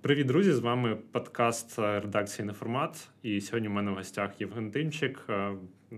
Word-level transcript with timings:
Привіт, 0.00 0.26
друзі! 0.26 0.52
З 0.52 0.58
вами 0.58 0.96
подкаст 1.12 1.78
е, 1.78 2.00
редакції 2.00 2.46
«Неформат». 2.46 3.08
І 3.22 3.40
сьогодні 3.40 3.68
в 3.68 3.70
мене 3.70 3.90
в 3.90 3.94
гостях 3.94 4.40
Євген 4.40 4.70
Тимчик, 4.70 5.24
е, 5.28 5.52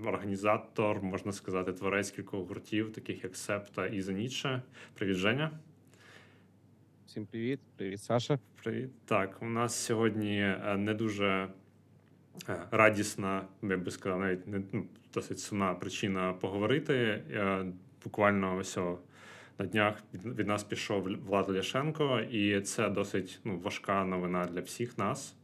організатор, 0.04 1.02
можна 1.02 1.32
сказати, 1.32 1.72
творець 1.72 2.10
кількох 2.10 2.48
гуртів, 2.48 2.92
таких 2.92 3.24
як 3.24 3.36
Септа 3.36 3.86
і 3.86 4.00
Заніче. 4.00 4.62
Привіт, 4.94 5.16
Женя. 5.16 5.50
Всім 7.06 7.26
привіт, 7.26 7.60
привіт, 7.76 8.02
Саша. 8.02 8.38
Привіт. 8.62 8.90
Так, 9.04 9.36
у 9.42 9.46
нас 9.46 9.74
сьогодні 9.74 10.40
е, 10.40 10.76
не 10.78 10.94
дуже 10.94 11.48
радісна, 12.70 13.42
я 13.62 13.76
би 13.76 13.90
сказав, 13.90 14.20
навіть 14.20 14.46
не 14.46 14.62
ну, 14.72 14.86
досить 15.14 15.40
сумна 15.40 15.74
причина 15.74 16.32
поговорити. 16.32 17.22
Буквально 18.04 18.56
ось 18.56 18.78
на 19.60 19.66
днях 19.66 19.94
від 20.24 20.46
нас 20.46 20.64
пішов 20.64 21.08
Влад 21.26 21.50
Ляшенко, 21.50 22.20
і 22.30 22.60
це 22.60 22.88
досить 22.88 23.40
ну, 23.44 23.58
важка 23.58 24.04
новина 24.04 24.46
для 24.46 24.60
всіх 24.60 24.98
нас. 24.98 25.36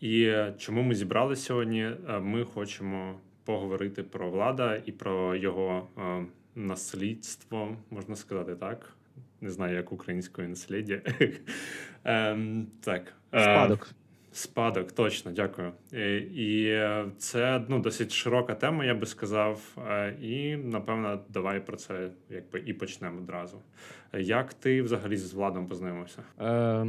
І 0.00 0.34
чому 0.58 0.82
ми 0.82 0.94
зібрали 0.94 1.36
сьогодні? 1.36 1.82
Е, 1.82 2.20
ми 2.20 2.44
хочемо 2.44 3.20
поговорити 3.44 4.02
про 4.02 4.30
влада 4.30 4.82
і 4.86 4.92
про 4.92 5.36
його 5.36 5.88
е, 5.98 6.26
наслідство, 6.54 7.76
можна 7.90 8.16
сказати 8.16 8.56
так. 8.56 8.92
Не 9.40 9.50
знаю, 9.50 9.76
як 9.76 9.92
українською 9.92 10.48
насліддя. 10.48 11.00
Ем, 12.04 12.66
так. 12.80 13.12
Е, 13.34 13.42
Спадок. 13.42 13.90
Спадок, 14.38 14.92
точно, 14.92 15.32
дякую. 15.32 15.72
І 16.34 16.80
це 17.18 17.64
ну, 17.68 17.78
досить 17.78 18.12
широка 18.12 18.54
тема, 18.54 18.84
я 18.84 18.94
би 18.94 19.06
сказав. 19.06 19.76
І 20.22 20.56
напевно, 20.56 21.20
давай 21.28 21.66
про 21.66 21.76
це 21.76 22.10
якби 22.30 22.62
і 22.66 22.72
почнемо 22.72 23.18
одразу. 23.18 23.58
Як 24.12 24.54
ти 24.54 24.82
взагалі 24.82 25.16
з 25.16 25.34
владом 25.34 25.66
познайомився? 25.66 26.22
Е, 26.40 26.86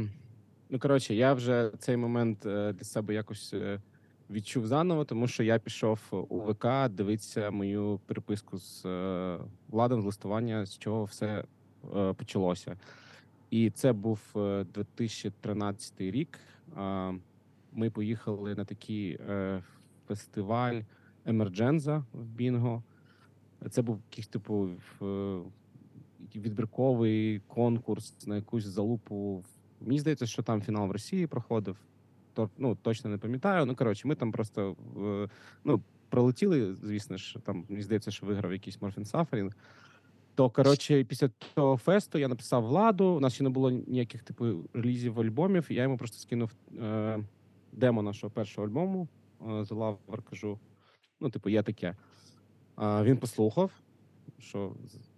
Ну 0.72 0.78
коротше, 0.78 1.14
я 1.14 1.32
вже 1.34 1.70
цей 1.78 1.96
момент 1.96 2.46
е, 2.46 2.72
для 2.72 2.84
себе 2.84 3.14
якось 3.14 3.54
е, 3.54 3.80
відчув 4.30 4.66
заново, 4.66 5.04
тому 5.04 5.28
що 5.28 5.42
я 5.42 5.58
пішов 5.58 6.00
у 6.10 6.40
ВК 6.40 6.66
дивитися 6.90 7.50
мою 7.50 8.00
переписку 8.06 8.58
з 8.58 8.86
е, 8.86 9.38
владом, 9.68 10.02
з 10.02 10.04
листування, 10.04 10.66
з 10.66 10.78
чого 10.78 11.04
все 11.04 11.44
почалося. 12.16 12.76
І 13.50 13.70
це 13.70 13.92
був 13.92 14.20
2013 14.74 16.00
рік 16.00 16.38
ми 17.72 17.90
поїхали 17.90 18.54
на 18.54 18.64
такий 18.64 19.18
е, 19.28 19.62
фестиваль 20.08 20.80
Емердженза 21.24 22.04
в 22.12 22.24
Бінго. 22.24 22.82
Це 23.70 23.82
був 23.82 24.00
якийсь 24.10 24.28
типу 24.28 24.70
відбірковий 26.36 27.40
конкурс 27.46 28.26
на 28.26 28.36
якусь 28.36 28.64
залупу. 28.64 29.44
Мені 29.80 29.98
здається, 29.98 30.26
що 30.26 30.42
там 30.42 30.62
фінал 30.62 30.88
в 30.88 30.90
Росії 30.90 31.26
проходив. 31.26 31.76
То, 32.34 32.50
ну, 32.58 32.78
точно 32.82 33.10
не 33.10 33.18
пам'ятаю. 33.18 33.66
Ну, 33.66 33.76
коротше, 33.76 34.08
ми 34.08 34.14
там 34.14 34.32
просто 34.32 34.76
ну, 35.64 35.82
пролетіли, 36.08 36.74
звісно 36.74 37.16
ж, 37.16 37.38
там 37.44 37.64
мені 37.68 37.82
здається, 37.82 38.10
що 38.10 38.26
виграв 38.26 38.52
якийсь 38.52 38.82
Морфін 38.82 39.04
Сафарінг. 39.04 39.56
То 40.34 40.50
коротше, 40.50 41.04
після 41.04 41.30
того 41.54 41.76
фесту 41.76 42.18
я 42.18 42.28
написав 42.28 42.62
владу. 42.64 43.04
У 43.04 43.20
нас 43.20 43.34
ще 43.34 43.44
не 43.44 43.50
було 43.50 43.70
ніяких 43.70 44.22
типу 44.22 44.46
релізів 44.72 45.20
альбомів. 45.20 45.66
Я 45.70 45.82
йому 45.82 45.96
просто 45.96 46.18
скинув 46.18 46.52
е, 46.80 47.18
демо 47.72 48.02
нашого 48.02 48.30
першого 48.30 48.66
альбому 48.66 49.08
е, 49.40 49.44
The 49.44 49.68
Lover, 49.68 50.22
кажу. 50.30 50.58
Ну, 51.20 51.30
типу, 51.30 51.48
є 51.48 51.62
таке. 51.62 51.96
Він 52.78 53.16
послухав, 53.16 53.70
що 54.38 54.72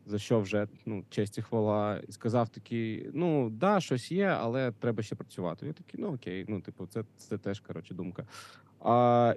за 0.07 0.19
що 0.19 0.41
вже 0.41 0.69
ну, 0.87 1.05
честь 1.11 1.39
і 1.39 1.43
хвала, 1.43 2.01
і 2.09 2.13
сказав 2.13 2.49
такий: 2.49 3.11
ну, 3.15 3.51
да, 3.51 3.81
щось 3.81 4.13
є, 4.13 4.27
але 4.27 4.73
треба 4.73 5.03
ще 5.03 5.15
працювати. 5.15 5.67
Я 5.67 5.73
такий, 5.73 6.01
ну 6.01 6.15
окей, 6.15 6.45
ну, 6.49 6.61
типу, 6.61 6.87
це 6.87 7.05
це 7.17 7.39
теж 7.39 7.61
коротше 7.61 7.95
думка. 7.95 8.27
А, 8.81 9.35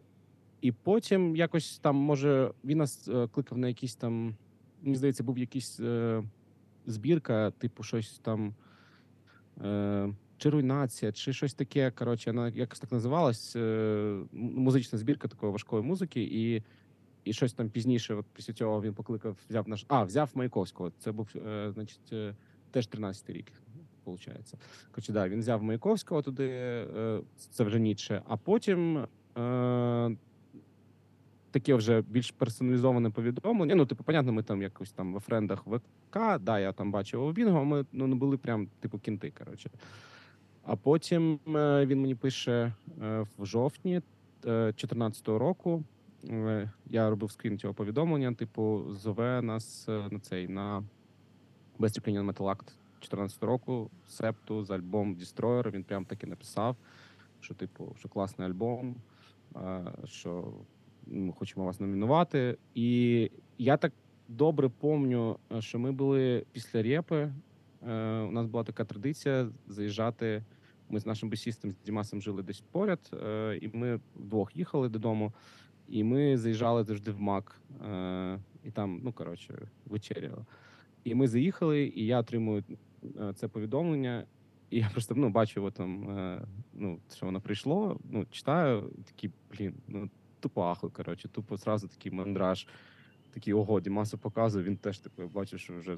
І 0.61 0.71
потім 0.71 1.35
якось 1.35 1.79
там, 1.79 1.95
може, 1.95 2.51
він 2.63 2.77
нас 2.77 3.07
е, 3.07 3.27
кликав 3.27 3.57
на 3.57 3.67
якийсь 3.67 3.95
там, 3.95 4.35
мені 4.81 4.95
здається, 4.95 5.23
був 5.23 5.37
якийсь 5.37 5.79
е, 5.79 6.23
збірка, 6.85 7.51
типу, 7.51 7.83
щось 7.83 8.19
там. 8.19 8.55
Е, 9.63 10.13
чи 10.45 10.49
руйнація, 10.49 11.11
чи 11.11 11.33
щось 11.33 11.53
таке. 11.53 11.91
Коротше, 11.91 12.31
вона 12.31 12.49
якось 12.49 12.79
так 12.79 12.91
називалась. 12.91 13.55
Е, 13.55 14.19
музична 14.33 14.99
збірка 14.99 15.27
такої 15.27 15.51
важкої 15.51 15.83
музики, 15.83 16.21
і 16.31 16.63
і 17.23 17.33
щось 17.33 17.53
там 17.53 17.69
пізніше. 17.69 18.13
От 18.13 18.25
після 18.33 18.53
цього 18.53 18.81
він 18.81 18.93
покликав, 18.93 19.37
взяв 19.49 19.69
наш. 19.69 19.85
А, 19.87 20.03
взяв 20.03 20.31
Маяковського. 20.33 20.91
Це 20.99 21.11
був, 21.11 21.29
е, 21.35 21.71
значить, 21.73 22.13
е, 22.13 22.35
теж 22.71 22.89
13-й 22.89 23.33
рік. 23.33 23.51
Виходить. 24.05 24.53
Коротше, 24.91 25.13
да, 25.13 25.29
він 25.29 25.39
взяв 25.39 25.63
Маяковського 25.63 26.21
туди, 26.21 26.47
це 27.51 27.63
вже 27.63 27.79
Ніцше, 27.79 28.21
а 28.27 28.37
потім 28.37 29.07
таке 31.51 31.75
вже 31.75 32.01
більш 32.01 32.31
персоналізоване 32.31 33.09
повідомлення. 33.09 33.75
Ну, 33.75 33.85
типу, 33.85 34.03
понятно, 34.03 34.33
ми 34.33 34.43
там 34.43 34.61
якось 34.61 34.91
там 34.91 35.15
в 35.15 35.19
френдах 35.19 35.67
ВК, 35.67 36.39
да, 36.39 36.59
я 36.59 36.71
там 36.71 36.91
бачив 36.91 37.23
у 37.23 37.31
Бінго, 37.31 37.65
ми 37.65 37.85
ну, 37.91 38.07
не 38.07 38.15
були 38.15 38.37
прям, 38.37 38.67
типу, 38.79 38.99
кінти. 38.99 39.33
коротше. 39.37 39.69
А 40.67 40.75
потім 40.75 41.39
е, 41.47 41.85
він 41.85 42.01
мені 42.01 42.15
пише 42.15 42.73
е, 43.01 43.25
в 43.37 43.45
жовтні 43.45 44.01
2014 44.41 45.29
е, 45.29 45.37
року. 45.37 45.83
Я 46.89 47.09
робив 47.09 47.31
скрін 47.31 47.59
цього 47.59 47.73
повідомлення. 47.73 48.33
Типу, 48.33 48.85
зове 48.89 49.41
нас 49.41 49.87
на 49.87 50.19
цей 50.21 50.47
на 50.47 50.83
Ukrainian 51.79 52.25
Metal 52.25 52.43
Act 52.43 52.65
2014 52.65 53.43
року 53.43 53.89
септу 54.07 54.63
з 54.63 54.71
альбом 54.71 55.15
Destroyer. 55.15 55.71
Він 55.71 55.83
прям 55.83 56.05
таки 56.05 56.27
написав, 56.27 56.75
що, 57.39 57.53
типу, 57.53 57.95
що 57.99 58.09
класний 58.09 58.47
альбом, 58.47 58.95
що 60.05 60.53
ми 61.07 61.33
хочемо 61.33 61.65
вас 61.65 61.79
номінувати. 61.79 62.57
І 62.75 63.31
я 63.57 63.77
так 63.77 63.93
добре 64.27 64.69
пам'ятаю, 64.69 65.37
що 65.59 65.79
ми 65.79 65.91
були 65.91 66.45
після 66.51 66.83
репи. 66.83 67.31
У 68.27 68.31
нас 68.31 68.47
була 68.47 68.63
така 68.63 68.85
традиція 68.85 69.49
заїжджати. 69.67 70.43
Ми 70.89 70.99
з 70.99 71.05
нашим 71.05 71.29
басістом 71.29 71.71
з 71.71 71.85
Дімасом 71.85 72.21
жили 72.21 72.43
десь 72.43 72.61
поряд, 72.61 73.11
е, 73.13 73.59
і 73.61 73.69
ми 73.73 73.99
вдвох 74.15 74.55
їхали 74.55 74.89
додому, 74.89 75.33
і 75.87 76.03
ми 76.03 76.37
заїжджали 76.37 76.83
завжди 76.83 77.11
в 77.11 77.21
МАК. 77.21 77.61
Е, 77.85 78.39
і 78.63 78.71
там, 78.71 79.01
ну 79.03 79.11
коротше, 79.13 79.67
вечеряли. 79.85 80.45
І 81.03 81.15
ми 81.15 81.27
заїхали, 81.27 81.91
і 81.95 82.05
я 82.05 82.19
отримую 82.19 82.63
е, 83.03 83.33
це 83.35 83.47
повідомлення. 83.47 84.25
І 84.69 84.79
я 84.79 84.89
просто 84.89 85.15
ну, 85.15 85.29
бачу, 85.29 85.59
його 85.59 85.71
там, 85.71 86.07
ну, 86.73 86.99
що 87.15 87.25
воно 87.25 87.41
прийшло. 87.41 87.99
Ну, 88.11 88.25
читаю, 88.31 88.91
такий, 89.05 89.31
блін, 89.51 89.73
ну 89.87 90.09
тупо 90.39 90.61
ахуй, 90.61 90.89
коротше, 90.89 91.27
тупо 91.27 91.57
зразу 91.57 91.87
такий 91.87 92.11
мандраж. 92.11 92.67
Такий 93.31 93.53
ого, 93.53 93.81
Дімасу 93.81 94.17
показує, 94.17 94.65
він 94.65 94.77
теж 94.77 94.99
такий, 94.99 95.25
бачу, 95.25 95.57
що 95.57 95.77
вже 95.77 95.97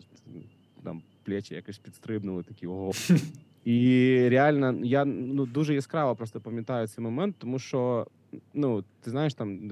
там 0.84 1.02
плечі 1.24 1.56
якось 1.56 1.78
підстрибнули, 1.78 2.44
такі 2.44 2.68
ого. 2.68 2.92
І 3.68 4.30
реально, 4.30 4.80
я 4.84 5.06
ну 5.06 5.46
дуже 5.46 5.74
яскраво 5.74 6.16
просто 6.16 6.42
пам'ятаю 6.42 6.88
цей 6.88 7.04
момент, 7.04 7.36
тому 7.38 7.60
що 7.60 8.08
ну 8.54 8.84
ти 9.02 9.10
знаєш, 9.10 9.34
там 9.34 9.70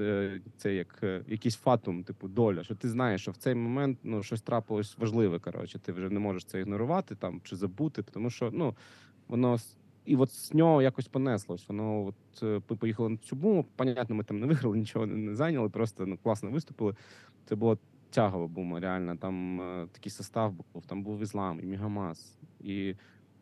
це 0.57 0.75
як 0.75 0.99
е, 1.03 1.21
якийсь 1.27 1.55
фатум, 1.55 2.03
типу 2.03 2.27
доля, 2.27 2.63
що 2.63 2.75
ти 2.75 2.89
знаєш, 2.89 3.21
що 3.21 3.31
в 3.31 3.37
цей 3.37 3.55
момент 3.55 3.99
ну 4.03 4.23
щось 4.23 4.41
трапилось 4.41 4.97
важливе. 4.97 5.39
Коротше, 5.39 5.79
ти 5.79 5.91
вже 5.91 6.09
не 6.09 6.19
можеш 6.19 6.45
це 6.45 6.59
ігнорувати 6.59 7.15
там 7.15 7.41
чи 7.43 7.55
забути, 7.55 8.03
тому 8.03 8.29
що 8.29 8.49
ну 8.53 8.75
воно 9.27 9.57
і 10.05 10.15
от 10.15 10.31
з 10.31 10.53
нього 10.53 10.81
якось 10.81 11.07
понеслось. 11.07 11.67
Воно 11.67 12.05
от 12.05 12.43
е, 12.43 12.61
ми 12.69 12.75
поїхали 12.77 13.09
на 13.09 13.17
цю 13.17 13.35
буму. 13.35 13.65
Понятно, 13.75 14.15
ми 14.15 14.23
там 14.23 14.39
не 14.39 14.47
виграли, 14.47 14.77
нічого 14.77 15.05
не 15.05 15.35
зайняли, 15.35 15.69
просто 15.69 16.05
ну 16.05 16.17
класно 16.23 16.51
виступили. 16.51 16.95
Це 17.45 17.55
було 17.55 17.77
тягова 18.09 18.47
бума. 18.47 18.79
Реально 18.79 19.15
там 19.15 19.61
е, 19.61 19.87
такий 19.91 20.11
состав 20.11 20.53
був. 20.53 20.85
Там 20.85 21.03
був 21.03 21.21
іслам 21.21 21.59
і 21.59 21.65
Мігамас 21.65 22.37
і 22.59 22.95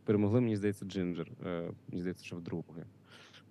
перемогли, 0.04 0.42
мені 0.42 0.56
здається, 0.56 0.86
Джинджер. 0.86 1.28
Е, 1.46 1.72
мені 1.88 2.02
здається, 2.02 2.26
що 2.26 2.36
вдруге, 2.36 2.86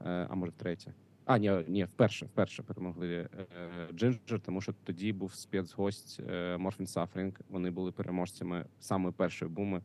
е, 0.01 0.27
а 0.31 0.35
може 0.35 0.53
втретє. 0.53 0.93
А, 1.25 1.39
ні, 1.39 1.53
ні, 1.69 1.85
вперше 1.85 2.27
вперше 2.27 2.63
перемогли 2.63 3.09
е, 3.15 3.29
Джинджер, 3.95 4.41
тому 4.41 4.61
що 4.61 4.75
тоді 4.85 5.13
був 5.13 5.35
спецгость 5.35 6.21
Морфін 6.59 6.87
Сафрінг. 6.87 7.41
Вони 7.49 7.71
були 7.71 7.93
переможцями 7.93 8.65
саме 8.81 9.11
першої 9.11 9.51
буми, 9.51 9.83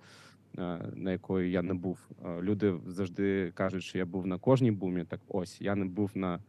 на 0.94 1.12
якої 1.12 1.52
я 1.52 1.62
не 1.62 1.74
був. 1.74 2.10
Люди 2.42 2.80
завжди 2.88 3.52
кажуть, 3.56 3.84
що 3.84 3.98
я 3.98 4.06
був 4.06 4.28
на 4.28 4.38
кожній 4.38 4.72
бумі. 4.72 5.04
Так 5.04 5.20
ось 5.28 5.62
я 5.62 5.76
не 5.76 5.86
був 5.86 6.12
на 6.16 6.40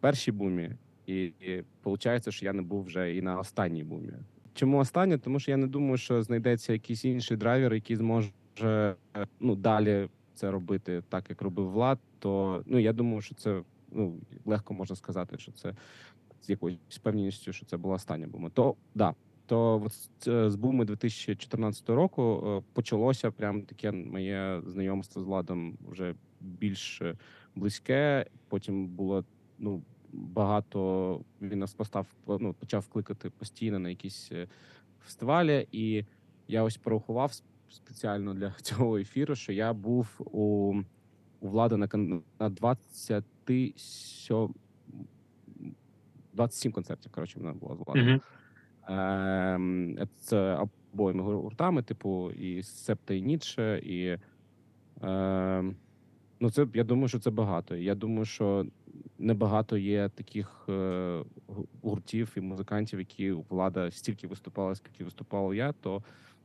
першій 0.00 0.32
бумі, 0.32 0.70
і, 1.06 1.24
і 1.24 1.64
виходить, 1.84 2.32
що 2.32 2.44
я 2.44 2.52
не 2.52 2.62
був 2.62 2.84
вже 2.84 3.16
і 3.16 3.22
на 3.22 3.38
останній 3.38 3.84
бумі. 3.84 4.12
Чому 4.54 4.78
останнє? 4.78 5.18
Тому 5.18 5.40
що 5.40 5.50
я 5.50 5.56
не 5.56 5.66
думаю, 5.66 5.96
що 5.96 6.22
знайдеться 6.22 6.72
якийсь 6.72 7.04
інший 7.04 7.36
драйвер, 7.36 7.74
який 7.74 7.96
зможе 7.96 8.30
може 8.60 8.96
ну 9.40 9.54
далі 9.54 10.08
це 10.34 10.50
робити 10.50 11.02
так, 11.08 11.30
як 11.30 11.42
робив 11.42 11.70
Влад, 11.70 11.98
то 12.18 12.62
ну 12.66 12.78
я 12.78 12.92
думаю, 12.92 13.20
що 13.20 13.34
це 13.34 13.62
ну 13.92 14.20
легко 14.44 14.74
можна 14.74 14.96
сказати, 14.96 15.38
що 15.38 15.52
це 15.52 15.74
з 16.42 16.50
якоюсь 16.50 16.78
впевненістю, 16.88 17.52
що 17.52 17.66
це 17.66 17.76
була 17.76 17.94
остання 17.94 18.26
бума. 18.26 18.50
То 18.50 18.74
да, 18.94 19.14
то 19.46 19.82
от 19.84 20.52
з 20.52 20.54
буми 20.54 20.84
2014 20.84 21.88
року 21.88 22.42
е, 22.46 22.62
почалося 22.72 23.30
прям 23.30 23.62
таке 23.62 23.92
моє 23.92 24.62
знайомство 24.66 25.22
з 25.22 25.24
владом 25.24 25.78
вже 25.88 26.14
більш 26.40 27.02
е, 27.02 27.16
близьке. 27.54 28.26
Потім 28.48 28.86
було 28.86 29.24
ну, 29.58 29.82
багато. 30.12 31.20
Він 31.42 31.58
нас 31.58 31.74
постав, 31.74 32.06
ну, 32.26 32.54
почав 32.54 32.88
кликати 32.88 33.30
постійно 33.30 33.78
на 33.78 33.88
якісь 33.88 34.28
е, 34.32 34.48
фестивалі, 35.00 35.68
і 35.72 36.04
я 36.48 36.62
ось 36.62 36.76
порахував 36.76 37.32
спеціально 37.70 38.34
для 38.34 38.50
цього 38.62 38.98
ефіру, 38.98 39.34
що 39.34 39.52
я 39.52 39.72
був 39.72 40.08
у, 40.18 40.74
у 41.40 41.48
влади 41.48 41.76
на, 41.76 41.88
на 42.40 42.48
27, 42.48 44.54
27 46.32 46.72
концертів. 46.72 47.12
Коротше, 47.12 47.40
вона 47.40 47.52
була 47.52 47.76
з 47.76 47.78
влади. 47.78 48.02
Мгм. 48.02 48.20
Ем, 48.88 49.98
Це 50.16 50.66
обоїми 50.92 51.22
гуртами, 51.22 51.82
типу, 51.82 52.30
і 52.30 52.62
Септа, 52.62 53.14
і 53.14 53.22
Ніцше, 53.22 53.80
і. 53.84 54.18
Ем, 55.02 55.76
ну, 56.40 56.50
це 56.50 56.66
я 56.74 56.84
думаю, 56.84 57.08
що 57.08 57.18
це 57.18 57.30
багато. 57.30 57.76
Я 57.76 57.94
думаю, 57.94 58.24
що 58.24 58.66
небагато 59.18 59.76
є 59.76 60.08
таких 60.08 60.66
е, 60.68 61.24
гуртів 61.82 62.32
і 62.36 62.40
музикантів, 62.40 62.98
які 62.98 63.32
влада 63.32 63.90
стільки 63.90 64.26
виступала, 64.26 64.74
скільки 64.74 65.04
виступав 65.04 65.54
я, 65.54 65.72
то 65.72 66.02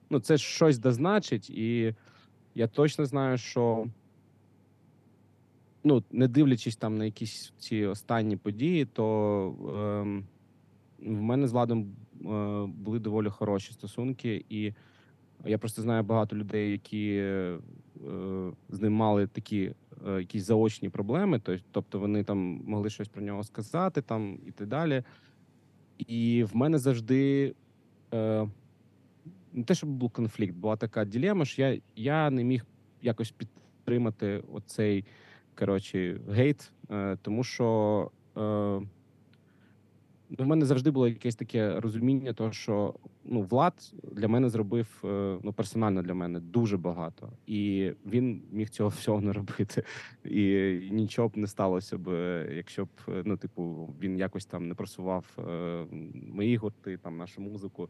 ну, 0.10 0.20
це 0.20 0.38
щось 0.38 0.78
дозначить, 0.78 1.50
і 1.50 1.96
я 2.56 2.68
точно 2.68 3.06
знаю, 3.06 3.38
що. 3.38 3.86
Ну, 5.88 6.04
не 6.12 6.28
дивлячись 6.28 6.76
там 6.76 6.98
на 6.98 7.06
якісь 7.06 7.54
ці 7.60 7.86
останні 7.86 8.38
події, 8.38 8.86
то 8.86 10.02
ем, 10.04 10.26
в 11.00 11.22
мене 11.22 11.48
з 11.48 11.52
Владом 11.52 11.96
е, 12.22 12.66
були 12.66 13.00
доволі 13.00 13.30
хороші 13.30 13.74
стосунки, 13.74 14.46
і 14.50 14.74
я 15.46 15.58
просто 15.58 15.82
знаю 15.82 16.04
багато 16.04 16.36
людей, 16.36 16.72
які 16.72 17.16
е, 17.18 17.58
з 18.70 18.82
ним 18.82 18.94
мали 18.94 19.28
такі 19.28 19.72
е, 20.08 20.20
якісь 20.20 20.44
заочні 20.44 20.90
проблеми. 20.90 21.40
то- 21.40 21.58
Тобто 21.72 22.00
вони 22.00 22.24
там 22.24 22.38
могли 22.66 22.90
щось 22.90 23.08
про 23.08 23.22
нього 23.22 23.44
сказати, 23.44 24.02
там 24.02 24.40
і 24.48 24.52
так 24.52 24.68
далі. 24.68 25.04
І 25.98 26.44
в 26.44 26.56
мене 26.56 26.78
завжди 26.78 27.54
е, 28.14 28.48
не 29.56 29.64
те, 29.64 29.76
щоб 29.76 29.90
був 29.90 30.10
конфлікт, 30.10 30.56
була 30.56 30.76
така 30.76 31.06
ділема, 31.06 31.46
що 31.46 31.62
я, 31.62 31.80
я 31.96 32.30
не 32.30 32.44
міг 32.44 32.66
якось 33.02 33.32
підтримати 33.32 34.44
оцей 34.54 35.06
коротше, 35.56 36.20
гейт, 36.30 36.72
е, 36.92 37.18
тому 37.22 37.44
що. 37.44 38.12
Е, 38.38 38.82
Ну, 40.30 40.46
в 40.46 40.48
мене 40.48 40.66
завжди 40.66 40.92
було 40.92 41.08
якесь 41.08 41.36
таке 41.36 41.80
розуміння, 41.80 42.34
того, 42.34 42.52
що 42.52 42.94
ну, 43.26 43.42
Влад 43.42 43.94
для 44.12 44.28
мене 44.28 44.50
зробив 44.50 44.88
е, 45.04 45.38
ну, 45.44 45.54
персонально 45.54 46.02
для 46.02 46.14
мене 46.14 46.40
дуже 46.40 46.78
багато, 46.78 47.32
і 47.48 47.92
він 48.06 48.42
міг 48.52 48.70
цього 48.70 48.90
всього 49.00 49.22
не 49.22 49.34
робити. 49.34 49.84
І 50.26 50.50
нічого 50.92 51.28
б 51.28 51.38
не 51.38 51.48
сталося 51.48 51.98
б, 51.98 52.10
якщо 52.56 52.86
б 52.86 52.90
е, 53.10 53.24
ну, 53.26 53.38
типу, 53.38 53.90
він 54.02 54.18
якось 54.18 54.46
там 54.46 54.68
не 54.68 54.76
просував 54.76 55.26
е, 55.40 55.86
мої 56.34 56.58
гурти, 56.58 56.98
там 56.98 57.18
нашу 57.18 57.42
музику. 57.42 57.90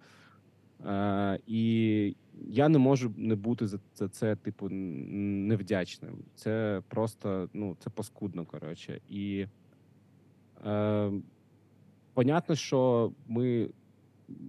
Е, 0.86 1.40
і 1.48 2.16
я 2.48 2.70
не 2.70 2.78
можу 2.78 3.14
не 3.18 3.36
бути 3.36 3.68
за 3.68 3.80
це, 3.94 4.08
це 4.08 4.36
типу, 4.36 4.70
невдячним. 4.70 6.18
Це 6.36 6.82
просто 6.88 7.50
ну, 7.54 7.76
це 7.80 7.90
паскудно, 7.90 8.46
коротше. 8.46 9.02
І 9.10 9.48
е, 10.66 11.12
понятно, 12.14 12.56
що 12.56 13.12
ми 13.28 13.70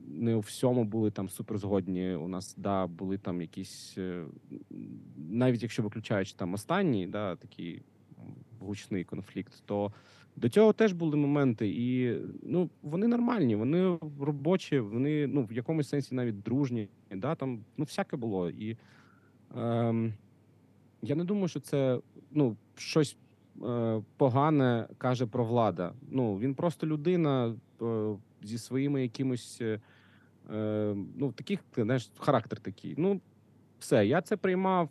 не 0.06 0.34
у 0.34 0.40
всьому 0.40 0.84
були 0.84 1.10
там 1.10 1.28
суперзгодні. 1.28 2.14
У 2.14 2.28
нас 2.28 2.54
да, 2.56 2.86
були 2.86 3.18
там 3.18 3.40
якісь, 3.40 3.94
е, 3.98 4.24
навіть 5.16 5.62
якщо 5.62 5.82
виключаючи 5.82 6.34
там 6.36 6.54
останній, 6.54 7.06
да, 7.06 7.36
такий 7.36 7.82
гучний 8.60 9.04
конфлікт, 9.04 9.62
то 9.66 9.92
до 10.36 10.48
цього 10.48 10.72
теж 10.72 10.92
були 10.92 11.16
моменти, 11.16 11.68
і 11.68 12.18
ну 12.42 12.70
вони 12.82 13.06
нормальні, 13.06 13.56
вони 13.56 13.98
робочі, 14.20 14.78
вони 14.78 15.26
ну 15.26 15.42
в 15.42 15.52
якомусь 15.52 15.88
сенсі 15.88 16.14
навіть 16.14 16.42
дружні. 16.42 16.88
Да, 17.10 17.34
там 17.34 17.64
ну 17.76 17.84
всяке 17.84 18.16
було. 18.16 18.50
І 18.50 18.76
ем, 19.56 20.14
я 21.02 21.14
не 21.14 21.24
думаю, 21.24 21.48
що 21.48 21.60
це 21.60 22.00
ну 22.30 22.56
щось 22.76 23.16
е, 23.64 24.02
погане 24.16 24.88
каже 24.98 25.26
про 25.26 25.44
влада. 25.44 25.92
Ну 26.10 26.38
він 26.38 26.54
просто 26.54 26.86
людина 26.86 27.54
е, 27.82 28.16
зі 28.42 28.58
своїми 28.58 29.02
якимось. 29.02 29.58
Е, 29.60 29.80
е, 30.54 30.96
ну, 31.16 31.32
таких, 31.32 31.60
знаєш, 31.76 32.10
характер 32.18 32.60
такий. 32.60 32.94
Ну, 32.98 33.20
все, 33.78 34.06
я 34.06 34.22
це 34.22 34.36
приймав. 34.36 34.88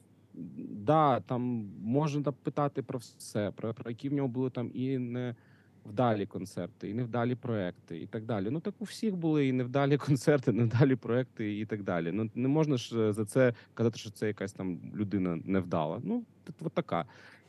Да, 0.69 1.19
там 1.19 1.41
можна 1.81 2.31
питати 2.31 2.81
про 2.81 2.99
все, 2.99 3.51
про, 3.51 3.73
про 3.73 3.91
які 3.91 4.09
в 4.09 4.13
нього 4.13 4.27
були 4.27 4.49
там 4.49 4.71
і 4.73 4.97
невдалі 4.97 6.25
концерти, 6.25 6.89
і 6.89 6.93
невдалі 6.93 7.35
проекти, 7.35 8.01
і 8.01 8.07
так 8.07 8.25
далі. 8.25 8.49
Ну 8.49 8.59
так 8.59 8.73
у 8.79 8.83
всіх 8.83 9.15
були 9.15 9.47
і 9.47 9.51
невдалі 9.51 9.97
концерти, 10.07 10.51
невдалі 10.51 10.95
проекти, 10.95 11.59
і 11.59 11.65
так 11.65 11.83
далі. 11.83 12.11
Ну 12.11 12.29
не 12.35 12.47
можна 12.47 12.77
ж 12.77 13.13
за 13.13 13.25
це 13.25 13.53
казати, 13.73 13.99
що 13.99 14.09
це 14.09 14.27
якась 14.27 14.53
там 14.53 14.79
людина 14.95 15.39
невдала. 15.45 16.01
Ну, 16.03 16.23
от, 16.61 16.73
така. 16.73 17.05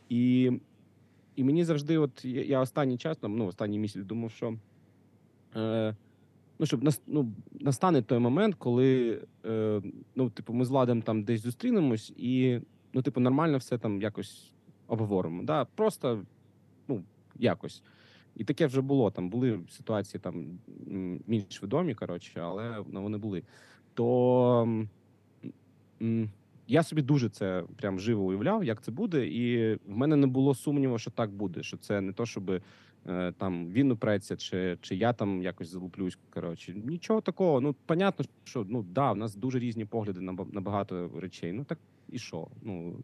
І, 0.08 0.52
і 1.36 1.44
мені 1.44 1.64
завжди, 1.64 1.98
от 1.98 2.24
я, 2.24 2.60
останній 2.60 2.98
час, 2.98 3.16
там, 3.16 3.36
ну, 3.36 3.46
останній 3.46 3.78
місяць 3.78 4.04
думав, 4.04 4.30
що. 4.30 4.54
Е, 5.56 5.96
Ну, 6.58 6.66
щоб 6.66 6.84
нас, 6.84 7.02
ну, 7.06 7.32
настане 7.60 8.02
той 8.02 8.18
момент, 8.18 8.54
коли 8.54 9.20
е, 9.46 9.82
ну, 10.14 10.30
типу, 10.30 10.52
ми 10.52 10.64
з 10.64 10.68
Владом 10.68 11.02
там 11.02 11.22
десь 11.22 11.42
зустрінемось, 11.42 12.12
і 12.16 12.60
ну, 12.92 13.02
типу, 13.02 13.20
нормально 13.20 13.58
все 13.58 13.78
там 13.78 14.02
якось 14.02 14.52
обговоримо. 14.86 15.42
Да? 15.42 15.64
Просто 15.64 16.24
ну, 16.88 17.02
якось. 17.38 17.82
І 18.36 18.44
таке 18.44 18.66
вже 18.66 18.80
було. 18.80 19.10
Там 19.10 19.28
були 19.28 19.60
ситуації 19.70 20.20
там 20.20 20.58
менш 21.26 21.62
відомі, 21.62 21.94
коротше, 21.94 22.40
але 22.40 22.84
ну, 22.88 23.02
вони 23.02 23.18
були. 23.18 23.42
То 23.94 24.86
я 26.68 26.82
собі 26.82 27.02
дуже 27.02 27.28
це 27.28 27.64
прям 27.76 27.98
живо 28.00 28.24
уявляв, 28.24 28.64
як 28.64 28.82
це 28.82 28.92
буде, 28.92 29.26
і 29.26 29.74
в 29.74 29.96
мене 29.96 30.16
не 30.16 30.26
було 30.26 30.54
сумніву, 30.54 30.98
що 30.98 31.10
так 31.10 31.30
буде. 31.30 31.62
Що 31.62 31.76
це 31.76 32.00
не 32.00 32.12
то, 32.12 32.26
щоб 32.26 32.50
е, 33.06 33.32
там 33.38 33.72
він 33.72 33.90
упреться, 33.90 34.36
чи, 34.36 34.78
чи 34.80 34.96
я 34.96 35.12
там 35.12 35.42
якось 35.42 35.68
залуплюсь. 35.68 36.18
Коротше, 36.30 36.74
нічого 36.74 37.20
такого. 37.20 37.60
Ну, 37.60 37.74
понятно, 37.86 38.24
що 38.44 38.66
ну 38.68 38.82
да, 38.82 39.12
в 39.12 39.16
нас 39.16 39.36
дуже 39.36 39.58
різні 39.58 39.84
погляди 39.84 40.20
на, 40.20 40.32
на 40.52 40.60
багато 40.60 41.10
речей. 41.20 41.52
Ну 41.52 41.64
так 41.64 41.78
і 42.08 42.18
що? 42.18 42.48
Ну 42.62 42.96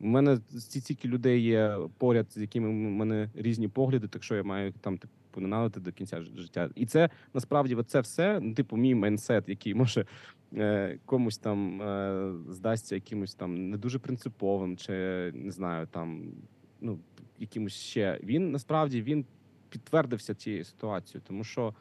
у 0.00 0.06
мене 0.06 0.38
стільки 0.58 1.08
людей 1.08 1.42
є 1.42 1.78
поряд, 1.98 2.32
з 2.32 2.36
якими 2.36 2.68
в 2.68 2.72
мене 2.72 3.30
різні 3.34 3.68
погляди, 3.68 4.08
так 4.08 4.22
що 4.22 4.36
я 4.36 4.42
маю 4.42 4.72
там 4.80 4.98
типу 4.98 5.40
ненавидити 5.40 5.80
до 5.80 5.92
кінця 5.92 6.22
життя. 6.22 6.70
І 6.74 6.86
це 6.86 7.10
насправді 7.34 7.76
це 7.86 8.00
все, 8.00 8.40
ну, 8.40 8.54
типу, 8.54 8.76
мій 8.76 8.94
майнсет, 8.94 9.48
який 9.48 9.74
може 9.74 10.06
е, 10.54 10.98
комусь 11.04 11.38
там 11.38 11.82
е, 11.82 12.32
здасться 12.48 12.94
якимось 12.94 13.34
там 13.34 13.70
не 13.70 13.76
дуже 13.76 13.98
принциповим, 13.98 14.76
чи 14.76 14.92
не 15.34 15.50
знаю, 15.50 15.86
там 15.86 16.32
ну 16.80 16.98
якимось 17.38 17.74
ще. 17.74 18.20
Він 18.22 18.50
насправді 18.50 19.02
він 19.02 19.24
підтвердився 19.68 20.34
цією 20.34 20.64
ситуацією, 20.64 21.22
тому 21.26 21.44
що 21.44 21.74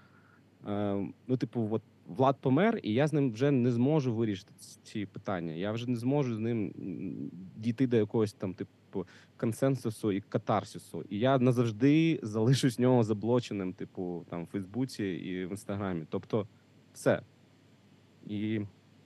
е, 0.68 1.08
ну, 1.28 1.38
типу, 1.38 1.68
от 1.72 1.82
Влад 2.06 2.38
помер, 2.42 2.80
і 2.84 2.94
я 2.94 3.08
з 3.08 3.14
ним 3.14 3.32
вже 3.32 3.52
не 3.52 3.72
зможу 3.72 4.16
вирішити 4.16 4.54
ці 4.84 5.06
питання. 5.06 5.54
Я 5.54 5.72
вже 5.72 5.90
не 5.90 5.96
зможу 5.96 6.36
з 6.36 6.40
ним 6.40 6.74
дійти 7.56 7.88
до 7.88 7.98
якогось 7.98 8.34
там, 8.34 8.54
типу, 8.54 9.08
консенсусу 9.38 10.12
і 10.12 10.22
катарсису. 10.22 11.04
І 11.10 11.20
я 11.20 11.40
назавжди 11.40 12.20
залишусь 12.24 12.80
нього 12.80 13.04
заблоченим, 13.04 13.74
типу, 13.74 14.26
там 14.30 14.44
в 14.44 14.48
Фейсбуці 14.48 15.04
і 15.04 15.46
в 15.46 15.50
Інстаграмі. 15.50 16.06
Тобто, 16.10 16.48
все. 16.94 17.22
І 18.28 18.62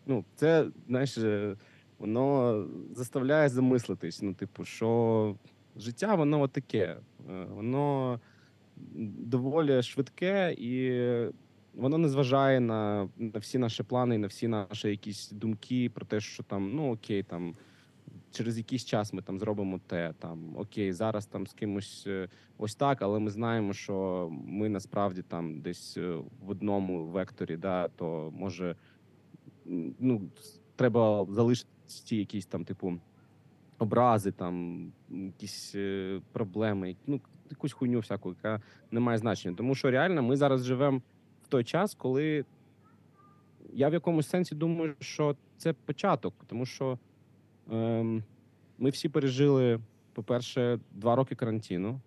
ну, 0.05 0.25
це, 0.35 0.67
знаєш, 0.87 1.17
е, 1.17 1.55
воно 1.99 2.67
заставляє 2.91 3.49
замислитись. 3.49 4.21
Ну, 4.21 4.33
типу, 4.33 4.65
що 4.65 5.35
життя, 5.75 6.15
воно 6.15 6.47
таке, 6.47 6.97
воно 7.49 8.19
доволі 9.17 9.83
швидке 9.83 10.55
і 10.57 11.01
воно 11.79 11.97
не 11.97 12.09
зважає 12.09 12.59
на, 12.59 13.09
на 13.17 13.39
всі 13.39 13.57
наші 13.57 13.83
плани, 13.83 14.17
на 14.17 14.27
всі 14.27 14.47
наші 14.47 14.89
якісь 14.89 15.31
думки 15.31 15.89
про 15.89 16.05
те, 16.05 16.19
що 16.19 16.43
там, 16.43 16.71
ну 16.75 16.93
окей, 16.93 17.23
там 17.23 17.55
через 18.31 18.57
якийсь 18.57 18.85
час 18.85 19.13
ми 19.13 19.21
там 19.21 19.39
зробимо 19.39 19.79
те. 19.87 20.13
Там 20.19 20.57
окей, 20.57 20.93
зараз 20.93 21.25
там 21.25 21.47
з 21.47 21.53
кимось 21.53 22.03
е, 22.07 22.29
ось 22.57 22.75
так, 22.75 23.01
але 23.01 23.19
ми 23.19 23.29
знаємо, 23.29 23.73
що 23.73 24.27
ми 24.31 24.69
насправді 24.69 25.21
там 25.21 25.61
десь 25.61 25.97
е, 25.97 26.15
в 26.45 26.49
одному 26.49 27.05
векторі, 27.05 27.57
да, 27.57 27.87
то 27.87 28.33
може 28.35 28.75
ну, 29.99 30.21
треба 30.75 31.27
залишити 31.29 31.69
ті 32.05 32.17
якісь 32.17 32.45
там, 32.45 32.65
типу, 32.65 32.93
образи, 33.79 34.31
там 34.31 34.85
якісь 35.09 35.75
е, 35.75 36.21
проблеми, 36.31 36.95
ну 37.07 37.21
якусь 37.49 37.73
хуйню 37.73 37.99
всяку, 37.99 38.29
яка 38.29 38.61
не 38.91 38.99
має 38.99 39.17
значення. 39.17 39.55
Тому 39.55 39.75
що 39.75 39.91
реально 39.91 40.23
ми 40.23 40.37
зараз 40.37 40.65
живемо 40.65 41.01
той 41.49 41.63
час, 41.63 41.95
коли 41.95 42.45
я 43.73 43.89
в 43.89 43.93
якомусь 43.93 44.29
сенсі 44.29 44.55
думаю, 44.55 44.95
що 44.99 45.35
це 45.57 45.73
початок, 45.73 46.33
тому 46.47 46.65
що 46.65 46.99
ем, 47.71 48.23
ми 48.77 48.89
всі 48.89 49.09
пережили 49.09 49.79
по-перше, 50.13 50.79
два 50.91 51.15
роки 51.15 51.35
карантину. 51.35 52.01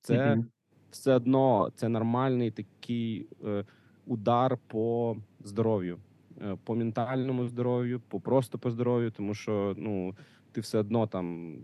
Це 0.00 0.36
Мгм. 0.36 0.46
все 0.90 1.14
одно 1.14 1.70
це 1.74 1.88
нормальний 1.88 2.50
такий 2.50 3.26
е, 3.44 3.64
удар 4.06 4.58
по 4.66 5.16
здоров'ю, 5.44 5.98
е, 6.42 6.56
по 6.64 6.74
ментальному 6.74 7.46
здоров'ю, 7.46 8.00
по 8.08 8.20
просто 8.20 8.58
по 8.58 8.70
здоров'ю, 8.70 9.10
тому 9.10 9.34
що 9.34 9.74
ну 9.78 10.14
ти 10.52 10.60
все 10.60 10.78
одно 10.78 11.06
там 11.06 11.56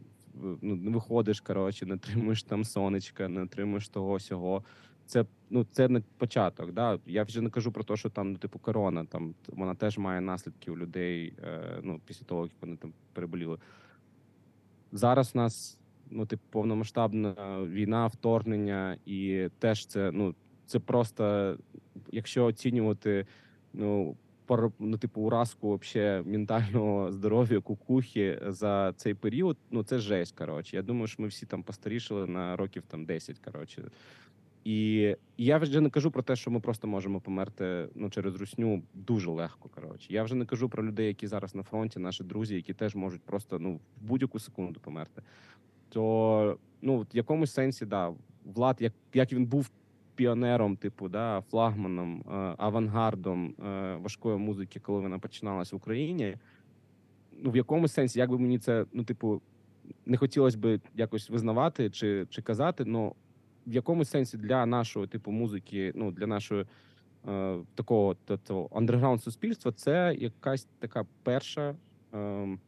ну, 0.63 0.77
не 0.77 0.91
виходиш, 0.91 1.41
коротше, 1.41 1.87
не 1.87 1.95
отримуєш 1.95 2.43
там 2.43 2.65
сонечка, 2.65 3.29
не 3.29 3.43
отримуєш 3.43 3.89
того 3.89 4.21
сього. 4.21 4.65
Це 5.09 5.25
ну 5.50 5.67
це 5.73 5.88
не 5.88 6.03
початок. 6.19 6.73
Да? 6.73 6.99
Я 7.07 7.23
вже 7.23 7.41
не 7.41 7.50
кажу 7.50 7.73
про 7.73 7.85
те, 7.85 7.97
що 7.97 8.11
там, 8.11 8.33
ну, 8.33 8.38
типу, 8.38 8.59
корона, 8.59 9.05
там 9.05 9.35
вона 9.49 9.75
теж 9.75 9.99
має 9.99 10.21
наслідки 10.21 10.71
у 10.71 10.77
людей. 10.77 11.35
Е, 11.45 11.81
ну, 11.83 12.00
після 12.07 12.27
того, 12.27 12.43
як 12.43 12.53
вони 12.61 12.77
там 12.77 12.93
переболіли. 13.12 13.59
Зараз 14.93 15.31
у 15.35 15.38
нас 15.38 15.79
ну, 16.11 16.27
типу, 16.27 16.43
повномасштабна 16.50 17.35
війна, 17.65 18.07
вторгнення, 18.07 18.97
і 19.07 19.49
теж 19.59 19.87
це 19.87 20.11
ну 20.12 20.35
це 20.67 20.79
просто, 20.79 21.57
якщо 22.12 22.45
оцінювати 22.45 23.27
ну, 23.73 24.17
ну, 24.79 24.99
типу, 24.99 25.21
уразку 25.21 25.69
вообще 25.69 26.23
ментального 26.27 27.12
здоров'я 27.12 27.61
кукухи 27.61 28.41
за 28.47 28.93
цей 28.97 29.15
період, 29.15 29.57
ну 29.71 29.83
це 29.83 29.99
жесть. 29.99 30.38
Коротше. 30.38 30.77
Я 30.77 30.83
думаю, 30.83 31.07
що 31.07 31.23
ми 31.23 31.29
всі 31.29 31.47
там 31.47 31.62
постарішили 31.62 32.27
на 32.27 32.57
років 32.57 32.83
там 32.88 33.05
10, 33.05 33.38
коротше. 33.38 33.91
І 34.69 35.17
я 35.39 35.59
вже 35.59 35.81
не 35.81 35.91
кажу 35.91 36.11
про 36.11 36.23
те, 36.23 36.37
що 36.37 36.51
ми 36.51 36.61
просто 36.61 36.89
можемо 36.89 37.21
померти 37.21 37.89
ну 37.95 38.11
через 38.11 38.35
русню 38.35 38.83
дуже 38.95 39.31
легко. 39.31 39.69
Коротше, 39.69 40.13
я 40.13 40.23
вже 40.23 40.35
не 40.35 40.47
кажу 40.47 40.69
про 40.69 40.85
людей, 40.85 41.07
які 41.07 41.27
зараз 41.27 41.55
на 41.55 41.63
фронті, 41.63 41.99
наші 41.99 42.25
друзі, 42.25 42.55
які 42.55 42.75
теж 42.75 42.95
можуть 42.95 43.23
просто 43.23 43.59
ну 43.59 43.75
в 43.75 43.81
будь-яку 44.01 44.39
секунду 44.39 44.81
померти. 44.81 45.23
То 45.89 46.59
ну 46.83 46.99
в 46.99 47.07
якомусь 47.13 47.53
сенсі, 47.53 47.87
да, 47.87 48.15
влад, 48.45 48.77
як 48.81 48.93
як 49.15 49.33
він 49.33 49.47
був 49.47 49.71
піонером, 50.15 50.77
типу, 50.77 51.09
да, 51.09 51.43
флагманом, 51.51 52.21
е, 52.21 52.55
авангардом 52.59 53.55
е, 53.67 53.97
важкої 53.97 54.39
музики, 54.39 54.81
коли 54.81 55.01
вона 55.01 55.19
починалась 55.19 55.73
в 55.73 55.77
Україні. 55.77 56.37
Ну 57.33 57.51
в 57.51 57.57
якомусь 57.57 57.93
сенсі, 57.93 58.19
як 58.19 58.31
би 58.31 58.39
мені 58.39 58.59
це, 58.59 58.85
ну, 58.93 59.05
типу, 59.05 59.41
не 60.07 60.17
хотілося 60.17 60.59
би 60.59 60.81
якось 60.95 61.31
визнавати 61.31 61.91
чи, 61.91 62.27
чи 62.31 62.43
казати, 62.43 62.85
але 62.89 63.13
в 63.69 63.73
якомусь 63.75 64.11
сенсі 64.11 64.37
для 64.37 64.67
нашого 64.67 65.07
типу 65.07 65.31
музики, 65.31 65.93
ну 65.95 66.11
для 66.11 66.27
нашого 66.27 66.65
е, 67.29 67.59
такого 67.75 68.17
тобто, 68.25 68.69
андерграунд 68.73 69.23
суспільства, 69.23 69.73
це 69.73 70.17
якась 70.19 70.67
така 70.79 71.07
перша 71.23 71.75
е, 72.15 72.59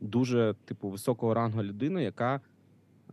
дуже 0.00 0.54
типу 0.64 0.88
високого 0.88 1.34
рангу 1.34 1.62
людина, 1.62 2.00
яка 2.00 2.40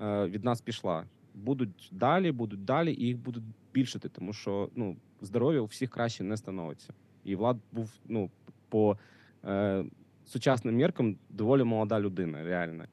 е, 0.02 0.26
від 0.26 0.44
нас 0.44 0.62
пішла. 0.62 1.06
Будуть 1.36 1.90
далі, 1.92 2.32
будуть 2.32 2.66
далі, 2.66 2.94
і 2.94 3.06
їх 3.06 3.18
будуть 3.18 3.44
більшити, 3.74 4.10
тому 4.10 4.34
що 4.34 4.70
ну 4.76 4.98
здоров'я 5.22 5.62
у 5.62 5.66
всіх 5.66 5.90
краще 5.90 6.24
не 6.24 6.38
становиться. 6.38 6.94
І 7.24 7.36
Влад 7.36 7.58
був 7.72 7.92
ну 8.06 8.30
по 8.70 8.98
е, 9.46 9.86
сучасним 10.26 10.76
міркам 10.76 11.16
доволі 11.30 11.64
молода 11.64 12.00
людина, 12.00 12.44
реально. 12.44 12.86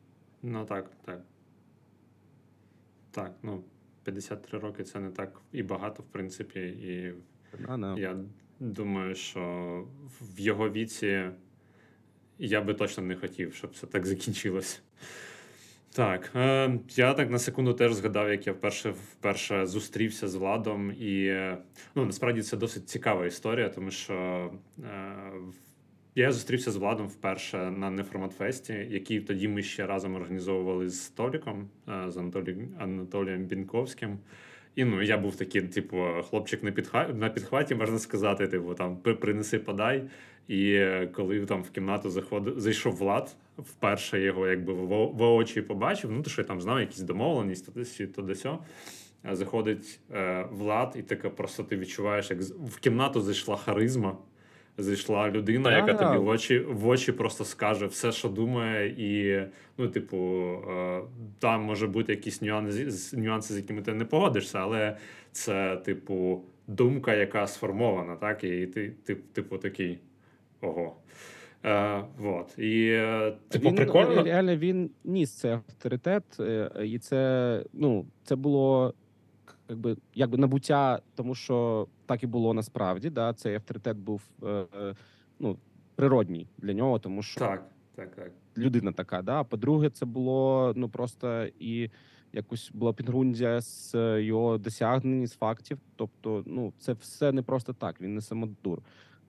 Ну 0.42 0.64
так, 0.64 0.90
так. 1.04 1.22
Так, 3.10 3.32
ну, 3.42 3.62
53 4.06 4.58
роки 4.58 4.84
це 4.84 5.00
не 5.00 5.10
так 5.10 5.40
і 5.52 5.62
багато, 5.62 6.02
в 6.02 6.06
принципі, 6.06 6.60
і 6.60 7.14
Да, 7.66 7.76
да. 7.76 7.94
я 7.98 8.16
думаю, 8.60 9.14
що 9.14 9.40
в 10.20 10.40
його 10.40 10.70
віці 10.70 11.24
я 12.38 12.60
би 12.60 12.74
точно 12.74 13.02
не 13.02 13.16
хотів, 13.16 13.54
щоб 13.54 13.76
це 13.76 13.86
так 13.86 14.06
закінчилось. 14.06 14.82
Так, 15.92 16.32
е, 16.34 16.78
я 16.90 17.14
так 17.14 17.30
на 17.30 17.38
секунду 17.38 17.72
теж 17.74 17.94
згадав, 17.94 18.30
як 18.30 18.46
я 18.46 18.52
вперше 18.52 18.90
вперше 18.90 19.66
зустрівся 19.66 20.28
з 20.28 20.34
Владом, 20.34 20.92
і 20.92 21.34
ну 21.94 22.04
насправді 22.04 22.42
це 22.42 22.56
досить 22.56 22.88
цікава 22.88 23.26
історія, 23.26 23.68
тому 23.68 23.90
що 23.90 24.50
е, 24.84 25.32
я 26.16 26.32
зустрівся 26.32 26.70
з 26.70 26.76
Владом 26.76 27.08
вперше 27.08 27.70
на 27.70 27.90
Неформатфесті, 27.90 28.86
який 28.90 29.20
тоді 29.20 29.48
ми 29.48 29.62
ще 29.62 29.86
разом 29.86 30.14
організовували 30.14 30.88
з 30.88 31.08
Толіком, 31.08 31.68
е, 31.88 32.10
з 32.10 32.16
Анатолієм, 32.16 32.68
Анатолієм 32.78 33.44
Бінковським. 33.44 34.18
І 34.74 34.84
ну, 34.84 35.02
я 35.02 35.18
був 35.18 35.36
такий, 35.36 35.62
типу, 35.62 36.04
хлопчик 36.30 36.62
на 36.62 36.72
підха... 36.72 37.08
на 37.08 37.28
підхваті, 37.28 37.74
можна 37.74 37.98
сказати, 37.98 38.48
типу, 38.48 38.74
там 38.74 38.96
принеси, 38.96 39.58
подай. 39.58 40.02
І 40.48 40.72
е, 40.72 41.06
коли 41.06 41.46
там 41.46 41.62
в 41.62 41.70
кімнату 41.70 42.10
заходив, 42.10 42.60
зайшов 42.60 42.96
Влад, 42.96 43.36
вперше 43.58 44.20
його 44.20 44.46
якби 44.48 44.72
во- 44.72 45.06
воочі 45.08 45.62
побачив, 45.62 46.12
ну 46.12 46.22
то 46.22 46.30
що 46.30 46.42
я 46.42 46.48
там 46.48 46.60
знав, 46.60 46.80
якісь 46.80 47.00
домовленість, 47.00 47.66
то 47.66 47.72
десь, 47.72 48.00
то 48.16 48.22
десьо. 48.22 48.58
Е, 49.30 49.36
Заходить 49.36 50.00
е, 50.14 50.46
Влад, 50.50 50.94
і 50.98 51.02
таке 51.02 51.28
просто 51.28 51.62
ти 51.62 51.76
відчуваєш, 51.76 52.30
як 52.30 52.40
в 52.42 52.78
кімнату 52.78 53.20
зайшла 53.20 53.56
харизма. 53.56 54.16
Зайшла 54.78 55.30
людина, 55.30 55.76
яка 55.76 55.92
Да. 55.92 56.04
тобі 56.04 56.18
в 56.18 56.28
очі, 56.28 56.58
в 56.58 56.88
очі 56.88 57.12
просто 57.12 57.44
скаже 57.44 57.86
все, 57.86 58.12
що 58.12 58.28
думає, 58.28 58.88
і 58.88 59.42
ну, 59.78 59.88
типу, 59.88 60.16
е, 60.70 61.00
там 61.38 61.62
може 61.62 61.86
бути 61.86 62.12
якісь 62.12 62.42
нюанси, 62.42 63.16
нюанси, 63.16 63.54
з 63.54 63.56
якими 63.56 63.82
ти 63.82 63.94
не 63.94 64.04
погодишся, 64.04 64.58
але 64.58 64.96
це, 65.32 65.76
типу, 65.76 66.42
думка, 66.66 67.14
яка 67.14 67.46
сформована, 67.46 68.16
так? 68.16 68.44
І 68.44 68.66
ти, 68.66 68.92
ти 69.04 69.14
типу, 69.14 69.58
такий 69.58 69.98
ого. 70.60 70.96
Е, 71.64 72.04
вот. 72.18 72.58
І, 72.58 72.88
е, 72.90 73.32
типу, 73.48 73.68
він, 73.68 73.76
прикольно. 73.76 74.22
Реально 74.22 74.56
він 74.56 74.90
ніс 75.04 75.30
цей 75.32 75.50
авторитет, 75.50 76.24
е, 76.40 76.70
і 76.84 76.98
це 76.98 77.62
ну 77.72 78.06
це 78.24 78.36
було 78.36 78.94
якби 79.68 79.96
якби 80.14 80.38
набуття, 80.38 81.00
тому 81.14 81.34
що 81.34 81.88
так 82.06 82.22
і 82.22 82.26
було 82.26 82.54
насправді. 82.54 83.10
Да, 83.10 83.32
цей 83.32 83.54
авторитет 83.54 83.96
був 83.96 84.22
е, 84.42 84.66
е, 84.80 84.94
ну 85.38 85.58
природній 85.94 86.46
для 86.58 86.72
нього, 86.72 86.98
тому 86.98 87.22
що 87.22 87.40
Так, 87.40 87.70
так, 87.94 88.14
так. 88.14 88.32
людина 88.58 88.92
така. 88.92 89.22
Да. 89.22 89.44
По-друге, 89.44 89.90
це 89.90 90.06
було 90.06 90.72
ну 90.76 90.88
просто 90.88 91.46
і 91.58 91.90
якось 92.32 92.70
була 92.74 92.92
підґрунтя 92.92 93.60
з 93.60 93.94
його 94.22 94.58
досягнень, 94.58 95.26
з 95.26 95.32
фактів. 95.32 95.78
Тобто, 95.96 96.42
ну 96.46 96.72
це 96.78 96.92
все 96.92 97.32
не 97.32 97.42
просто 97.42 97.72
так. 97.72 98.00
Він 98.00 98.14
не 98.14 98.20
самодур. 98.20 98.82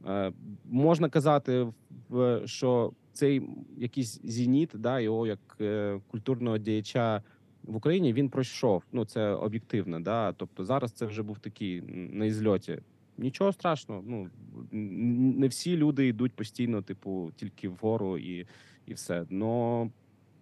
Е, 0.07 0.31
можна 0.65 1.09
казати, 1.09 1.67
що 2.45 2.91
цей 3.13 3.49
якийсь 3.77 4.21
зеніт, 4.23 4.71
да, 4.73 4.99
його 4.99 5.27
як 5.27 5.39
е, 5.61 5.99
культурного 6.07 6.57
діяча 6.57 7.23
в 7.67 7.75
Україні 7.75 8.13
він 8.13 8.29
пройшов. 8.29 8.83
Ну 8.91 9.05
це 9.05 9.29
об'єктивно. 9.29 9.99
Да. 9.99 10.33
Тобто 10.33 10.65
зараз 10.65 10.91
це 10.91 11.05
вже 11.05 11.23
був 11.23 11.39
такий 11.39 11.81
на 12.11 12.25
ізльоті. 12.25 12.79
Нічого 13.17 13.53
страшного. 13.53 14.03
Ну 14.07 14.29
не 14.71 15.47
всі 15.47 15.77
люди 15.77 16.07
йдуть 16.07 16.33
постійно, 16.33 16.81
типу, 16.81 17.31
тільки 17.35 17.69
вгору 17.69 18.17
і, 18.17 18.47
і 18.85 18.93
все. 18.93 19.25
Но 19.29 19.89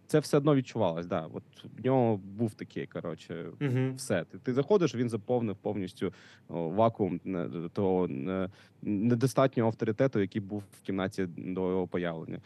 це 0.08 0.20
все 0.20 0.38
одно 0.38 0.56
відчувалось. 0.56 1.06
Да. 1.06 1.28
От 1.34 1.44
в 1.78 1.86
нього 1.86 2.18
був 2.18 2.54
такий, 2.54 2.88
коротше, 2.88 3.46
Угу. 3.62 3.94
все. 3.96 4.24
Ти, 4.24 4.38
ти 4.38 4.54
заходиш, 4.54 4.96
він 4.96 5.10
заповнив 5.10 5.56
повністю 5.56 6.14
о, 6.48 6.70
вакуум 6.70 7.20
е, 7.26 7.50
того 7.74 8.08
е, 8.08 8.50
недостатнього 8.82 9.70
авторитету, 9.70 10.20
який 10.20 10.42
був 10.42 10.64
в 10.82 10.82
кімнаті 10.82 11.28
до 11.38 11.70
його 11.70 11.88
появлення. 11.88 12.40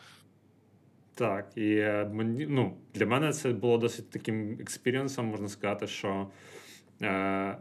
Так, 1.19 1.51
і 1.55 1.75
е, 1.75 2.09
мені 2.13 2.47
ну, 2.49 2.77
для 2.93 3.05
мене 3.05 3.33
це 3.33 3.49
було 3.49 3.77
досить 3.77 4.09
таким 4.09 4.57
experience 4.61 5.10
ом, 5.10 5.25
можна 5.25 5.47
сказати, 5.47 5.87
що 5.87 6.27
е, 7.01 7.57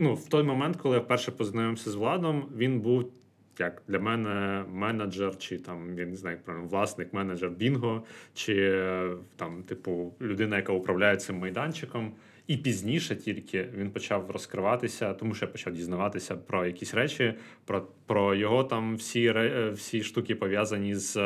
ну, 0.00 0.14
в 0.14 0.28
той 0.28 0.42
момент, 0.42 0.76
коли 0.76 0.96
я 0.96 1.02
вперше 1.02 1.30
познайомився 1.30 1.90
з 1.90 1.94
Владом, 1.94 2.48
він 2.56 2.80
був 2.80 3.12
як 3.58 3.82
для 3.88 3.98
мене 3.98 4.64
менеджер, 4.72 5.38
чи 5.38 5.58
там 5.58 5.98
я 5.98 6.06
не 6.06 6.16
знаю, 6.16 6.36
як 6.36 6.44
правильно, 6.44 6.68
власник, 6.68 7.12
менеджер 7.12 7.50
Бінго, 7.50 8.02
чи 8.34 8.54
е, 8.54 9.10
там, 9.36 9.62
типу, 9.62 10.14
людина, 10.20 10.56
яка 10.56 10.72
управляє 10.72 11.16
цим 11.16 11.38
майданчиком. 11.38 12.12
І 12.46 12.56
пізніше 12.56 13.16
тільки 13.16 13.68
він 13.76 13.90
почав 13.90 14.30
розкриватися, 14.30 15.14
тому 15.14 15.34
що 15.34 15.46
я 15.46 15.52
почав 15.52 15.72
дізнаватися 15.72 16.36
про 16.36 16.66
якісь 16.66 16.94
речі, 16.94 17.34
про, 17.64 17.86
про 18.06 18.34
його 18.34 18.64
там 18.64 18.96
всі, 18.96 19.26
е, 19.26 19.70
всі 19.70 20.02
штуки 20.02 20.34
пов'язані 20.34 20.94
з. 20.94 21.16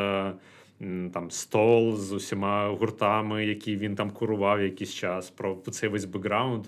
Там 1.12 1.30
стол 1.30 1.96
з 1.96 2.12
усіма 2.12 2.68
гуртами, 2.68 3.46
які 3.46 3.76
він 3.76 3.94
там 3.94 4.10
курував 4.10 4.62
якийсь 4.62 4.94
час, 4.94 5.30
про 5.30 5.56
цей 5.70 5.88
весь 5.88 6.04
бекграунд. 6.04 6.64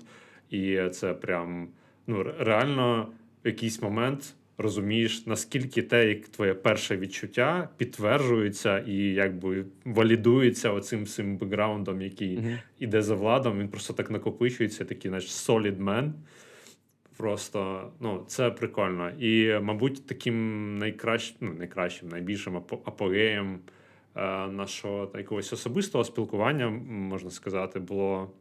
І 0.49 0.79
це 0.91 1.13
прям 1.13 1.67
ну, 2.07 2.23
реально 2.39 3.07
в 3.43 3.47
якийсь 3.47 3.81
момент 3.81 4.35
розумієш, 4.59 5.25
наскільки 5.25 5.81
те, 5.81 6.09
як 6.09 6.27
твоє 6.27 6.53
перше 6.53 6.97
відчуття 6.97 7.69
підтверджується 7.77 8.79
і 8.79 8.95
якби 8.95 9.65
валідується 9.85 10.71
оцим 10.71 11.03
всім 11.03 11.37
бекграундом, 11.37 12.01
який 12.01 12.37
Угу. 12.37 12.47
іде 12.79 13.01
за 13.01 13.15
владом, 13.15 13.59
він 13.59 13.67
просто 13.67 13.93
так 13.93 14.11
накопичується, 14.11 14.85
такий 14.85 15.11
наш 15.11 15.25
solid 15.25 15.77
man. 15.83 16.11
Просто 17.17 17.91
ну, 17.99 18.23
це 18.27 18.49
прикольно. 18.49 19.09
І, 19.19 19.59
мабуть, 19.59 20.07
таким 20.07 20.77
найкращим, 20.77 21.35
ну, 21.41 21.53
найкращим, 21.53 22.09
найбільшим 22.09 22.57
апо- 22.57 22.79
апогеєм 22.85 23.59
нашого 24.51 25.11
якогось 25.17 25.53
особистого 25.53 26.03
спілкування, 26.03 26.69
можна 26.89 27.31
сказати, 27.31 27.79
було 27.79 28.31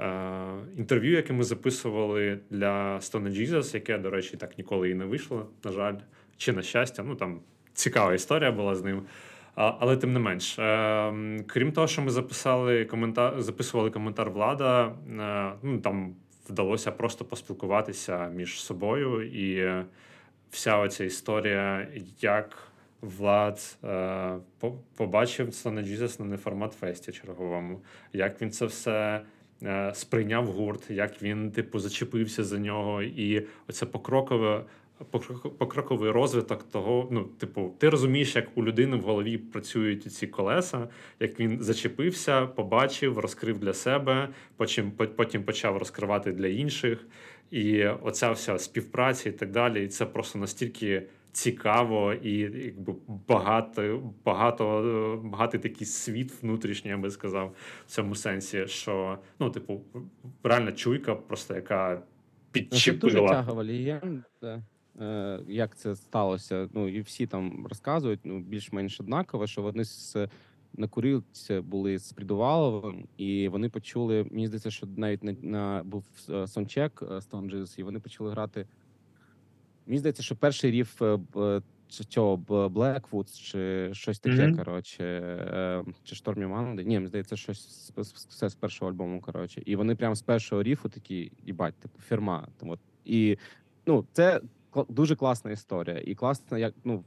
е, 0.00 0.32
інтерв'ю, 0.76 1.12
яке 1.12 1.32
ми 1.32 1.44
записували 1.44 2.38
для 2.50 2.96
Stone 2.96 3.28
Jesus, 3.28 3.74
яке, 3.74 3.98
до 3.98 4.10
речі, 4.10 4.36
так 4.36 4.58
ніколи 4.58 4.90
і 4.90 4.94
не 4.94 5.04
вийшло, 5.04 5.46
на 5.64 5.72
жаль, 5.72 5.94
чи 6.36 6.52
на 6.52 6.62
щастя. 6.62 7.02
Ну 7.02 7.14
там 7.14 7.40
цікава 7.72 8.14
історія 8.14 8.52
була 8.52 8.74
з 8.74 8.84
ним. 8.84 9.02
Але 9.54 9.96
тим 9.96 10.12
не 10.12 10.18
менш, 10.18 10.58
е, 10.58 11.12
крім 11.46 11.72
того, 11.72 11.86
що 11.86 12.02
ми 12.02 12.10
записали 12.10 12.84
коментар, 12.84 13.42
записували 13.42 13.90
коментар 13.90 14.30
влада, 14.30 14.86
е, 14.86 15.52
ну 15.62 15.78
там 15.78 16.14
вдалося 16.48 16.92
просто 16.92 17.24
поспілкуватися 17.24 18.28
між 18.28 18.60
собою, 18.60 19.22
і 19.22 19.84
вся 20.50 20.78
оця 20.78 21.04
історія, 21.04 21.88
як 22.20 22.67
Влад 23.00 23.76
е, 23.84 24.36
побачив 24.96 25.54
Слона 25.54 25.82
Джізес 25.82 26.20
на 26.20 26.26
неформат 26.26 26.72
фесті 26.72 27.12
черговому, 27.12 27.80
як 28.12 28.42
він 28.42 28.50
це 28.50 28.66
все. 28.66 29.22
Сприйняв 29.92 30.46
гурт, 30.46 30.90
як 30.90 31.22
він, 31.22 31.50
типу, 31.50 31.78
зачепився 31.78 32.44
за 32.44 32.58
нього, 32.58 33.02
і 33.02 33.46
оце 33.68 33.86
покрокове 33.86 34.64
покроковий 35.58 36.10
розвиток 36.10 36.62
того. 36.62 37.08
Ну, 37.10 37.24
типу, 37.24 37.74
ти 37.78 37.88
розумієш, 37.88 38.36
як 38.36 38.48
у 38.54 38.64
людини 38.64 38.96
в 38.96 39.00
голові 39.00 39.38
працюють 39.38 40.12
ці 40.12 40.26
колеса, 40.26 40.88
як 41.20 41.40
він 41.40 41.58
зачепився, 41.62 42.46
побачив, 42.46 43.18
розкрив 43.18 43.58
для 43.58 43.72
себе, 43.72 44.28
потім 44.56 44.90
потім 44.90 45.44
почав 45.44 45.76
розкривати 45.76 46.32
для 46.32 46.46
інших. 46.46 47.06
І 47.50 47.84
оця 47.84 48.30
вся 48.30 48.58
співпраця 48.58 49.28
і 49.28 49.32
так 49.32 49.50
далі. 49.50 49.84
І 49.84 49.88
це 49.88 50.06
просто 50.06 50.38
настільки. 50.38 51.02
Цікаво 51.38 52.12
і 52.12 52.38
якби 52.38 52.94
багато, 53.28 54.12
багато, 54.24 55.20
багатий 55.24 55.60
такий 55.60 55.86
світ 55.86 56.42
внутрішній, 56.42 56.90
я 56.90 56.98
би 56.98 57.10
сказав, 57.10 57.54
в 57.86 57.90
цьому 57.90 58.14
сенсі, 58.14 58.66
що 58.66 59.18
ну, 59.38 59.50
типу, 59.50 59.80
реальна 60.42 60.72
чуйка, 60.72 61.14
просто 61.14 61.54
яка 61.54 62.02
підчепила. 62.52 63.12
Це 63.12 63.18
дуже 63.18 63.28
тягова 63.28 63.64
легенда. 63.64 64.62
Е, 65.00 65.40
як 65.48 65.76
це 65.76 65.96
сталося. 65.96 66.68
Ну 66.74 66.88
і 66.88 67.00
всі 67.00 67.26
там 67.26 67.66
розказують, 67.66 68.20
ну 68.24 68.40
більш-менш 68.40 69.00
однаково, 69.00 69.46
що 69.46 69.62
вони 69.62 69.84
з 69.84 70.28
на 70.76 70.88
курилці 70.88 71.60
були 71.60 71.98
з 71.98 72.12
Придуваловим, 72.12 73.08
і 73.16 73.48
вони 73.48 73.68
почули. 73.68 74.26
Мені 74.30 74.46
здається, 74.46 74.70
що 74.70 74.86
навіть 74.96 75.24
на, 75.24 75.36
на 75.42 75.82
був 75.84 76.04
саундчек 76.46 77.02
Stone 77.02 77.50
Jesus, 77.50 77.80
і 77.80 77.82
вони 77.82 78.00
почали 78.00 78.30
грати. 78.30 78.66
Мені 79.88 79.98
здається, 79.98 80.22
що 80.22 80.36
перший 80.36 80.70
ріф 80.70 81.02
е, 81.02 81.18
цього 82.08 82.36
Blackwood 82.68 83.40
чи 83.42 83.94
щось 83.94 84.18
таке, 84.18 84.36
mm-hmm. 84.36 84.56
коротше, 84.56 85.04
е, 85.04 85.84
чи 86.04 86.14
Штормі 86.14 86.46
Манди. 86.46 86.84
Ні, 86.84 86.94
мені 86.94 87.06
здається, 87.06 87.36
щось 87.36 87.92
все 88.28 88.48
з 88.48 88.54
першого 88.54 88.90
альбому. 88.90 89.20
Коротше, 89.20 89.62
і 89.66 89.76
вони 89.76 89.94
прямо 89.94 90.14
з 90.14 90.22
першого 90.22 90.62
ріфу 90.62 90.88
такі, 90.88 91.32
їбать, 91.46 91.74
типу, 91.74 91.98
фірма. 92.00 92.48
От. 92.60 92.80
І 93.04 93.38
ну, 93.86 94.06
це 94.12 94.40
дуже 94.88 95.16
класна 95.16 95.50
історія, 95.50 95.98
і 95.98 96.14
класна, 96.14 96.58
як 96.58 96.74
ну 96.84 97.04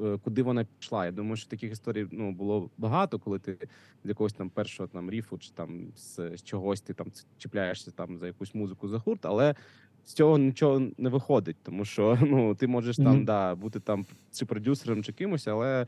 е, 0.00 0.18
куди 0.24 0.42
вона 0.42 0.66
пішла. 0.78 1.06
Я 1.06 1.12
думаю, 1.12 1.36
що 1.36 1.48
таких 1.48 1.72
історій 1.72 2.06
ну 2.10 2.32
було 2.32 2.70
багато, 2.78 3.18
коли 3.18 3.38
ти 3.38 3.58
з 4.04 4.08
якогось 4.08 4.32
там 4.32 4.50
першого 4.50 4.88
там 4.88 5.10
ріфу, 5.10 5.38
чи 5.38 5.50
там 5.50 5.92
з 5.96 6.36
чогось 6.42 6.80
ти 6.80 6.94
там 6.94 7.06
чіпляєшся 7.38 7.90
там 7.90 8.18
за 8.18 8.26
якусь 8.26 8.54
музику 8.54 8.88
за 8.88 8.98
гурт, 8.98 9.26
але 9.26 9.54
з 10.08 10.12
цього 10.12 10.38
нічого 10.38 10.82
не 10.98 11.08
виходить, 11.08 11.56
тому 11.62 11.84
що 11.84 12.18
ну 12.22 12.54
ти 12.54 12.66
можеш 12.66 12.98
mm-hmm. 12.98 13.04
там 13.04 13.24
да 13.24 13.54
бути 13.54 13.80
там 13.80 14.06
чи 14.32 14.46
продюсером, 14.46 15.02
чи 15.02 15.12
кимось, 15.12 15.48
але 15.48 15.86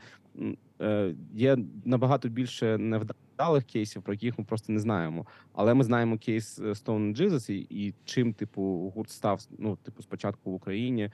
е, 0.81 1.15
є 1.33 1.57
набагато 1.85 2.29
більше 2.29 2.77
невдалих 2.77 3.63
кейсів, 3.63 4.01
про 4.01 4.13
яких 4.13 4.39
ми 4.39 4.45
просто 4.45 4.73
не 4.73 4.79
знаємо. 4.79 5.25
Але 5.53 5.73
ми 5.73 5.83
знаємо 5.83 6.17
кейс 6.17 6.59
е, 6.59 6.63
Stone 6.63 7.17
Jesus 7.17 7.51
і, 7.51 7.67
і 7.69 7.93
чим 8.05 8.33
типу 8.33 8.91
гурт 8.95 9.09
став 9.09 9.41
ну, 9.57 9.75
типу, 9.75 10.03
спочатку 10.03 10.51
в 10.51 10.53
Україні, 10.53 11.09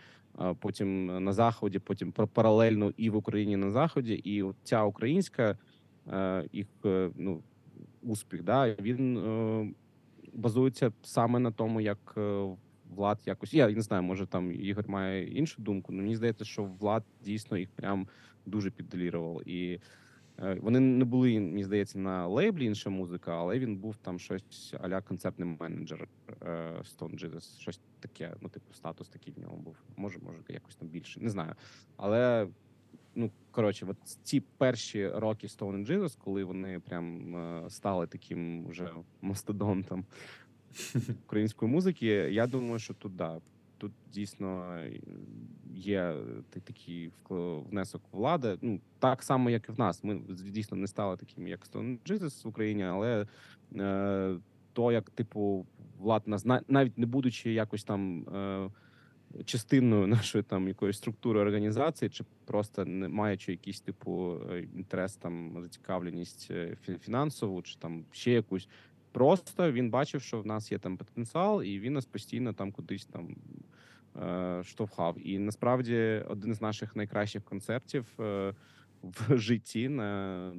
потім 0.59 1.23
на 1.23 1.33
заході, 1.33 1.79
потім 1.79 2.11
паралельно 2.11 2.93
і 2.97 3.09
в 3.09 3.15
Україні 3.15 3.57
на 3.57 3.71
заході. 3.71 4.21
І 4.23 4.45
ця 4.63 4.83
українська 4.83 5.57
е, 6.07 6.43
їх 6.51 6.67
е, 6.85 7.09
ну 7.15 7.41
успіх, 8.01 8.43
да 8.43 8.75
він 8.81 9.17
е, 9.17 9.73
базується 10.33 10.91
саме 11.03 11.39
на 11.39 11.51
тому, 11.51 11.81
як 11.81 12.17
Влад 12.95 13.19
якось. 13.25 13.53
Я 13.53 13.71
не 13.71 13.81
знаю, 13.81 14.03
може 14.03 14.25
там 14.25 14.51
Ігор 14.51 14.89
має 14.89 15.27
іншу 15.27 15.61
думку, 15.61 15.93
але 15.93 16.01
мені 16.01 16.15
здається, 16.15 16.45
що 16.45 16.63
Влад 16.63 17.03
дійсно 17.23 17.57
їх 17.57 17.69
прям 17.69 18.07
дуже 18.45 18.71
підделірував. 18.71 19.49
І 19.49 19.79
е, 20.39 20.57
вони 20.61 20.79
не 20.79 21.05
були, 21.05 21.39
мені 21.39 21.63
здається, 21.63 21.99
на 21.99 22.27
лейблі 22.27 22.65
інша 22.65 22.89
музика, 22.89 23.37
але 23.37 23.59
він 23.59 23.77
був 23.77 23.95
там 23.95 24.19
щось 24.19 24.73
аля 24.81 25.01
концертний 25.01 25.57
менеджер 25.59 26.07
е, 26.41 26.45
Stone 26.97 27.19
Jesus, 27.25 27.59
щось 27.59 27.79
таке, 27.99 28.33
ну, 28.41 28.49
типу, 28.49 28.73
статус 28.73 29.09
такий 29.09 29.33
в 29.33 29.39
нього 29.39 29.57
був. 29.57 29.75
Може, 29.95 30.19
може, 30.19 30.37
якось 30.49 30.75
там 30.75 30.87
більше. 30.87 31.19
Не 31.19 31.29
знаю. 31.29 31.53
Але. 31.97 32.47
Ну, 33.19 33.31
коротше, 33.51 33.85
от 33.89 33.97
ці 34.23 34.39
перші 34.39 35.07
роки 35.07 35.47
Stone 35.47 35.87
Jesus, 35.87 36.17
коли 36.23 36.43
вони 36.43 36.79
прям 36.79 37.35
е, 37.35 37.69
стали 37.69 38.07
таким 38.07 38.67
вже 38.67 38.89
мастодонтом 39.21 40.05
української 41.25 41.71
музики. 41.71 42.05
Я 42.31 42.47
думаю, 42.47 42.79
що 42.79 42.93
тут 42.93 43.15
да, 43.15 43.39
тут 43.77 43.91
дійсно 44.13 44.81
є 45.73 46.15
такий 46.63 47.11
внесок 47.29 48.01
влади. 48.11 48.57
Ну 48.61 48.79
так 48.99 49.23
само, 49.23 49.49
як 49.49 49.69
і 49.69 49.71
в 49.71 49.79
нас. 49.79 50.03
Ми 50.03 50.19
дійсно 50.29 50.77
не 50.77 50.87
стали 50.87 51.17
такими, 51.17 51.49
як 51.49 51.67
Jesus 52.05 52.43
в 52.43 52.47
Україні, 52.47 52.83
але 52.83 53.27
е, 53.75 54.35
то, 54.73 54.91
як 54.91 55.09
типу 55.09 55.65
влад 55.99 56.27
нас 56.27 56.45
навіть 56.67 56.97
не 56.97 57.05
будучи 57.05 57.53
якось 57.53 57.83
там. 57.83 58.19
Е, 58.35 58.69
Частиною 59.45 60.07
нашої 60.07 60.43
там 60.43 60.67
якоїсь 60.67 60.97
структури 60.97 61.39
організації, 61.39 62.09
чи 62.09 62.23
просто 62.45 62.85
не 62.85 63.07
маючи 63.07 63.51
якийсь 63.51 63.81
типу 63.81 64.37
е, 64.51 64.59
інтерес, 64.75 65.15
там 65.15 65.57
зацікавленість 65.61 66.47
е, 66.51 66.77
фінансову, 67.01 67.61
чи 67.61 67.75
там 67.79 68.05
ще 68.11 68.31
якусь, 68.31 68.67
Просто 69.11 69.71
він 69.71 69.89
бачив, 69.89 70.21
що 70.21 70.41
в 70.41 70.45
нас 70.45 70.71
є 70.71 70.77
там 70.77 70.97
потенціал, 70.97 71.63
і 71.63 71.79
він 71.79 71.93
нас 71.93 72.05
постійно 72.05 72.53
там 72.53 72.71
кудись 72.71 73.05
там 73.05 73.35
е, 74.21 74.63
штовхав. 74.63 75.27
І 75.27 75.39
насправді 75.39 76.23
один 76.27 76.53
з 76.53 76.61
наших 76.61 76.95
найкращих 76.95 77.43
концертів 77.43 78.05
е, 78.19 78.53
в 79.03 79.37
житті 79.37 79.89
на 79.89 80.51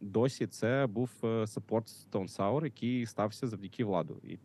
досі 0.00 0.46
це 0.46 0.86
був 0.86 1.10
саппорт 1.46 1.86
Stone 1.86 2.36
Sour, 2.36 2.64
який 2.64 3.06
стався 3.06 3.46
завдяки 3.46 3.84
владу. 3.84 4.20
І 4.22 4.38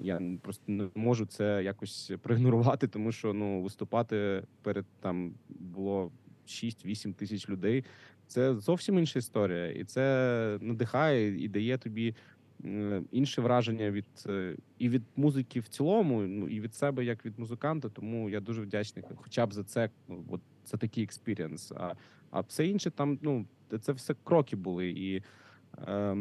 я 0.00 0.20
просто 0.42 0.62
не 0.66 0.88
можу 0.94 1.26
це 1.26 1.62
якось 1.64 2.12
проігнорувати, 2.22 2.88
тому 2.88 3.12
що 3.12 3.32
ну 3.32 3.62
виступати 3.62 4.42
перед 4.62 4.86
там 5.00 5.34
було 5.48 6.10
6-8 6.46 7.12
тисяч 7.14 7.48
людей. 7.48 7.84
Це 8.26 8.54
зовсім 8.54 8.98
інша 8.98 9.18
історія, 9.18 9.70
і 9.70 9.84
це 9.84 10.58
надихає 10.60 11.44
і 11.44 11.48
дає 11.48 11.78
тобі 11.78 12.14
інше 13.12 13.40
враження 13.40 13.90
від 13.90 14.06
е, 14.26 14.56
і 14.78 14.88
від 14.88 15.02
музики 15.16 15.60
в 15.60 15.68
цілому, 15.68 16.22
ну 16.22 16.48
і 16.48 16.60
від 16.60 16.74
себе 16.74 17.04
як 17.04 17.26
від 17.26 17.38
музиканта. 17.38 17.88
Тому 17.88 18.30
я 18.30 18.40
дуже 18.40 18.62
вдячний, 18.62 19.04
хоча 19.16 19.46
б 19.46 19.52
за 19.52 19.64
це. 19.64 19.90
Ну, 20.08 20.24
от 20.30 20.40
це 20.64 20.76
такий 20.76 21.04
experience. 21.04 21.72
А 21.72 21.94
а 22.30 22.40
все 22.40 22.66
інше 22.66 22.90
там, 22.90 23.18
ну 23.22 23.46
це 23.80 23.92
все 23.92 24.14
кроки 24.24 24.56
були. 24.56 24.88
І 24.88 25.22
е, 25.88 26.16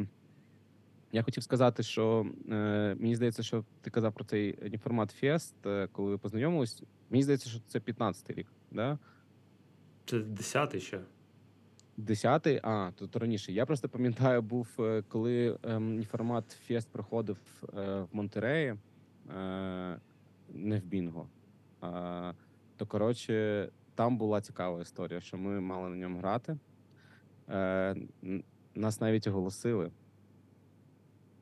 я 1.11 1.23
хотів 1.23 1.43
сказати, 1.43 1.83
що 1.83 2.25
е, 2.49 2.95
мені 2.99 3.15
здається, 3.15 3.43
що 3.43 3.65
ти 3.81 3.89
казав 3.89 4.13
про 4.13 4.25
цей 4.25 4.69
Ніформат 4.71 5.11
Фест, 5.11 5.65
е, 5.65 5.87
коли 5.91 6.09
ви 6.09 6.17
познайомились. 6.17 6.83
Мені 7.09 7.23
здається, 7.23 7.49
що 7.49 7.59
це 7.67 7.79
15-й 7.79 8.33
рік, 8.33 8.47
да? 8.71 8.99
Це 10.05 10.17
10-й 10.17 10.79
ще. 10.79 10.99
Десятий, 12.01 12.59
а 12.63 12.91
тут 12.95 13.15
раніше. 13.15 13.51
Я 13.51 13.65
просто 13.65 13.89
пам'ятаю, 13.89 14.41
був 14.41 14.67
е, 14.79 15.03
коли 15.07 15.57
ем, 15.63 16.03
формат 16.03 16.51
Фест 16.51 16.89
проходив 16.91 17.37
е, 17.63 18.01
в 18.01 18.07
Монтереї, 18.11 18.69
е, 18.69 18.77
не 20.49 20.79
в 20.79 20.83
Бінго. 20.83 21.27
Е, 21.83 22.33
то 22.77 22.85
коротше, 22.87 23.69
там 23.95 24.17
була 24.17 24.41
цікава 24.41 24.81
історія, 24.81 25.21
що 25.21 25.37
ми 25.37 25.59
мали 25.59 25.89
на 25.89 25.95
ньому 25.95 26.19
грати. 26.19 26.57
Е, 27.49 27.95
Нас 28.75 29.01
навіть 29.01 29.27
оголосили. 29.27 29.91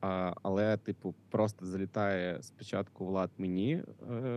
А, 0.00 0.34
Але, 0.42 0.76
типу, 0.76 1.14
просто 1.30 1.66
залітає 1.66 2.42
спочатку 2.42 3.06
Влад 3.06 3.30
мені 3.38 3.72
е, 3.74 3.84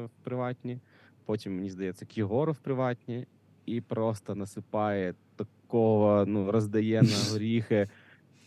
в 0.04 0.10
приватні, 0.24 0.80
потім, 1.26 1.56
мені 1.56 1.70
здається, 1.70 2.06
Кігору 2.06 2.52
в 2.52 2.58
приватні, 2.58 3.28
і 3.66 3.82
просто 3.82 4.36
насипає 4.36 5.14
такого, 5.74 6.26
ну, 6.28 6.52
роздає 6.52 7.02
на 7.02 7.18
горіхи. 7.32 7.88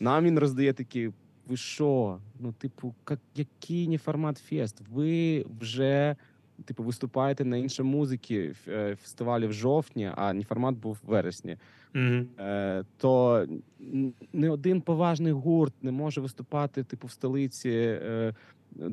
Нам 0.00 0.24
він 0.24 0.38
роздає 0.38 0.72
такі. 0.72 1.10
Ви 1.48 1.56
що? 1.56 2.18
Ну, 2.40 2.52
типу, 2.52 2.94
як, 3.10 3.18
який 3.34 3.88
не 3.88 3.98
формат 3.98 4.38
фест? 4.38 4.82
Ви 4.92 5.44
вже 5.60 6.16
типу, 6.64 6.82
виступаєте 6.82 7.44
на 7.44 7.56
іншій 7.56 7.82
музиці 7.82 8.52
е, 8.68 8.96
фестивалі 9.02 9.46
в 9.46 9.52
жовтні, 9.52 10.10
а 10.16 10.32
неформат 10.32 10.74
був 10.74 10.98
в 11.02 11.10
вересні. 11.10 11.56
Мгм. 11.94 12.26
Е, 12.38 12.84
то 12.96 13.46
не 14.32 14.50
один 14.50 14.80
поважний 14.80 15.32
гурт 15.32 15.74
не 15.82 15.92
може 15.92 16.20
виступати, 16.20 16.84
типу, 16.84 17.06
в 17.06 17.10
столиці, 17.10 17.70
е, 17.70 18.34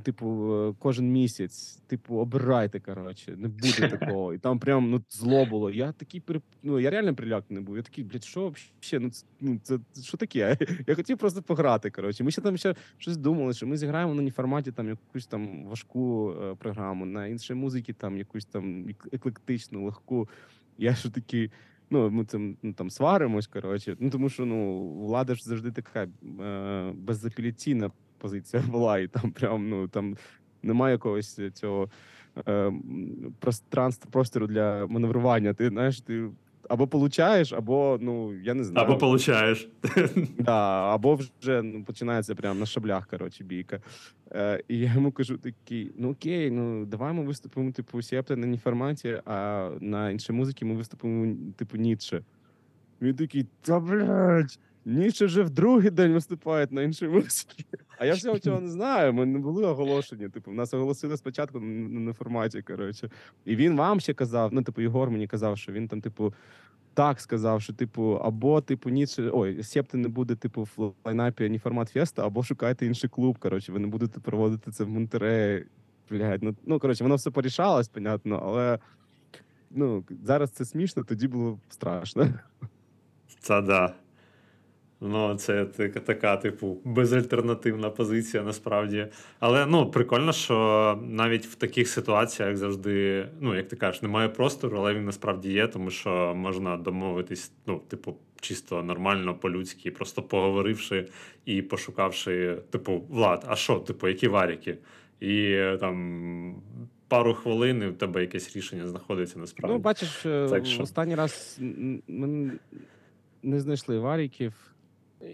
типу, 0.04 0.54
е, 0.54 0.74
кожен 0.80 1.12
місяць. 1.12 1.80
Типу, 1.88 2.16
обирайте, 2.16 2.80
коротше, 2.80 3.36
не 3.38 3.48
буде 3.48 3.90
такого. 4.00 4.34
І 4.34 4.38
там 4.38 4.60
прям 4.60 4.90
ну 4.90 5.04
зло 5.10 5.46
було. 5.46 5.72
Я 5.72 5.92
такий 5.92 6.20
переп... 6.20 6.44
ну, 6.64 6.80
я 6.80 6.90
реально 6.90 7.16
приляканий 7.16 7.64
був. 7.64 7.78
Я 7.78 7.84
такий, 7.84 8.04
блядь, 8.04 8.24
що 8.24 8.54
взагалі? 8.82 9.06
Ну, 9.06 9.10
це, 9.12 9.26
ну, 9.42 9.60
це 9.64 10.02
що 10.04 10.18
таке? 10.18 10.58
Я 10.88 10.96
хотів 10.96 11.18
просто 11.18 11.42
пограти. 11.42 11.92
Коротше. 11.92 12.24
Ми 12.24 12.32
ще 12.32 12.42
там 12.42 12.58
ще 12.58 12.76
щось 12.98 13.18
думали, 13.18 13.54
що 13.54 13.68
ми 13.68 13.78
зіграємо 13.78 14.14
на 14.14 14.22
неформаті 14.22 14.72
там 14.72 14.90
якусь 14.90 15.28
там 15.28 15.66
важку 15.66 16.34
е, 16.44 16.56
програму, 16.56 17.06
на 17.06 17.28
іншій 17.28 17.54
музиці 17.54 17.94
там 17.94 18.18
якусь 18.18 18.46
там 18.46 18.86
еклектичну, 19.12 19.86
легку. 19.86 20.30
Я 20.78 20.96
що 20.96 21.10
такий. 21.10 21.52
Ну, 21.90 22.10
ми 22.10 22.26
там, 22.26 22.58
ну, 22.64 22.74
там 22.74 22.90
сваримось, 22.90 23.48
коротше. 23.48 23.96
Ну, 24.00 24.10
тому 24.10 24.30
що 24.30 24.46
ну, 24.46 24.90
влада 24.90 25.36
ж 25.36 25.44
завжди 25.44 25.72
така 25.72 26.08
е, 26.42 26.94
безапеляційна 26.96 27.92
позиція 28.24 28.64
була, 28.72 29.00
і 29.00 29.08
там 29.08 29.32
прям 29.32 29.70
ну 29.70 29.88
там 29.88 30.18
немає 30.64 30.92
якогось 30.92 31.40
цього 31.54 31.90
е, 32.48 32.74
пространства, 33.40 34.12
простору 34.12 34.48
для 34.48 34.88
маневрування. 34.88 35.54
Ти 35.54 35.70
знаєш, 35.70 36.02
ти 36.02 36.30
або 36.70 36.88
получаєш, 36.88 37.54
або 37.54 37.98
ну 38.02 38.34
я 38.34 38.54
не 38.54 38.64
знаю. 38.64 38.88
Або 38.88 38.98
получаєш. 38.98 39.70
Да, 40.40 40.94
або 40.94 41.20
вже 41.42 41.62
ну, 41.62 41.84
починається 41.84 42.36
прямо 42.36 42.60
на 42.60 42.66
шаблях, 42.66 43.08
коротше, 43.08 43.44
бійка. 43.44 43.80
Е, 44.32 44.64
і 44.68 44.80
я 44.80 44.94
йому 44.94 45.12
кажу 45.12 45.38
такий: 45.38 45.92
ну 45.98 46.12
окей, 46.12 46.52
ну 46.52 46.86
давай 46.86 47.14
ми 47.14 47.24
виступимо, 47.24 47.72
типу, 47.72 48.02
септи 48.02 48.36
на 48.36 48.48
неформаті, 48.48 49.22
а 49.26 49.70
на 49.82 50.10
іншій 50.10 50.34
музиці 50.34 50.66
ми 50.66 50.76
виступимо, 50.76 51.36
типу, 51.56 51.78
Ніцше. 51.78 52.24
Він 53.02 53.16
такий, 53.16 53.46
та 53.62 53.80
блядь, 53.80 54.60
Ніцше 54.86 55.26
вже 55.26 55.44
в 55.44 55.50
другий 55.50 55.90
день 55.90 56.14
виступає 56.14 56.68
на 56.72 56.82
іншій 56.82 57.08
музиці. 57.08 57.66
А 57.98 58.06
я 58.06 58.14
всього 58.14 58.40
цього 58.40 58.62
не 58.62 58.70
знаю. 58.70 59.14
Ми 59.14 59.26
не 59.26 59.40
були 59.40 59.66
оголошені. 59.66 60.30
Типу, 60.30 60.52
нас 60.52 60.74
оголосили 60.74 61.18
спочатку 61.18 61.60
на, 61.60 62.00
неформаті, 62.00 62.62
коротше. 62.62 63.10
І 63.46 63.56
він 63.56 63.76
вам 63.76 64.00
ще 64.00 64.14
казав, 64.14 64.50
ну, 64.54 64.64
типу, 64.64 64.82
Єгор 64.82 65.12
мені 65.12 65.28
казав, 65.28 65.58
що 65.58 65.72
він 65.72 65.88
там, 65.88 66.02
типу, 66.02 66.34
так 66.94 67.22
сказав, 67.22 67.62
що 67.62 67.74
типу, 67.74 68.20
або 68.24 68.62
типу 68.62 68.90
Ніцше, 68.90 69.30
ой, 69.34 69.64
Септи 69.64 69.98
не 69.98 70.08
буде, 70.08 70.36
типу, 70.36 70.68
в 70.78 70.94
лайнапі 71.06 71.50
ні 71.50 71.60
формат 71.60 71.90
феста, 71.90 72.26
або 72.26 72.44
шукайте 72.44 72.86
інший 72.86 73.10
клуб. 73.10 73.38
Коротше, 73.40 73.72
ви 73.72 73.80
не 73.80 73.88
будете 73.88 74.20
проводити 74.20 74.72
це 74.72 74.84
в 74.84 74.90
Монтереї. 74.90 75.66
Блядь, 76.10 76.44
ну, 76.44 76.56
ну 76.66 76.80
коротше, 76.80 77.04
воно 77.04 77.16
все 77.16 77.32
порішалось, 77.32 77.88
понятно, 77.88 78.42
але 78.46 78.80
ну, 79.72 80.04
зараз 80.24 80.52
це 80.52 80.66
смішно, 80.66 81.04
тоді 81.04 81.28
було 81.28 81.60
страшно. 81.70 82.28
Це 83.40 83.62
да. 83.62 83.94
Ну, 85.04 85.36
це 85.36 85.66
така, 85.66 86.00
така, 86.00 86.38
типу, 86.38 86.78
безальтернативна 86.84 87.90
позиція 87.90 88.44
насправді. 88.44 89.08
Але 89.40 89.66
ну, 89.66 89.92
прикольно, 89.92 90.34
що 90.34 91.00
навіть 91.08 91.46
в 91.46 91.56
таких 91.56 91.88
ситуаціях 91.88 92.58
завжди, 92.58 93.28
ну, 93.40 93.56
як 93.56 93.68
ти 93.68 93.76
кажеш, 93.76 94.02
немає 94.02 94.30
простору, 94.30 94.78
але 94.78 94.94
він 94.94 95.06
насправді 95.06 95.52
є, 95.52 95.68
тому 95.68 95.90
що 95.90 96.34
можна 96.36 96.78
домовитись, 96.78 97.52
ну, 97.68 97.82
типу, 97.88 98.16
чисто 98.42 98.84
нормально, 98.84 99.36
по-людськи, 99.36 99.92
просто 99.92 100.22
поговоривши 100.22 101.08
і 101.46 101.62
пошукавши, 101.62 102.58
типу, 102.70 103.04
Влад, 103.10 103.46
а 103.48 103.56
що, 103.56 103.76
типу, 103.76 104.08
які 104.08 104.28
варіки? 104.28 104.78
І 105.20 105.58
там 105.80 106.56
пару 107.08 107.34
хвилин, 107.34 107.84
і 107.84 107.88
в 107.88 107.98
тебе 107.98 108.22
якесь 108.22 108.56
рішення 108.56 108.88
знаходиться 108.88 109.40
насправді. 109.40 109.74
Ну, 109.74 109.80
бачиш, 109.80 110.26
е, 110.26 110.48
Так 110.50 110.66
що? 110.66 110.84
останній 110.84 111.16
раз 111.16 111.60
ми 112.08 112.52
не 113.44 113.60
знайшли 113.60 114.00
варіків. 114.00 114.73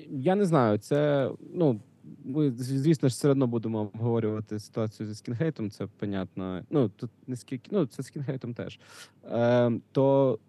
Я 0.09 0.35
не 0.35 0.45
знаю, 0.45 0.77
це 0.77 1.31
ну. 1.53 1.79
Ми, 2.23 2.51
звісно 2.51 3.09
ж, 3.09 3.13
все 3.13 3.29
одно 3.29 3.47
будемо 3.47 3.79
обговорювати 3.79 4.59
ситуацію 4.59 5.07
зі 5.09 5.15
скінхейтом, 5.15 5.71
це 5.71 5.87
понятно. 5.99 6.63
Ну, 6.69 6.89
тут 6.89 7.11
не 7.27 7.35
скільки, 7.35 7.69
ну, 7.73 7.85
це 7.85 8.03
з 8.03 8.05
скінхейтом 8.05 8.53
теж. 8.53 8.79
Е, 9.25 9.71
то 9.91 10.39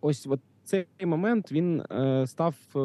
ось 0.00 0.26
от 0.26 0.40
цей 0.64 0.86
момент 1.04 1.52
він 1.52 1.80
е, 1.80 2.26
став 2.26 2.54
е, 2.76 2.78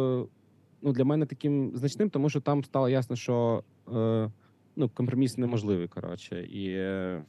ну, 0.82 0.92
для 0.92 1.06
мене 1.06 1.26
таким 1.26 1.72
значним, 1.76 2.10
тому 2.10 2.30
що 2.30 2.42
там 2.42 2.64
стало 2.64 2.90
ясно, 2.90 3.16
що 3.16 3.64
е, 3.94 4.32
ну, 4.76 4.90
компроміс 4.90 5.38
неможливий, 5.38 5.88
коротше, 5.88 6.44
і 6.44 6.70
е, 6.70 6.80
е, 6.82 7.24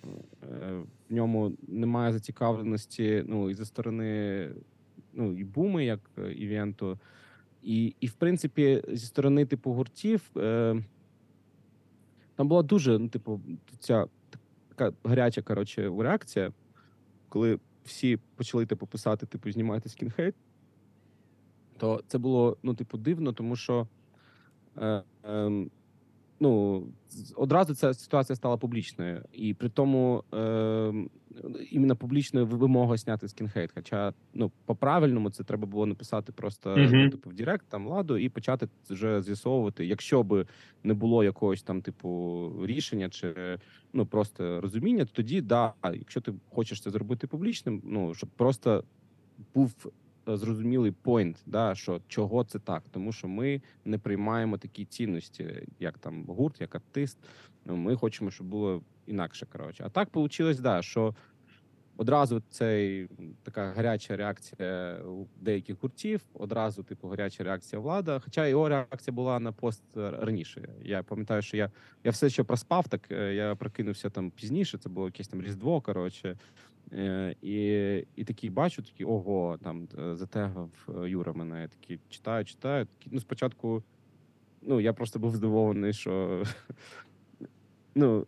в 1.10 1.14
ньому 1.14 1.52
немає 1.68 2.12
зацікавленості 2.12 3.24
ну, 3.26 3.50
і 3.50 3.54
зі 3.54 3.64
сторони 3.64 4.50
ну, 5.12 5.38
і 5.38 5.44
буми, 5.44 5.84
як 5.84 6.00
е, 6.18 6.32
івенту, 6.32 6.98
і, 7.66 7.94
і 8.00 8.06
в 8.06 8.12
принципі, 8.12 8.82
зі 8.88 9.06
сторони 9.06 9.46
типу 9.46 9.72
гуртів. 9.72 10.30
Е, 10.36 10.84
там 12.34 12.48
була 12.48 12.62
дуже, 12.62 12.98
ну, 12.98 13.08
типу, 13.08 13.40
ця 13.78 14.06
така 14.68 14.92
гаряча 15.04 15.42
коротше, 15.42 15.92
реакція, 15.98 16.52
коли 17.28 17.58
всі 17.84 18.18
почали 18.36 18.66
типу, 18.66 18.86
писати, 18.86 19.26
типу, 19.26 19.52
знімайте 19.52 19.88
Skinhate, 19.88 20.34
то 21.76 22.02
це 22.06 22.18
було 22.18 22.56
ну, 22.62 22.74
типу, 22.74 22.98
дивно, 22.98 23.32
тому 23.32 23.56
що 23.56 23.88
е, 24.76 25.02
е, 25.24 25.66
ну, 26.40 26.82
одразу 27.36 27.74
ця 27.74 27.94
ситуація 27.94 28.36
стала 28.36 28.56
публічною. 28.56 29.22
І 29.32 29.54
при 29.54 29.68
тому 29.68 30.24
е, 30.34 30.92
іменно 31.70 31.96
публічною 31.96 32.46
ви- 32.46 32.56
вимога 32.56 32.96
зняти 32.96 33.28
Skinhate. 33.28 33.70
Хоча 33.74 34.12
ну, 34.34 34.52
по-правильному 34.64 35.30
це 35.30 35.44
треба 35.44 35.66
було 35.66 35.86
написати 35.86 36.32
просто 36.32 36.74
ну, 36.76 36.84
Мгм. 36.84 37.10
типу, 37.10 37.30
в 37.30 37.34
Директ 37.34 37.66
там 37.68 37.86
Владу 37.88 38.16
і 38.18 38.28
почати 38.28 38.68
вже 38.90 39.22
з'ясовувати, 39.22 39.86
якщо 39.86 40.22
би 40.22 40.46
не 40.84 40.94
було 40.94 41.24
якогось 41.24 41.62
там, 41.62 41.82
типу, 41.82 42.52
рішення 42.66 43.08
чи 43.10 43.58
ну 43.92 44.06
просто 44.06 44.60
розуміння, 44.60 45.04
то 45.04 45.10
тоді 45.12 45.40
да, 45.40 45.72
якщо 45.94 46.20
ти 46.20 46.32
хочеш 46.50 46.80
це 46.82 46.90
зробити 46.90 47.26
публічним, 47.26 47.82
ну 47.84 48.14
щоб 48.14 48.30
просто 48.30 48.84
був 49.54 49.92
зрозумілий 50.26 50.90
пойнт, 50.90 51.42
да, 51.46 51.74
що 51.74 52.00
чого 52.08 52.44
це 52.44 52.58
так, 52.58 52.82
тому 52.90 53.12
що 53.12 53.28
ми 53.28 53.62
не 53.84 53.98
приймаємо 53.98 54.58
такі 54.58 54.84
цінності, 54.84 55.66
як 55.80 55.98
там 55.98 56.24
гурт, 56.24 56.60
як 56.60 56.74
артист. 56.74 57.18
Ну, 57.64 57.76
ми 57.76 57.96
хочемо, 57.96 58.30
щоб 58.30 58.46
було 58.46 58.82
інакше. 59.06 59.46
Коротше, 59.52 59.84
а 59.86 59.88
так 59.88 60.14
вийшло, 60.14 60.54
да, 60.54 60.82
що 60.82 61.14
одразу 61.96 62.42
цей 62.50 63.08
така 63.42 63.72
гаряча 63.72 64.16
реакція 64.16 64.98
у 65.04 65.26
деяких 65.40 65.76
гуртів, 65.82 66.20
одразу, 66.34 66.82
типу, 66.82 67.08
гаряча 67.08 67.44
реакція 67.44 67.80
влада. 67.80 68.20
Хоча 68.24 68.46
його 68.46 68.68
реакція 68.68 69.14
була 69.14 69.40
на 69.40 69.52
пост 69.52 69.82
е, 69.96 70.10
раніше. 70.10 70.68
Я 70.82 71.02
пам'ятаю, 71.02 71.42
що 71.42 71.56
я, 71.56 71.70
я 72.04 72.10
все 72.10 72.30
ще 72.30 72.44
проспав, 72.44 72.88
так 72.88 73.00
е, 73.10 73.34
я 73.34 73.54
прокинувся 73.54 74.10
там 74.10 74.30
пізніше. 74.30 74.78
Це 74.78 74.88
було 74.88 75.06
якесь 75.06 75.28
там 75.28 75.42
різдво. 75.42 75.80
Коротше. 75.80 76.36
Е, 76.92 77.34
і, 77.42 77.56
і 78.16 78.24
такий 78.24 78.50
бачу, 78.50 78.82
такий 78.82 79.06
ого, 79.06 79.58
там 79.62 79.88
затегав 80.12 80.70
е, 80.88 81.08
Юра 81.08 81.32
мене. 81.32 81.60
Я 81.60 81.68
такий 81.68 82.00
читаю, 82.08 82.44
читаю. 82.44 82.86
Такий, 82.86 83.12
ну, 83.12 83.20
спочатку, 83.20 83.82
ну 84.62 84.80
я 84.80 84.92
просто 84.92 85.18
був 85.18 85.36
здивований, 85.36 85.92
що 85.92 86.44
ну. 87.94 88.26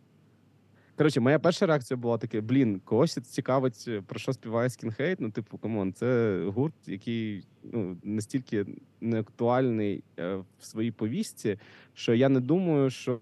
Коротше, 0.97 1.19
моя 1.19 1.39
перша 1.39 1.65
реакція 1.65 1.97
була 1.97 2.17
така: 2.17 2.41
блін, 2.41 2.79
когось 2.79 3.13
цікавить, 3.13 3.85
е, 3.87 4.01
про 4.01 4.19
що 4.19 4.33
співає 4.33 4.69
Skinhate. 4.69 5.19
Ну, 5.19 5.31
типу, 5.31 5.57
come 5.57 5.78
on, 5.78 5.93
це 5.93 6.41
гурт, 6.47 6.73
який 6.85 7.47
ну, 7.63 7.97
настільки 8.03 8.65
неактуальний 9.01 10.03
в 10.17 10.43
своїй 10.59 10.91
повістці, 10.91 11.57
що 11.93 12.13
я 12.13 12.29
не 12.29 12.39
думаю, 12.39 12.89
що 12.89 13.19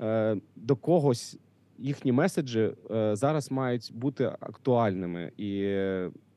е, 0.00 0.36
до 0.56 0.76
когось 0.76 1.38
їхні 1.78 2.12
меседжі 2.12 2.72
е, 2.90 3.16
зараз 3.16 3.50
мають 3.50 3.90
бути 3.94 4.24
актуальними 4.24 5.32
і 5.36 5.76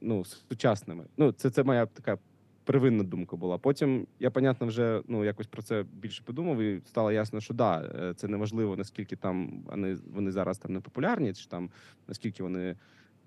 ну, 0.01 0.25
сучасними. 0.25 1.05
Ну, 1.17 1.31
це, 1.31 1.49
це 1.49 1.63
моя 1.63 1.85
така 1.85 2.17
первинна 2.63 3.03
думка 3.03 3.35
була. 3.35 3.57
Потім 3.57 4.07
я, 4.19 4.31
понятно, 4.31 4.67
вже 4.67 5.01
ну 5.07 5.25
якось 5.25 5.47
про 5.47 5.61
це 5.61 5.85
більше 5.93 6.23
подумав, 6.25 6.59
і 6.59 6.81
стало 6.85 7.11
ясно, 7.11 7.41
що 7.41 7.53
да, 7.53 7.81
е, 7.81 8.13
це 8.13 8.27
неважливо, 8.27 8.77
наскільки 8.77 9.15
там 9.15 9.63
вони, 9.65 9.97
вони 10.13 10.31
зараз 10.31 10.57
там 10.57 10.73
не 10.73 10.79
популярні, 10.79 11.33
чи 11.33 11.47
там 11.47 11.69
наскільки 12.07 12.43
вони 12.43 12.75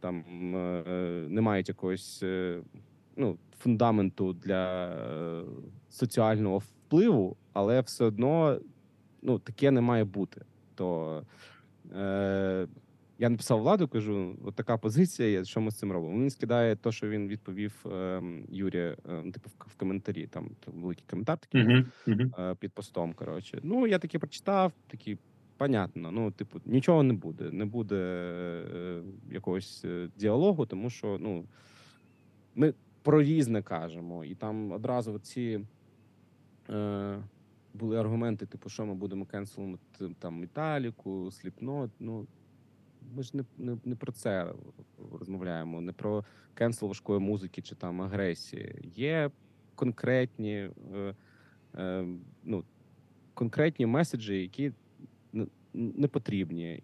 там 0.01 0.25
е, 0.57 1.27
не 1.29 1.41
мають 1.41 1.69
якогось 1.69 2.25
ну, 3.17 3.39
фундаменту 3.59 4.33
для 4.33 4.97
соціального 5.91 6.59
впливу, 6.59 7.37
але 7.53 7.81
все 7.81 8.05
одно 8.05 8.59
ну, 9.23 9.39
таке 9.39 9.71
не 9.71 9.81
має 9.81 10.05
бути. 10.05 10.45
То 10.75 11.23
е, 11.97 12.67
я 13.19 13.29
написав 13.29 13.61
владу, 13.61 13.89
кажу: 13.89 14.37
от 14.45 14.55
така 14.55 14.77
позиція 14.77 15.29
є, 15.29 15.45
що 15.45 15.61
ми 15.61 15.71
з 15.71 15.79
цим 15.79 15.93
робимо. 15.93 16.21
Він 16.21 16.31
скидає 16.31 16.77
те, 16.77 16.93
що 16.93 17.09
він 17.09 17.29
відповів 17.29 17.87
е, 17.93 18.23
Юрі, 18.49 18.79
е, 18.79 18.97
типу, 19.33 19.51
в, 19.59 19.75
коментарі. 19.77 20.27
Там, 20.27 20.51
там 20.65 20.75
великий 20.75 21.05
коментар 21.11 21.39
такий 21.39 21.63
Угу, 21.63 21.85
угу. 22.07 22.31
е, 22.39 22.55
під 22.55 22.73
постом. 22.73 23.13
Коротше. 23.13 23.61
Ну, 23.63 23.87
я 23.87 23.99
таки 23.99 24.19
прочитав, 24.19 24.73
такий 24.87 25.19
понятно. 25.57 26.11
Ну, 26.11 26.31
типу, 26.31 26.61
нічого 26.67 27.03
не 27.03 27.15
буде. 27.15 27.51
Не 27.51 27.65
буде 27.65 27.97
е, 28.75 29.03
якогось 29.31 29.85
е, 29.85 30.09
діалогу, 30.17 30.67
тому 30.67 30.91
що 30.91 31.19
ну, 31.21 31.45
ми 32.55 32.75
про 33.03 33.23
різне 33.23 33.63
кажемо. 33.63 34.25
І 34.25 34.35
там 34.35 34.73
одразу 34.73 35.19
ці 35.19 35.61
е, 36.71 37.19
були 37.75 38.01
аргументи, 38.01 38.47
типу, 38.47 38.69
що 38.69 38.87
ми 38.87 38.95
будемо 38.95 39.27
кенселити 39.27 40.15
там 40.19 40.35
Металіку, 40.41 41.31
Slipknot. 41.31 41.91
Ну, 41.99 42.27
ми 43.15 43.23
ж 43.23 43.37
не, 43.37 43.45
не, 43.59 43.77
не 43.85 43.97
про 43.97 44.13
це 44.13 44.55
розмовляємо, 45.13 45.81
не 45.81 45.93
про 45.93 46.25
cancel 46.55 46.89
важкої 46.89 47.21
музики 47.21 47.63
чи 47.63 47.75
там 47.75 48.03
агресії. 48.03 48.93
Є 48.97 49.31
конкретні, 49.75 50.71
е, 50.95 51.15
е, 51.75 52.07
ну, 52.45 52.65
конкретні 53.35 53.87
меседжі, 53.87 54.41
які 54.41 54.73
не- 55.75 56.09
потрібні, 56.09 56.81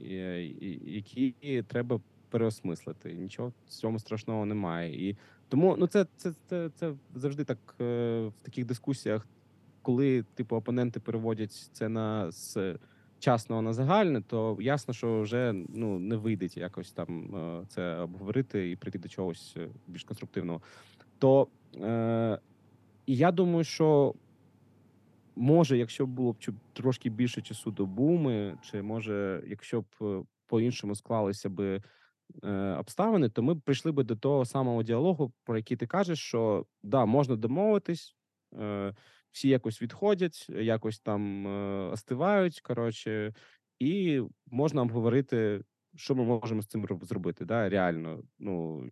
які 0.85 1.63
треба 1.67 2.01
переосмислити. 2.31 3.15
Нічого 3.15 3.53
в 3.67 3.69
цьому 3.69 3.99
страшного 3.99 4.47
немає. 4.47 5.09
І 5.09 5.17
тому 5.49 5.77
ну 5.79 5.87
це, 5.87 6.07
це, 6.17 6.33
це, 6.47 6.71
це 6.75 6.95
завжди 7.15 7.45
так 7.45 7.59
е, 7.81 7.85
в 8.27 8.43
таких 8.43 8.67
дискусіях, 8.67 9.27
коли 9.89 10.23
типу 10.23 10.57
опоненти 10.57 11.01
переводять 11.01 11.53
це 11.73 11.89
на 11.89 12.31
з 12.31 12.77
частного 13.19 13.63
на 13.63 13.73
загальне, 13.73 14.23
то 14.23 14.57
ясно, 14.61 14.95
що 14.95 15.21
вже 15.21 15.53
ну 15.69 15.99
не 15.99 16.17
вийде 16.17 16.49
якось 16.55 16.93
там 16.93 17.37
е, 17.37 17.67
це 17.69 17.97
обговорити 17.97 18.71
і 18.71 18.77
прийти 18.77 18.99
до 18.99 19.09
чогось 19.09 19.55
е, 19.57 19.69
більш 19.87 20.05
конструктивного. 20.05 20.61
То 21.19 21.49
е, 21.77 22.39
я 23.07 23.33
думаю, 23.33 23.65
що 23.65 24.15
може, 25.37 25.79
якщо 25.79 26.07
б 26.07 26.11
було 26.11 26.33
б 26.33 26.37
трошки 26.73 27.11
більше 27.11 27.43
часу 27.43 27.71
до 27.71 27.87
буми, 27.87 28.59
чи 28.63 28.83
може, 28.83 29.43
якщо 29.47 29.81
б 29.81 29.87
е, 30.03 30.23
по-іншому 30.47 30.95
склалися 30.95 31.49
би 31.49 31.83
обставини, 32.79 33.29
то 33.29 33.43
ми 33.43 33.55
б 33.55 33.61
прийшли 33.61 33.93
би 33.93 34.05
до 34.05 34.17
того 34.17 34.45
самого 34.45 34.83
діалогу, 34.83 35.33
про 35.45 35.57
який 35.57 35.77
ти 35.77 35.87
кажеш, 35.87 36.19
що 36.19 36.67
да, 36.83 37.05
можна 37.05 37.37
домовитись, 37.37 38.17
всі 39.39 39.49
якось 39.49 39.83
відходять, 39.83 40.47
якось 40.49 41.01
там 41.01 41.47
е, 41.47 41.91
остивають. 41.91 42.61
Коротше, 42.61 43.35
і 43.79 44.23
можна 44.47 44.83
обговорити, 44.83 45.63
що 45.95 46.15
ми 46.15 46.25
можемо 46.25 46.63
з 46.63 46.67
цим 46.67 47.01
зробити. 47.03 47.45
Да, 47.45 47.69
реально, 47.69 48.23
ну 48.39 48.85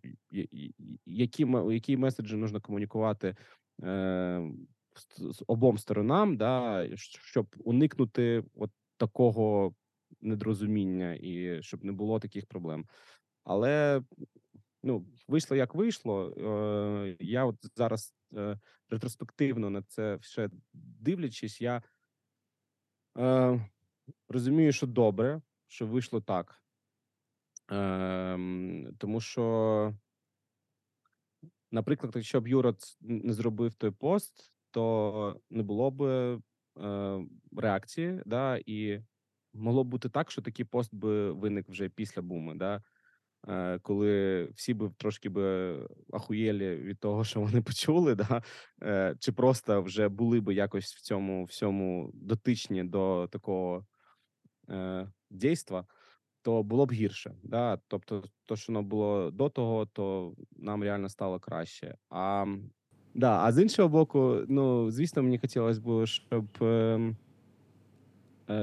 які 1.05 1.47
які 1.67 1.97
меседжі 1.97 2.35
можна 2.35 2.59
комунікувати 2.59 3.35
е, 3.83 4.51
з 5.17 5.43
обом 5.47 5.77
сторонам, 5.77 6.37
да, 6.37 6.87
щоб 6.95 7.55
уникнути 7.59 8.43
от 8.55 8.71
такого 8.97 9.73
недорозуміння 10.21 11.17
і 11.21 11.63
щоб 11.63 11.85
не 11.85 11.91
було 11.91 12.19
таких 12.19 12.45
проблем. 12.45 12.85
Але 13.43 14.01
ну, 14.83 15.05
вийшло 15.27 15.57
як 15.57 15.75
вийшло. 15.75 16.29
Е, 16.29 17.17
я 17.19 17.45
от 17.45 17.55
зараз 17.75 18.16
е, 18.35 18.59
ретроспективно 18.89 19.69
на 19.69 19.81
це 19.81 20.15
все 20.15 20.49
дивлячись, 20.73 21.61
я 21.61 21.81
е, 23.17 23.69
розумію, 24.29 24.71
що 24.71 24.87
добре, 24.87 25.41
що 25.67 25.87
вийшло 25.87 26.21
так. 26.21 26.63
Ем, 27.69 28.95
тому 28.97 29.21
що, 29.21 29.93
наприклад, 31.71 32.13
якщо 32.15 32.41
б 32.41 32.47
Юра 32.47 32.73
не 33.01 33.33
зробив 33.33 33.73
той 33.73 33.91
пост, 33.91 34.51
то 34.71 35.41
не 35.49 35.63
було 35.63 35.91
б 35.91 36.01
е, 36.01 36.39
реакції, 37.57 38.21
да, 38.25 38.59
і 38.65 39.03
могло 39.53 39.83
б 39.83 39.87
бути 39.87 40.09
так, 40.09 40.31
що 40.31 40.41
такий 40.41 40.65
пост 40.65 40.95
би 40.95 41.31
виник 41.31 41.69
вже 41.69 41.89
після 41.89 42.21
буми, 42.21 42.55
да, 42.55 42.75
е, 42.75 42.81
коли 43.81 44.45
всі 44.55 44.73
б 44.73 44.91
трошки 44.97 45.29
би 45.29 45.77
ахуєлі 46.13 46.75
від 46.75 46.99
того, 46.99 47.23
що 47.23 47.39
вони 47.39 47.61
почули, 47.61 48.15
да, 48.15 48.43
е, 48.83 49.15
чи 49.19 49.31
просто 49.31 49.81
вже 49.81 50.09
були 50.09 50.39
б 50.39 50.53
якось 50.53 50.95
в 50.95 51.01
цьому 51.01 51.43
всьому 51.43 52.11
дотичні 52.13 52.83
до 52.83 53.27
такого 53.31 53.85
е, 54.69 55.11
дійства, 55.29 55.85
то 56.41 56.63
було 56.63 56.85
б 56.85 56.91
гірше. 56.91 57.35
Да? 57.43 57.79
Тобто, 57.87 58.23
то, 58.45 58.55
що 58.55 58.73
воно 58.73 58.83
було 58.83 59.31
до 59.31 59.49
того, 59.49 59.85
то 59.85 60.35
нам 60.51 60.83
реально 60.83 61.09
стало 61.09 61.39
краще. 61.39 61.97
А, 62.09 62.45
да, 63.13 63.39
а 63.43 63.51
з 63.51 63.61
іншого 63.61 63.89
боку, 63.89 64.41
ну 64.47 64.91
звісно, 64.91 65.23
мені 65.23 65.37
хотілося 65.37 65.81
б, 65.81 66.05
щоб 66.05 66.45
е, 66.61 67.15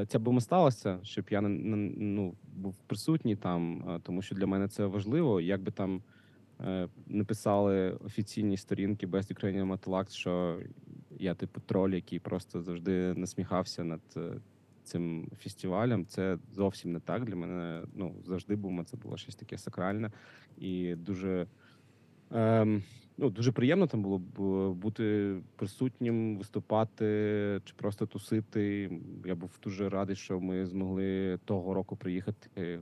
ця 0.09 0.19
бума 0.19 0.41
сталася, 0.41 0.99
щоб 1.03 1.25
я 1.31 1.41
ну, 1.41 2.35
був 2.57 2.77
присутній 2.87 3.37
там, 3.37 3.85
е, 3.89 4.01
тому 4.03 4.23
що 4.23 4.35
для 4.35 4.47
мене 4.47 4.69
це 4.69 4.87
важливо. 4.87 5.41
Як 5.41 5.63
би 5.63 5.71
там 5.71 6.03
е, 6.61 6.89
не 7.07 7.25
писали 7.25 7.91
офіційні 7.91 8.57
сторінки 8.57 9.07
Best 9.07 9.35
Ukrainian 9.35 9.79
Metal 9.79 10.11
що 10.11 10.61
я 11.19 11.35
типу 11.35 11.61
троль, 11.61 11.91
який 11.91 12.19
просто 12.19 12.63
завжди 12.63 13.15
насміхався 13.15 13.85
над 13.85 14.01
е, 14.17 14.33
цим 14.85 15.31
фестивалем. 15.39 16.07
Це 16.07 16.39
зовсім 16.53 16.93
не 16.93 17.01
так. 17.01 17.25
Для 17.25 17.37
мене 17.37 17.83
ну 17.95 18.15
завжди 18.25 18.57
бума 18.57 18.85
це 18.85 18.97
було 18.97 19.17
щось 19.17 19.37
таке 19.37 19.59
сакральне 19.59 20.11
і 20.59 20.95
дуже. 20.95 21.47
Ем, 22.31 22.83
ну, 23.17 23.31
дуже 23.31 23.53
приємно 23.53 23.87
там 23.87 24.03
було 24.03 24.19
б 24.19 24.41
е, 24.41 24.75
бути 24.75 25.37
присутнім, 25.57 26.39
виступати 26.39 27.05
чи 27.65 27.75
просто 27.77 28.07
тусити. 28.07 28.91
Я 29.25 29.35
був 29.35 29.51
дуже 29.63 29.89
радий, 29.89 30.17
що 30.17 30.41
ми 30.41 30.67
змогли 30.67 31.39
того 31.45 31.75
року 31.75 31.97
приїхати. 31.97 32.81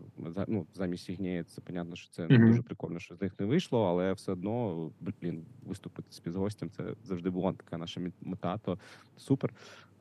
Ну, 0.48 0.66
замість 0.74 1.08
Ігнєя, 1.08 1.44
це 1.44 1.60
понятно, 1.60 1.96
що 1.96 2.10
це 2.10 2.28
не 2.28 2.38
Мгм. 2.38 2.48
дуже 2.48 2.62
прикольно, 2.62 2.98
що 2.98 3.14
з 3.14 3.20
них 3.20 3.40
не 3.40 3.46
вийшло, 3.46 3.84
але 3.84 4.12
все 4.12 4.32
одно, 4.32 4.90
блін, 5.00 5.44
виступити 5.66 6.08
з 6.10 6.16
співгостям 6.16 6.70
це 6.70 6.94
завжди 7.04 7.30
була 7.30 7.52
така 7.52 7.78
наша 7.78 8.00
мета. 8.20 8.58
То 8.58 8.78
супер. 9.16 9.54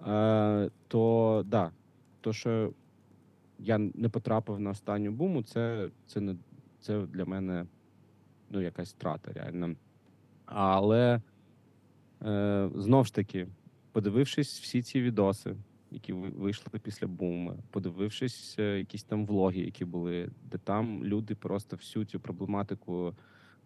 Е, 0.07 0.69
то 0.87 1.43
да, 1.47 1.71
то, 2.21 2.33
що 2.33 2.73
я 3.59 3.77
не 3.77 4.09
потрапив 4.09 4.59
на 4.59 4.69
останню 4.69 5.11
буму, 5.11 5.43
це, 5.43 5.89
це 6.07 6.21
не 6.21 6.35
це 6.79 7.01
для 7.01 7.25
мене 7.25 7.65
ну, 8.49 8.61
якась 8.61 8.93
втрата, 8.93 9.33
реально. 9.33 9.75
Але 10.53 11.21
е, 12.25 12.69
знов 12.75 13.05
ж 13.05 13.13
таки, 13.13 13.47
подивившись 13.91 14.59
всі 14.61 14.81
ці 14.81 15.01
відоси, 15.01 15.55
які 15.91 16.13
вийшли 16.13 16.79
після 16.79 17.07
бууми, 17.07 17.57
подивившись 17.69 18.55
е, 18.59 18.77
якісь 18.77 19.03
там 19.03 19.25
влоги, 19.25 19.59
які 19.59 19.85
були, 19.85 20.29
де 20.51 20.57
там 20.57 21.05
люди 21.05 21.35
просто 21.35 21.75
всю 21.75 22.05
цю 22.05 22.19
проблематику 22.19 23.13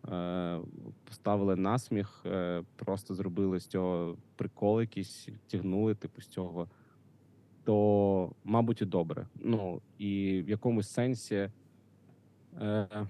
е, 0.10 0.60
поставили 1.04 1.56
на 1.56 1.80
сміх, 1.80 2.24
е, 2.26 2.64
просто 2.76 3.14
зробили 3.16 3.60
з 3.60 3.68
цього 3.68 4.18
прикол 4.36 4.82
якийсь, 4.82 5.30
тягнули, 5.48 5.96
типу, 5.96 6.22
з 6.22 6.28
цього. 6.28 6.68
То, 7.64 8.32
мабуть, 8.44 8.82
і 8.82 8.86
добре. 8.86 9.28
Ну 9.36 9.82
і 9.98 10.42
в 10.46 10.50
якомусь 10.50 10.90
сенсі. 10.90 11.50
Е, 12.62 13.08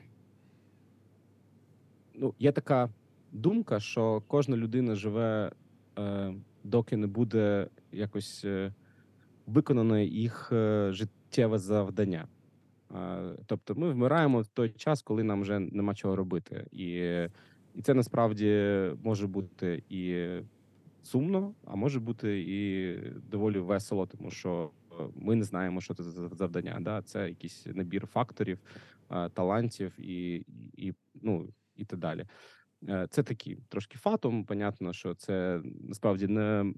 ну, 2.14 2.34
є 2.40 2.52
така 2.52 2.90
думка, 3.36 3.80
що 3.80 4.24
кожна 4.28 4.58
людина 4.58 4.96
живе, 4.96 5.52
е, 6.00 6.34
доки 6.64 6.98
не 6.98 7.08
буде 7.08 7.68
якось 7.92 8.46
е, 8.46 8.74
виконано 9.48 10.00
їх 10.00 10.50
е, 10.52 10.90
життєве 10.92 11.58
завдання. 11.58 12.28
Е, 12.96 13.18
тобто 13.46 13.76
ми 13.76 13.92
вмираємо 13.92 14.42
в 14.42 14.48
той 14.48 14.70
час, 14.70 15.02
коли 15.02 15.24
нам 15.24 15.42
вже 15.42 15.60
нема 15.60 15.96
чого 15.96 16.16
робити. 16.16 16.68
І, 16.72 16.88
і 17.76 17.82
це 17.84 17.94
насправді 17.94 18.82
може 19.04 19.28
бути 19.28 19.84
і 19.90 20.28
сумно, 21.04 21.54
а 21.66 21.76
може 21.76 22.00
бути 22.00 22.42
і 22.42 22.98
доволі 23.32 23.60
весело, 23.60 24.06
тому 24.06 24.32
що 24.32 24.72
ми 25.16 25.36
не 25.36 25.44
знаємо, 25.44 25.82
що 25.82 25.94
це 25.94 26.04
за 26.04 26.30
завдання. 26.30 26.78
Да? 26.82 27.02
Це 27.02 27.30
якийсь 27.30 27.66
набір 27.66 28.08
факторів, 28.08 28.60
талантів 29.34 29.94
і, 30.00 30.46
і, 30.78 30.94
ну, 31.22 31.48
і 31.76 31.86
так 31.86 32.00
далі. 32.00 32.26
Е, 32.90 33.08
Це 33.10 33.24
такі 33.24 33.58
трошки 33.70 33.98
фатум. 33.98 34.44
Понятно, 34.46 34.94
що 34.94 35.14
це 35.14 35.62
насправді 35.84 36.28
не, 36.28 36.74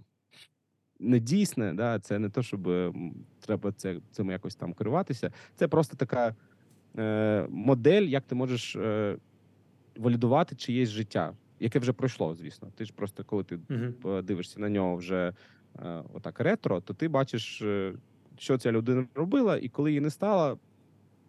не 0.99 1.19
дійсне, 1.19 1.73
да? 1.73 1.99
це 1.99 2.19
не 2.19 2.29
те, 2.29 2.43
щоб 2.43 2.93
треба 3.39 3.71
це, 3.71 3.99
цим 4.11 4.31
якось 4.31 4.55
там 4.55 4.73
керуватися. 4.73 5.31
Це 5.55 5.67
просто 5.67 5.97
така 5.97 6.35
е, 6.97 7.47
модель, 7.49 8.03
як 8.03 8.23
ти 8.23 8.35
можеш 8.35 8.75
е, 8.75 9.17
валідувати 9.97 10.55
чиєсь 10.55 10.89
життя, 10.89 11.33
яке 11.59 11.79
вже 11.79 11.93
пройшло, 11.93 12.35
звісно. 12.35 12.71
Ти 12.75 12.85
ж 12.85 12.93
просто 12.93 13.23
коли 13.23 13.43
ти 13.43 13.59
Мгм. 13.69 13.93
подивишся 13.93 14.59
на 14.59 14.69
нього 14.69 14.95
вже 14.95 15.33
е, 15.79 16.03
отак 16.13 16.39
ретро, 16.39 16.81
то 16.81 16.93
ти 16.93 17.07
бачиш, 17.07 17.61
е, 17.61 17.93
що 18.37 18.57
ця 18.57 18.71
людина 18.71 19.07
робила, 19.15 19.57
і 19.57 19.69
коли 19.69 19.89
її 19.89 20.01
не 20.01 20.09
стало, 20.09 20.59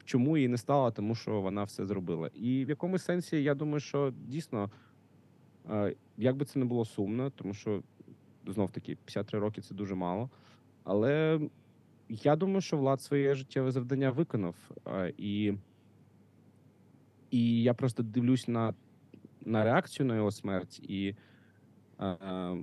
чому 0.09 0.37
її 0.37 0.49
не 0.49 0.59
стало, 0.59 0.91
тому 0.91 1.15
що 1.15 1.41
вона 1.41 1.65
все 1.65 1.87
зробила. 1.87 2.31
І 2.35 2.65
в 2.65 2.69
якомусь 2.69 3.05
сенсі 3.05 3.43
я 3.43 3.55
думаю, 3.55 3.81
що 3.81 4.13
дійсно, 4.27 4.71
е, 5.71 5.95
як 6.17 6.37
би 6.37 6.45
це 6.45 6.59
не 6.59 6.65
було 6.65 6.85
сумно, 6.85 7.31
тому 7.31 7.55
що 7.55 7.83
знов 8.47 8.71
таки 8.71 8.97
53 9.05 9.39
роки 9.39 9.61
це 9.61 9.75
дуже 9.75 9.95
мало. 9.95 10.31
Але 10.85 11.41
я 12.09 12.37
думаю, 12.37 12.61
що 12.61 12.77
Влад 12.77 13.03
своє 13.03 13.35
життєве 13.35 13.71
завдання 13.71 14.11
виконав. 14.11 14.55
е, 14.87 15.13
І, 15.19 15.53
і 17.31 17.63
я 17.63 17.75
просто 17.75 18.03
дивлюсь 18.03 18.49
на, 18.49 18.75
на 19.45 19.65
реакцію 19.65 20.07
на 20.07 20.17
його 20.17 20.31
смерть, 20.31 20.81
і 20.81 21.15
е, 22.01 22.57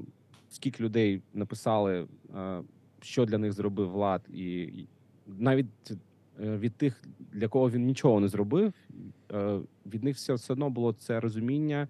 скільки 0.49 0.83
людей 0.83 1.21
написали, 1.33 2.07
що 3.01 3.25
для 3.25 3.37
них 3.37 3.53
зробив 3.53 3.91
Влад, 3.91 4.21
і, 4.29 4.85
навіть 5.27 5.67
від 6.39 6.75
тих, 6.75 7.03
для 7.19 7.47
кого 7.47 7.69
він 7.69 7.85
нічого 7.85 8.19
не 8.19 8.27
зробив, 8.27 8.73
е, 9.31 9.59
від 9.85 10.03
них 10.03 10.15
все, 10.15 10.53
одно 10.53 10.69
було 10.69 10.93
це 10.93 11.19
розуміння, 11.19 11.87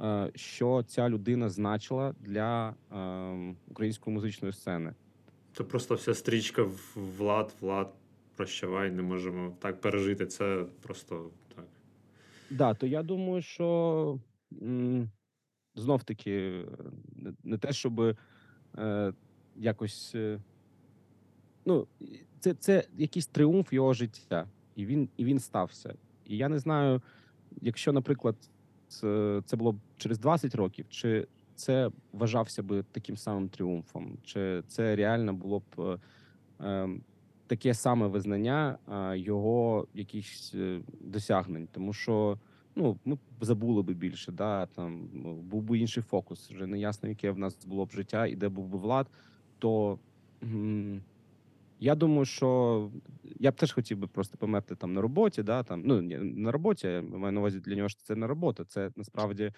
е, 0.00 0.30
що 0.34 0.84
ця 0.88 1.08
людина 1.08 1.48
значила 1.48 2.14
для 2.20 2.74
е, 2.92 3.54
української 3.68 4.14
музичної 4.14 4.52
сцени. 4.52 4.94
Це 5.52 5.64
просто 5.64 5.94
вся 5.94 6.14
стрічка 6.14 6.66
Влад, 6.94 7.54
Влад, 7.60 7.94
прощавай, 8.36 8.90
не 8.90 9.02
можемо 9.02 9.56
так 9.58 9.80
пережити. 9.80 10.26
Це 10.26 10.64
просто 10.82 11.30
так. 11.56 11.64
Да, 12.50 12.74
то 12.74 12.86
я 12.86 13.02
думаю, 13.02 13.42
що 13.42 14.18
знов 15.74 16.04
таки 16.04 16.32
е, 16.32 16.66
не, 17.16 17.32
не 17.44 17.58
те, 17.58 17.72
щоб 17.72 18.00
е, 18.78 19.12
якось. 19.56 20.16
Ну, 21.68 21.86
це, 22.40 22.54
це 22.54 22.84
якийсь 22.96 23.26
тріумф 23.26 23.72
його 23.72 23.92
життя, 23.94 24.46
і 24.76 24.86
він, 24.86 25.08
і 25.16 25.24
він 25.24 25.38
стався. 25.38 25.94
І 26.26 26.36
я 26.36 26.48
не 26.48 26.58
знаю, 26.58 27.02
якщо, 27.60 27.92
наприклад, 27.92 28.36
це, 28.88 29.42
це 29.46 29.56
було 29.56 29.72
б 29.72 29.76
через 29.96 30.18
20 30.18 30.54
років, 30.54 30.86
чи 30.88 31.26
це 31.54 31.90
вважався 32.12 32.62
би 32.62 32.84
таким 32.92 33.16
самим 33.16 33.48
тріумфом, 33.48 34.18
чи 34.24 34.62
це 34.68 34.96
реально 34.96 35.32
було 35.34 35.58
б 35.58 35.64
е, 35.78 35.98
ем, 36.60 37.02
таке 37.46 37.74
саме 37.74 38.06
визнання 38.06 38.78
е, 38.92 39.18
його 39.18 39.86
якихось 39.94 40.52
е, 40.54 40.80
досягнень, 41.00 41.68
тому 41.72 41.92
що 41.92 42.38
ну 42.76 42.98
ми 43.06 43.18
забули 43.40 43.82
би 43.82 43.94
більше, 43.94 44.32
да 44.32 44.66
там 44.66 45.08
ну, 45.12 45.34
був 45.34 45.62
би 45.62 45.78
інший 45.78 46.02
фокус. 46.02 46.50
Вже 46.50 46.66
не 46.66 46.78
ясно, 46.78 47.08
яке 47.08 47.30
в 47.30 47.38
нас 47.38 47.66
було 47.66 47.86
б 47.86 47.90
життя, 47.92 48.26
і 48.26 48.36
де 48.36 48.48
був 48.48 48.68
би 48.68 48.78
влад. 48.78 49.06
То 49.58 49.98
я 51.80 51.94
думаю, 51.94 52.24
що 52.24 52.90
я 53.40 53.50
б 53.50 53.54
теж 53.56 53.72
хотів 53.72 53.98
би 53.98 54.06
просто 54.06 54.38
померти 54.38 54.74
там 54.76 54.92
на 54.92 55.00
роботі, 55.00 55.42
да 55.42 55.62
там 55.62 55.82
ну 55.84 56.02
не 56.02 56.18
на 56.18 56.52
роботі, 56.52 56.86
я 56.86 57.02
маю 57.02 57.32
на 57.32 57.40
увазі 57.40 57.60
для 57.60 57.74
нього 57.74 57.88
що 57.88 58.02
це 58.02 58.16
не 58.16 58.26
робота, 58.26 58.64
це 58.64 58.90
насправді 58.96 59.52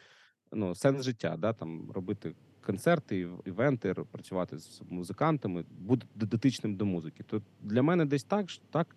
ну 0.52 0.74
сенс 0.74 1.04
життя, 1.04 1.36
да 1.38 1.52
там 1.52 1.90
робити 1.90 2.34
концерти, 2.66 3.28
івенти, 3.44 3.94
працювати 3.94 4.58
з 4.58 4.82
музикантами, 4.90 5.64
бути 5.70 6.06
дотичним 6.14 6.76
до 6.76 6.84
музики. 6.86 7.22
То 7.22 7.42
для 7.60 7.82
мене 7.82 8.04
десь 8.06 8.24
так 8.24 8.46
так. 8.70 8.96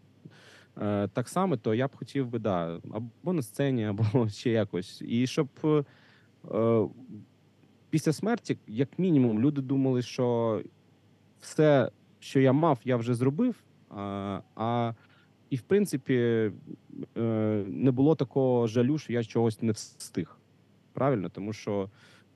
е, 0.81 1.07
Так 1.07 1.29
само, 1.29 1.57
то 1.57 1.73
я 1.73 1.87
б 1.87 1.95
хотів 1.95 2.27
би, 2.27 2.39
да, 2.39 2.81
або 2.93 3.33
на 3.33 3.41
сцені, 3.41 3.85
або 3.87 4.29
ще 4.29 4.49
якось. 4.49 5.01
І 5.01 5.27
щоб 5.27 5.49
е, 5.65 6.85
після 7.89 8.13
смерті, 8.13 8.57
як 8.67 8.99
мінімум, 8.99 9.39
люди 9.39 9.61
думали, 9.61 10.01
що 10.01 10.61
все, 11.39 11.91
що 12.23 12.39
я 12.39 12.53
мав, 12.53 12.79
я 12.83 12.97
вже 12.97 13.13
зробив. 13.13 13.55
А, 13.89 14.41
а 14.55 14.93
і 15.49 15.55
в 15.55 15.61
принципі, 15.61 16.13
е, 17.17 17.21
не 17.67 17.91
було 17.91 18.15
такого 18.15 18.67
жалю, 18.67 18.97
що 18.97 19.13
я 19.13 19.23
чогось 19.23 19.61
не 19.61 19.71
встиг. 19.71 20.37
Правильно, 20.93 21.29
тому 21.29 21.53
що 21.53 21.89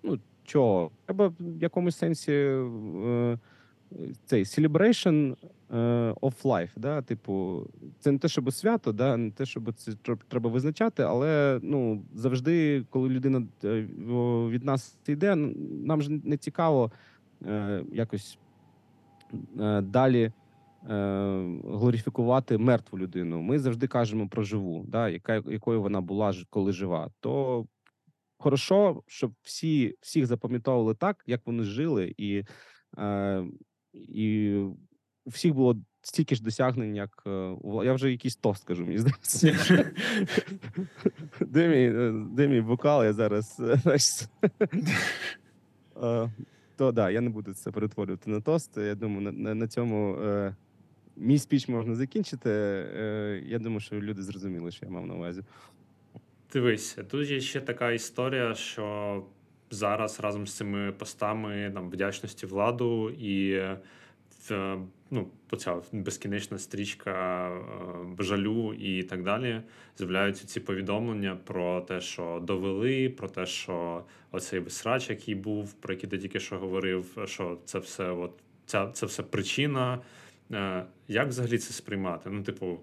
ну 0.03 0.19
чого, 0.43 0.91
треба 1.05 1.27
в 1.39 1.61
якомусь 1.61 1.97
сенсі 1.97 2.31
е, 2.31 3.39
цей 4.25 4.43
celebration 4.43 5.35
е, 5.71 5.75
of 6.11 6.41
life, 6.41 6.71
да, 6.75 7.01
типу, 7.01 7.63
це 7.99 8.11
не 8.11 8.17
те, 8.17 8.27
щоб 8.27 8.53
свято, 8.53 8.91
да, 8.91 9.17
не 9.17 9.31
те, 9.31 9.45
щоб 9.45 9.73
це 9.73 9.91
треба 10.27 10.49
визначати, 10.49 11.03
але 11.03 11.59
ну 11.63 12.03
завжди, 12.13 12.85
коли 12.89 13.09
людина 13.09 13.47
від 14.49 14.63
нас 14.63 14.97
йде, 15.07 15.35
нам 15.85 16.01
ж 16.01 16.11
не 16.11 16.37
цікаво 16.37 16.91
якось 17.91 18.39
далі 19.81 20.23
е, 20.23 20.31
глорифікувати 21.63 22.57
мертву 22.57 22.99
людину. 22.99 23.41
Ми 23.41 23.59
завжди 23.59 23.87
кажемо 23.87 24.27
про 24.27 24.43
живу, 24.43 24.85
да, 24.87 25.09
яка, 25.09 25.35
якою 25.35 25.81
вона 25.81 26.01
була, 26.01 26.33
коли 26.49 26.71
жива. 26.71 27.09
То 27.19 27.65
хорошо, 28.37 29.03
щоб 29.07 29.31
всі 29.41 29.95
всіх 30.01 30.25
запам'ятовували 30.25 30.95
так, 30.95 31.23
як 31.27 31.41
вони 31.45 31.63
жили, 31.63 32.13
і, 32.17 32.43
е, 32.97 33.45
і 33.93 34.53
у 35.25 35.29
всіх 35.29 35.53
було 35.53 35.75
стільки 36.01 36.35
ж 36.35 36.43
досягнень, 36.43 36.95
як 36.95 37.23
е, 37.27 37.55
я 37.83 37.93
вже 37.93 38.11
якийсь 38.11 38.35
тост 38.35 38.63
кажу, 38.63 38.85
мені 38.85 38.97
здається. 38.97 39.91
Де 41.39 41.67
мій, 42.37 42.57
е, 42.57 42.61
бокал? 42.61 43.03
Я 43.03 43.13
зараз 43.13 43.61
е, 43.85 43.97
Е, 46.03 46.29
то 46.77 46.91
да, 46.91 47.09
я 47.09 47.21
не 47.21 47.29
буду 47.29 47.53
це 47.53 47.71
перетворювати 47.71 48.29
на 48.29 48.41
тост. 48.41 48.77
Я 48.77 48.95
думаю, 48.95 49.21
на, 49.21 49.31
на, 49.31 49.55
на 49.55 49.67
цьому 49.67 50.15
е, 50.15 50.55
мій 51.15 51.39
спіч 51.39 51.67
можна 51.67 51.95
закінчити. 51.95 52.49
Е, 52.49 53.43
я 53.45 53.59
думаю, 53.59 53.79
що 53.79 53.95
люди 53.95 54.21
зрозуміли, 54.21 54.71
що 54.71 54.85
я 54.85 54.91
мав 54.91 55.07
на 55.07 55.13
увазі. 55.13 55.43
Дивись, 56.53 56.97
тут 57.09 57.29
є 57.29 57.41
ще 57.41 57.61
така 57.61 57.91
історія, 57.91 58.55
що 58.55 59.23
зараз 59.71 60.19
разом 60.19 60.47
з 60.47 60.55
цими 60.55 60.91
постами 60.91 61.71
там, 61.73 61.89
вдячності 61.89 62.45
владу 62.45 63.09
і 63.09 63.63
ну, 65.11 65.27
оця 65.51 65.75
безкінечна 65.91 66.57
стрічка 66.57 67.49
е, 68.19 68.23
жалю 68.23 68.73
і 68.73 69.03
так 69.03 69.23
далі. 69.23 69.61
З'являються 69.97 70.47
ці 70.47 70.59
повідомлення 70.59 71.37
про 71.43 71.81
те, 71.81 72.01
що 72.01 72.39
довели, 72.43 73.09
про 73.09 73.27
те, 73.29 73.45
що 73.45 74.03
оцей 74.31 74.69
срач, 74.69 75.09
який 75.09 75.35
був, 75.35 75.73
про 75.73 75.93
який 75.93 76.09
ти 76.09 76.17
тільки 76.17 76.39
що 76.39 76.57
говорив, 76.57 77.17
що 77.25 77.57
це 77.65 77.79
все, 77.79 78.11
от, 78.11 78.31
ця, 78.65 78.87
це 78.91 79.05
все 79.05 79.23
причина. 79.23 79.99
Е, 80.51 80.85
Як 81.07 81.27
взагалі 81.27 81.57
це 81.57 81.73
сприймати? 81.73 82.29
Ну, 82.29 82.43
типу, 82.43 82.79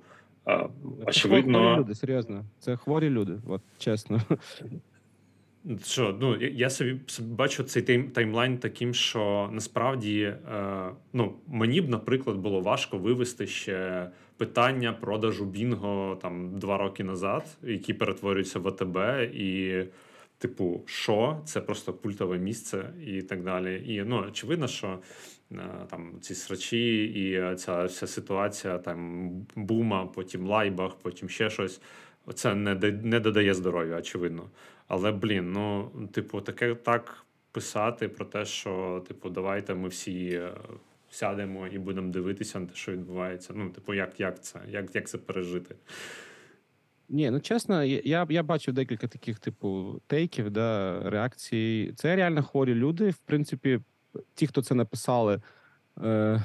е, 0.48 0.68
Це 0.98 1.04
очевидно. 1.06 1.58
хворі 1.58 1.78
люди, 1.80 1.94
серйозно. 1.94 2.44
Це 2.58 2.76
хворі 2.76 3.10
люди, 3.10 3.38
от 3.46 3.62
чесно. 3.78 4.20
Що, 5.84 6.16
ну 6.20 6.36
я- 6.36 6.70
собі, 6.70 7.00
бачу 7.20 7.62
цей 7.62 7.82
time, 7.82 8.10
timeline 8.10 8.58
таким, 8.58 8.94
що 8.94 9.50
насправді 9.52 10.22
е, 10.22 10.90
ну, 11.12 11.34
мені 11.46 11.80
б, 11.80 11.88
наприклад, 11.88 12.36
було 12.36 12.60
важко 12.60 12.98
вивести 12.98 13.46
ще 13.46 14.10
питання 14.36 14.92
продажу 14.92 15.44
Бінго 15.44 16.18
там 16.22 16.58
два 16.58 16.78
роки 16.78 17.04
назад, 17.04 17.44
які 17.62 17.94
перетворюються 17.94 18.58
в 18.58 18.68
АТБ, 18.68 18.98
і, 19.34 19.84
типу, 20.38 20.82
що 20.86 21.40
це 21.44 21.60
просто 21.60 21.92
культове 21.92 22.38
місце 22.38 22.90
і 23.06 23.22
так 23.22 23.42
далі. 23.44 23.82
І 23.86 24.02
ну, 24.04 24.24
очевидно, 24.28 24.68
що 24.68 24.98
е, 25.52 25.56
там 25.90 26.12
ці 26.20 26.34
срачі 26.34 27.04
і 27.04 27.56
ця 27.56 27.84
вся 27.84 28.06
ситуація, 28.06 28.78
там 28.78 29.28
бума, 29.56 30.06
потім 30.06 30.46
лайбах, 30.46 30.96
потім 31.02 31.28
ще 31.28 31.50
щось. 31.50 31.80
Це 32.34 32.54
не, 32.54 32.74
не 33.02 33.20
додає 33.20 33.54
здоров'я, 33.54 33.96
очевидно. 33.96 34.50
Але 34.88 35.12
блін, 35.12 35.52
ну 35.52 35.90
типу, 36.12 36.40
таке 36.40 36.74
так 36.74 37.24
писати 37.52 38.08
про 38.08 38.24
те, 38.24 38.44
що 38.44 39.04
типу, 39.08 39.30
давайте 39.30 39.74
ми 39.74 39.88
всі 39.88 40.28
е, 40.28 40.54
сядемо 41.10 41.66
і 41.66 41.78
будемо 41.78 42.12
дивитися 42.12 42.60
на 42.60 42.66
те, 42.66 42.74
що 42.74 42.92
відбувається. 42.92 43.52
Ну, 43.56 43.70
типу, 43.70 43.94
як, 43.94 44.20
як 44.20 44.42
це? 44.42 44.60
Як, 44.68 44.94
як 44.94 45.08
це 45.08 45.18
пережити? 45.18 45.74
Ні, 47.08 47.30
ну 47.30 47.40
чесно, 47.40 47.84
я, 47.84 48.26
я, 48.30 48.42
бачив 48.42 48.74
декілька 48.74 49.08
таких, 49.08 49.38
типу, 49.38 50.00
тейків, 50.06 50.50
да, 50.50 51.00
реакцій. 51.04 51.92
Це 51.96 52.16
реально 52.16 52.42
хворі 52.42 52.74
люди. 52.74 53.10
В 53.10 53.18
принципі, 53.18 53.80
ті, 54.34 54.46
хто 54.46 54.62
це 54.62 54.74
написали, 54.74 55.40
е, 56.02 56.44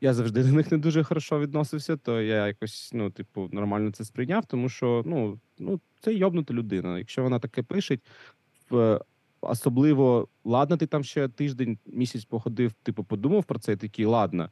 я 0.00 0.14
завжди 0.14 0.42
до 0.42 0.52
них 0.52 0.72
не 0.72 0.78
дуже 0.78 1.04
хорошо 1.04 1.40
відносився, 1.40 1.96
то 1.96 2.20
я 2.20 2.46
якось, 2.46 2.90
ну, 2.94 3.10
типу, 3.10 3.48
нормально 3.52 3.92
це 3.92 4.04
сприйняв, 4.04 4.46
тому 4.46 4.68
що 4.68 5.02
ну, 5.06 5.40
ну, 5.58 5.80
це 6.00 6.14
йобнута 6.14 6.54
людина. 6.54 6.98
Якщо 6.98 7.22
вона 7.22 7.38
таке 7.38 7.62
пише, 7.62 7.98
в, 8.70 9.00
особливо, 9.40 10.28
ладно, 10.44 10.76
ти 10.76 10.86
там 10.86 11.04
ще 11.04 11.28
тиждень, 11.28 11.78
місяць 11.86 12.24
походив, 12.24 12.72
типу, 12.72 13.04
подумав 13.04 13.44
про 13.44 13.58
це, 13.58 13.72
і 13.72 13.76
такий, 13.76 14.04
ладно. 14.04 14.50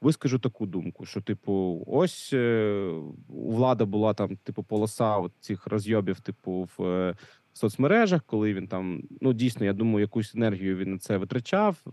Вискажу 0.00 0.38
таку 0.38 0.66
думку, 0.66 1.06
що, 1.06 1.20
типу, 1.20 1.84
ось 1.86 2.30
е, 2.32 2.90
у 3.28 3.52
влада 3.52 3.84
була 3.84 4.14
там, 4.14 4.36
типу, 4.36 4.62
полоса 4.62 5.18
цих 5.40 5.66
розйобів, 5.66 6.20
типу, 6.20 6.68
в 6.78 6.84
е, 6.84 7.16
соцмережах, 7.52 8.22
коли 8.26 8.54
він 8.54 8.68
там, 8.68 9.02
ну 9.20 9.32
дійсно, 9.32 9.66
я 9.66 9.72
думаю, 9.72 10.00
якусь 10.00 10.34
енергію 10.34 10.76
він 10.76 10.92
на 10.92 10.98
це 10.98 11.16
витрачав. 11.16 11.84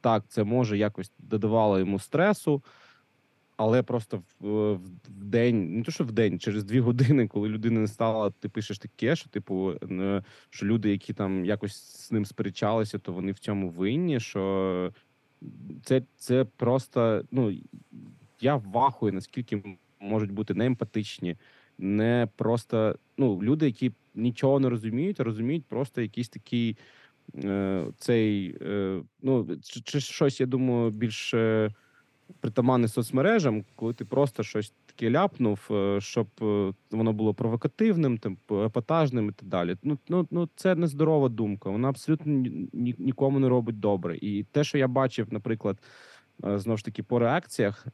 Так, 0.00 0.24
це 0.28 0.44
може 0.44 0.78
якось 0.78 1.12
додавало 1.18 1.78
йому 1.78 1.98
стресу, 1.98 2.62
але 3.56 3.82
просто 3.82 4.16
в, 4.16 4.48
в, 4.48 4.74
в 5.08 5.24
день, 5.24 5.76
не 5.76 5.82
то 5.82 5.92
що 5.92 6.04
в 6.04 6.12
день, 6.12 6.38
через 6.38 6.64
дві 6.64 6.80
години, 6.80 7.28
коли 7.28 7.48
людина 7.48 7.80
не 7.80 7.88
стала, 7.88 8.30
ти 8.30 8.48
пишеш 8.48 8.78
таке, 8.78 9.16
що 9.16 9.28
типу, 9.28 9.72
е, 9.90 10.22
що 10.50 10.66
люди, 10.66 10.90
які 10.90 11.12
там 11.12 11.44
якось 11.44 12.06
з 12.06 12.12
ним 12.12 12.24
сперечалися, 12.24 12.98
то 12.98 13.12
вони 13.12 13.32
в 13.32 13.38
цьому 13.38 13.68
винні. 13.68 14.20
Що 14.20 14.92
це, 15.82 16.02
це 16.16 16.44
просто 16.44 17.24
ну 17.30 17.52
я 18.40 18.56
вахую, 18.56 19.12
наскільки 19.12 19.78
можуть 20.00 20.30
бути 20.30 20.54
неемпатичні, 20.54 21.36
не 21.78 22.28
просто 22.36 22.98
ну, 23.16 23.42
люди, 23.42 23.66
які 23.66 23.92
нічого 24.14 24.60
не 24.60 24.68
розуміють, 24.68 25.20
а 25.20 25.24
розуміють 25.24 25.64
просто 25.64 26.02
якийсь 26.02 26.28
такий 26.28 26.76
е, 27.44 27.86
цей, 27.98 28.56
е, 28.62 29.02
ну, 29.22 29.48
чи, 29.62 29.80
чи 29.80 30.00
щось, 30.00 30.40
я 30.40 30.46
думаю, 30.46 30.90
більш 30.90 31.34
е, 31.34 31.70
притаманне 32.40 32.88
соцмережам, 32.88 33.64
коли 33.74 33.94
ти 33.94 34.04
просто 34.04 34.42
щось 34.42 34.72
таке 34.86 35.10
ляпнув, 35.10 35.68
е, 35.70 36.00
щоб 36.00 36.26
е, 36.42 36.72
воно 36.90 37.12
було 37.12 37.34
провокативним, 37.34 38.18
епатажним 38.52 39.28
і 39.28 39.32
так 39.32 39.48
далі. 39.48 39.76
Ну, 39.82 39.98
ну, 40.08 40.26
ну 40.30 40.48
це 40.56 40.74
нездорова 40.74 41.28
думка. 41.28 41.70
Вона 41.70 41.88
абсолютно 41.88 42.32
ні, 42.32 42.68
ні- 42.72 42.94
нікому 42.98 43.38
не 43.38 43.48
робить 43.48 43.80
добре. 43.80 44.16
І 44.16 44.44
те, 44.44 44.64
що 44.64 44.78
я 44.78 44.88
бачив, 44.88 45.26
наприклад, 45.30 45.78
е, 46.44 46.58
знову 46.58 46.76
ж 46.76 46.84
таки, 46.84 47.02
по 47.02 47.18
реакціях. 47.18 47.86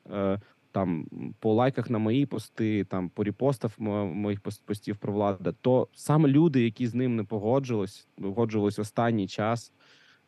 Там 0.74 1.06
по 1.40 1.54
лайках 1.54 1.90
на 1.90 1.98
мої 1.98 2.26
пости, 2.26 2.84
там 2.84 3.08
по 3.08 3.24
репостах 3.24 3.78
моїх 3.78 4.40
пост- 4.40 4.62
постів 4.64 4.96
про 4.96 5.12
влада, 5.12 5.52
то 5.60 5.88
саме 5.94 6.28
люди, 6.28 6.62
які 6.64 6.86
з 6.86 6.94
ним 6.94 7.16
не 7.16 7.24
погоджились, 7.24 8.08
погоджувались 8.22 8.78
останній 8.78 9.28
час, 9.28 9.72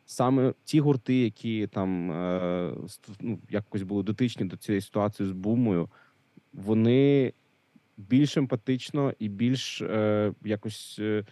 саме 0.05 0.53
ті 0.63 0.79
гурти, 0.79 1.15
які 1.15 1.67
там 1.67 2.11
е, 2.11 2.73
ну, 3.19 3.39
якось 3.49 3.81
були 3.81 4.03
дотичні 4.03 4.45
до 4.45 4.57
цієї 4.57 4.81
ситуації 4.81 5.29
з 5.29 5.31
бумою, 5.31 5.89
вони 6.53 7.33
більш 7.97 8.37
емпатично 8.37 9.13
і 9.19 9.29
більш 9.29 9.81
е, 9.81 10.33
якось 10.43 10.97
е, 10.99 11.25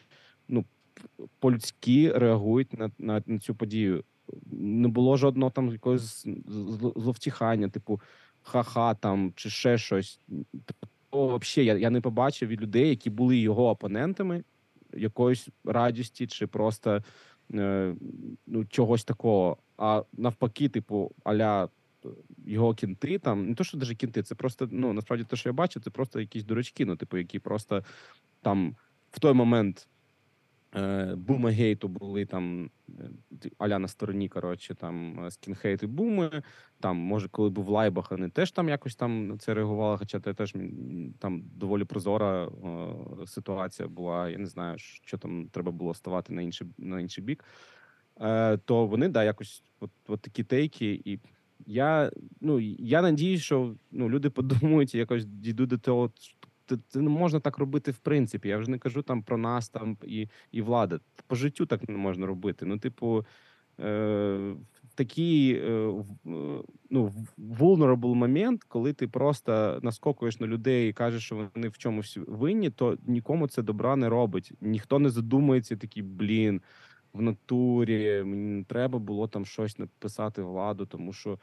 ну, 0.48 0.66
по-людськи 1.40 2.12
реагують 2.16 2.80
на, 2.80 2.92
на, 3.00 3.24
на 3.26 3.40
цю 3.40 3.56
подію. 3.56 4.04
Не 4.52 4.88
було 4.88 5.18
жодного 5.18 5.52
там 5.52 5.72
якогось 5.72 6.28
зловтіхання, 6.96 7.70
типу 7.70 8.02
ха-ха 8.44 8.94
там 8.94 9.34
чи 9.36 9.50
ще 9.50 9.78
щось. 9.78 10.20
Такого 10.66 11.38
взагалі 11.38 11.68
я, 11.68 11.78
я 11.78 11.90
не 11.90 12.02
побачив 12.02 12.50
від 12.50 12.62
людей, 12.62 12.90
які 12.90 13.10
були 13.10 13.38
його 13.38 13.70
опонентами, 13.70 14.44
якоїсь 14.94 15.50
радісті 15.66 16.28
чи 16.28 16.48
просто 16.48 17.04
ну, 17.50 18.66
чогось 18.70 19.04
такого. 19.04 19.58
А 19.78 20.04
навпаки, 20.14 20.70
типу, 20.70 21.12
аля 21.24 21.70
е, 22.06 22.08
його 22.46 22.74
кінти, 22.74 23.20
там 23.20 23.50
не 23.50 23.56
то, 23.56 23.64
що 23.64 23.78
навіть 23.78 23.98
кінти, 23.98 24.24
це 24.24 24.36
просто 24.36 24.68
ну 24.72 24.94
насправді 24.94 25.26
те, 25.26 25.36
що 25.36 25.50
я 25.50 25.54
бачив, 25.54 25.84
це 25.84 25.90
просто 25.90 26.20
якісь 26.20 26.44
дурачки, 26.44 26.86
ну, 26.86 26.96
типу, 26.96 27.18
які 27.18 27.40
просто 27.40 27.84
там 28.42 28.76
в 29.12 29.20
той 29.20 29.34
момент 29.34 29.88
е, 30.76 31.16
бумагейту 31.16 31.88
були 31.88 32.26
там 32.26 32.70
е, 32.90 33.50
аля 33.58 33.80
на 33.80 33.88
стороні, 33.88 34.30
коротше, 34.30 34.76
там 34.76 35.26
е, 35.26 35.32
скінхейт 35.32 35.84
і 35.84 35.88
буми. 35.88 36.44
Там, 36.80 36.98
може, 36.98 37.28
коли 37.30 37.50
був 37.50 37.70
лайбах, 37.70 38.12
вони 38.12 38.30
теж 38.30 38.52
там 38.52 38.70
якось 38.70 38.96
там 38.96 39.28
на 39.28 39.38
це 39.38 39.54
реагували, 39.54 39.98
хоча 39.98 40.20
це 40.20 40.34
теж 40.34 40.56
там 41.20 41.44
доволі 41.56 41.84
прозора 41.84 42.46
е, 42.46 43.28
ситуація 43.28 43.88
була. 43.88 44.30
Я 44.30 44.38
не 44.38 44.48
знаю, 44.48 44.78
що 44.78 45.18
там 45.18 45.48
треба 45.52 45.72
було 45.72 45.94
ставати 45.94 46.34
на 46.34 46.42
інший, 46.42 46.68
на 46.78 47.00
інший 47.00 47.24
бік. 47.24 47.46
Е, 48.22 48.58
то 48.58 48.86
вони 48.86 49.10
да, 49.10 49.24
якось 49.24 49.64
от, 49.80 49.92
от 50.08 50.22
такі 50.22 50.44
тейки, 50.44 51.02
і 51.06 51.20
я 51.66 52.12
ну 52.42 52.60
я 52.80 53.02
надію, 53.02 53.40
що 53.40 53.76
ну 53.92 54.10
люди 54.10 54.30
подумають, 54.30 54.96
якось 54.96 55.26
дійдуть 55.26 55.70
до 55.70 55.78
того. 55.78 56.12
Це, 56.66 57.00
не 57.00 57.10
можна 57.10 57.40
так 57.40 57.58
робити 57.58 57.92
в 57.92 57.98
принципі. 57.98 58.48
Я 58.48 58.58
вже 58.58 58.72
не 58.72 58.78
кажу 58.78 59.02
там 59.02 59.24
про 59.24 59.38
нас 59.38 59.70
там 59.70 59.98
і, 60.04 60.28
і 60.52 60.62
влада. 60.62 61.00
По 61.28 61.36
життю 61.36 61.66
так 61.66 61.90
не 61.90 61.98
можна 61.98 62.26
робити. 62.26 62.66
Ну, 62.66 62.78
типу, 62.78 63.26
е, 63.80 64.56
такий 64.96 65.54
е, 65.54 65.72
е, 66.26 66.64
ну, 66.90 67.14
vulnerable 67.38 68.14
момент, 68.14 68.64
коли 68.64 68.94
ти 68.94 69.08
просто 69.08 69.80
наскокуєш 69.84 70.40
на 70.40 70.48
людей 70.48 70.90
і 70.90 70.94
кажеш, 70.94 71.24
що 71.24 71.50
вони 71.56 71.68
в 71.68 71.78
чомусь 71.78 72.18
винні, 72.28 72.70
то 72.70 72.98
нікому 73.08 73.48
це 73.48 73.62
добра 73.62 73.96
не 73.96 74.10
робить. 74.10 74.52
Ніхто 74.62 75.00
не 75.00 75.10
задумується, 75.10 75.76
такий 75.76 76.04
блін 76.04 76.62
в 77.14 77.22
натурі. 77.22 78.24
Мені 78.24 78.58
не 78.58 78.64
треба 78.64 79.00
було 79.00 79.28
там 79.28 79.46
щось 79.46 79.80
написати 79.80 80.42
Владу, 80.42 80.86
тому 80.86 81.14
що 81.14 81.40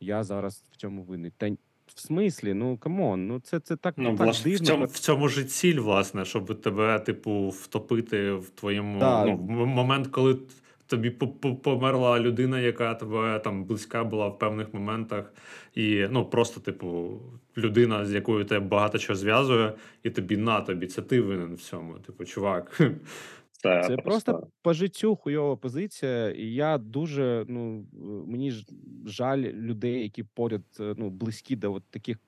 я 0.00 0.24
зараз 0.24 0.64
в 0.72 0.76
цьому 0.76 1.02
винний. 1.02 1.32
Та 1.36 1.56
в 1.86 2.00
смислі, 2.00 2.54
ну 2.54 2.76
come 2.76 3.05
on, 3.05 3.26
ну 3.26 3.40
це, 3.40 3.60
це 3.60 3.76
так, 3.76 3.94
Ну, 3.96 4.10
так 4.16 4.26
власне, 4.26 4.54
в 4.54 4.60
цьому, 4.60 4.84
в 4.84 4.98
цьому 4.98 5.28
ж 5.28 5.44
ціль, 5.44 5.78
власне, 5.78 6.24
щоб 6.24 6.60
тебе, 6.60 6.98
типу, 6.98 7.48
втопити 7.48 8.32
в 8.32 8.50
твоєму 8.50 9.00
Так. 9.00 9.26
ну, 9.26 9.36
в 9.36 9.66
момент, 9.66 10.06
коли 10.06 10.38
тобі 10.86 11.10
по- 11.10 11.28
по- 11.28 11.56
померла 11.56 12.20
людина, 12.20 12.60
яка 12.60 12.94
тебе 12.94 13.38
там 13.38 13.64
близька 13.64 14.04
була 14.04 14.28
в 14.28 14.38
певних 14.38 14.74
моментах, 14.74 15.32
і 15.74 16.06
ну 16.10 16.24
просто, 16.24 16.60
типу, 16.60 17.20
людина, 17.56 18.06
з 18.06 18.12
якою 18.12 18.44
тебе 18.44 18.66
багато 18.66 18.98
чого 18.98 19.16
зв'язує, 19.16 19.72
і 20.02 20.10
тобі 20.10 20.36
на 20.36 20.60
тобі, 20.60 20.86
це 20.86 21.02
ти 21.02 21.20
винен 21.20 21.54
в 21.54 21.60
цьому. 21.60 21.94
Типу, 21.94 22.24
чувак. 22.24 22.80
Це, 23.64 23.82
Це 23.82 23.96
просто 23.96 24.46
по 24.62 24.72
життю 24.72 25.16
хуйова 25.16 25.56
позиція, 25.56 26.30
і 26.30 26.42
я 26.46 26.78
дуже 26.78 27.44
ну 27.48 27.86
мені 28.26 28.50
ж 28.50 28.66
жаль 29.06 29.38
людей, 29.38 30.02
які 30.02 30.22
поряд 30.22 30.62
е, 30.80 30.94
ну 30.98 31.10
близькі 31.10 31.56
до 31.56 31.72
от 31.72 31.84
таких 31.90 32.18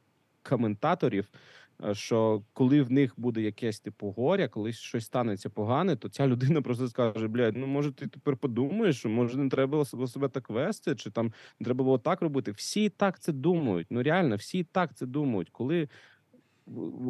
коментаторів. 0.43 1.29
е, 1.85 1.95
Що 1.95 2.43
коли 2.53 2.83
в 2.83 2.91
них 2.93 3.15
буде 3.17 3.43
якесь 3.43 3.81
типу 3.81 4.11
горя, 4.11 4.49
коли 4.49 4.73
щось 4.73 5.05
станеться 5.05 5.51
погане, 5.51 5.97
то 5.97 6.09
ця 6.09 6.27
людина 6.29 6.63
просто 6.63 6.89
скаже: 6.89 7.29
блядь, 7.29 7.57
ну 7.57 7.67
може 7.67 7.93
ти 7.93 8.07
тепер 8.07 8.37
подумаєш, 8.37 8.99
що 8.99 9.09
може 9.09 9.39
не 9.39 9.49
треба 9.49 9.71
було 9.71 10.07
себе- 10.07 10.29
так 10.29 10.51
вести, 10.51 10.95
чи 10.95 11.11
там 11.11 11.33
не 11.61 11.65
треба 11.65 11.85
було 11.85 11.99
так 11.99 12.21
робити. 12.23 12.51
Всі 12.53 12.85
і 12.85 12.89
так 12.89 13.21
це 13.21 13.33
думають. 13.33 13.87
Ну 13.91 14.03
реально, 14.03 14.37
всі 14.37 14.59
і 14.59 14.65
так 14.65 14.95
це 14.97 15.07
думають. 15.07 15.51
Коли 15.51 15.89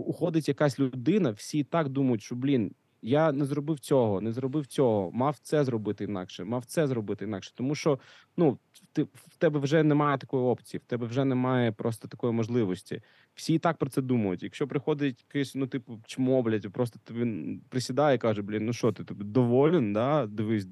уходить 0.06 0.48
якась 0.48 0.78
людина, 0.80 1.30
всі 1.30 1.58
і 1.58 1.64
так 1.64 1.88
думають, 1.88 2.22
що 2.22 2.34
блін, 2.34 2.72
я 3.06 3.32
не 3.32 3.44
зробив 3.44 3.78
цього, 3.78 4.20
не 4.20 4.32
зробив 4.32 4.66
цього, 4.66 5.10
мав 5.12 5.38
це 5.42 5.64
зробити 5.64 6.04
інакше, 6.04 6.44
мав 6.44 6.64
це 6.64 6.86
зробити 6.86 7.24
інакше. 7.24 7.52
Тому 7.54 7.74
що 7.74 7.98
ну 8.36 8.58
ти 8.92 9.02
в 9.02 9.36
тебе 9.38 9.60
вже 9.60 9.82
немає 9.82 10.18
такої 10.18 10.42
опції, 10.42 10.80
в 10.84 10.88
тебе 10.88 11.06
вже 11.06 11.24
немає 11.24 11.72
просто 11.72 12.08
такої 12.08 12.32
можливості. 12.32 13.02
Всі 13.34 13.54
і 13.54 13.58
так 13.58 13.76
про 13.76 13.90
це 13.90 14.02
думають. 14.02 14.42
Якщо 14.42 14.68
приходить 14.68 15.24
якийсь, 15.28 15.54
ну 15.54 15.66
типу, 15.66 16.00
чмо, 16.06 16.42
блядь, 16.42 16.72
просто 16.72 16.98
тобі 17.04 17.58
присідає 17.68 18.16
і 18.16 18.18
каже: 18.18 18.42
блін, 18.42 18.66
ну 18.66 18.72
що 18.72 18.92
ти 18.92 19.04
тобі 19.04 19.24
доволен? 19.24 19.92
Да? 19.92 20.26
Дивись, 20.26 20.66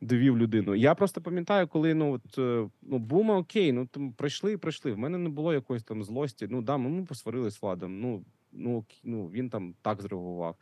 довів 0.00 0.38
людину. 0.38 0.74
Я 0.74 0.94
просто 0.94 1.20
пам'ятаю, 1.20 1.68
коли 1.68 1.94
ну 1.94 2.12
от 2.12 2.38
е, 2.38 2.70
ну 2.82 2.98
бума 2.98 3.38
окей, 3.38 3.72
ну 3.72 3.86
там 3.86 4.12
пройшли 4.12 4.52
і 4.52 4.56
пройшли. 4.56 4.92
В 4.92 4.98
мене 4.98 5.18
не 5.18 5.28
було 5.28 5.54
якоїсь 5.54 5.84
там 5.84 6.04
злості. 6.04 6.46
Ну 6.50 6.62
да, 6.62 6.76
ми, 6.76 6.90
ми 6.90 7.04
посварились 7.04 7.54
з 7.54 7.62
Владом. 7.62 8.00
Ну 8.00 8.24
ну 8.52 8.84
ну 9.04 9.26
він 9.26 9.50
там 9.50 9.74
так 9.82 10.02
зреагував. 10.02 10.56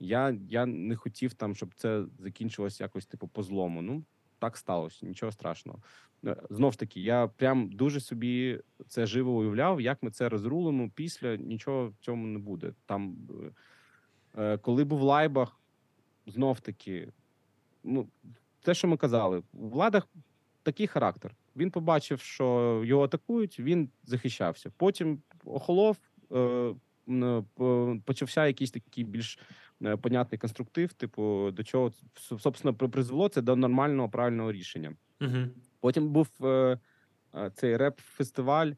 Я, 0.00 0.36
я 0.48 0.66
не 0.66 0.96
хотів 0.96 1.34
там, 1.34 1.54
щоб 1.54 1.74
це 1.74 2.04
закінчилось 2.18 2.80
якось 2.80 3.06
типу 3.06 3.28
по 3.28 3.42
злому. 3.42 3.82
Ну 3.82 4.04
так 4.38 4.56
сталося, 4.56 5.06
нічого 5.06 5.32
страшного. 5.32 5.78
Е, 6.26 6.36
Знов 6.50 6.72
ж 6.72 6.78
таки, 6.78 7.00
я 7.00 7.26
прям 7.26 7.72
дуже 7.72 8.00
собі 8.00 8.60
це 8.88 9.06
живо 9.06 9.32
уявляв, 9.32 9.80
як 9.80 10.02
ми 10.02 10.10
це 10.10 10.28
розрулимо 10.28 10.90
після 10.94 11.36
нічого 11.36 11.88
в 11.88 11.96
цьому 12.00 12.26
не 12.26 12.38
буде. 12.38 12.72
Там 12.86 13.16
е, 14.38 14.58
коли 14.58 14.84
був 14.84 15.00
лайбах, 15.00 15.60
знов 16.26 16.60
таки, 16.60 17.12
ну 17.84 18.08
те, 18.62 18.74
що 18.74 18.88
ми 18.88 18.96
казали, 18.96 19.42
у 19.52 19.68
владах 19.68 20.08
такий 20.62 20.86
характер. 20.86 21.34
Він 21.56 21.70
побачив, 21.70 22.20
що 22.20 22.82
його 22.84 23.04
атакують, 23.04 23.60
він 23.60 23.90
захищався. 24.04 24.70
Потім 24.76 25.22
охолов, 25.44 25.96
е, 26.32 26.74
почався 28.04 28.46
якийсь 28.46 28.70
такий 28.70 29.04
більш 29.04 29.38
понятний 30.00 30.38
конструктив, 30.38 30.92
типу, 30.92 31.50
до 31.50 31.64
чого 31.64 31.92
собственно 32.14 32.74
призвело 32.74 33.28
це 33.28 33.42
до 33.42 33.56
нормального 33.56 34.08
правильного 34.08 34.52
рішення. 34.52 34.96
Угу. 35.20 35.36
Потім 35.80 36.08
був 36.08 36.28
е, 36.42 36.78
е, 37.34 37.50
цей 37.54 37.76
реп-фестиваль 37.76 38.72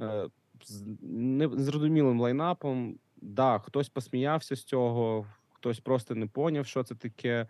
е, 0.00 0.26
з 0.64 0.84
незрозумілим 1.02 2.20
лайнапом. 2.20 2.98
Да, 3.16 3.58
хтось 3.58 3.88
посміявся 3.88 4.56
з 4.56 4.64
цього, 4.64 5.26
хтось 5.52 5.80
просто 5.80 6.14
не 6.14 6.26
поняв, 6.26 6.66
що 6.66 6.82
це 6.82 6.94
таке. 6.94 7.48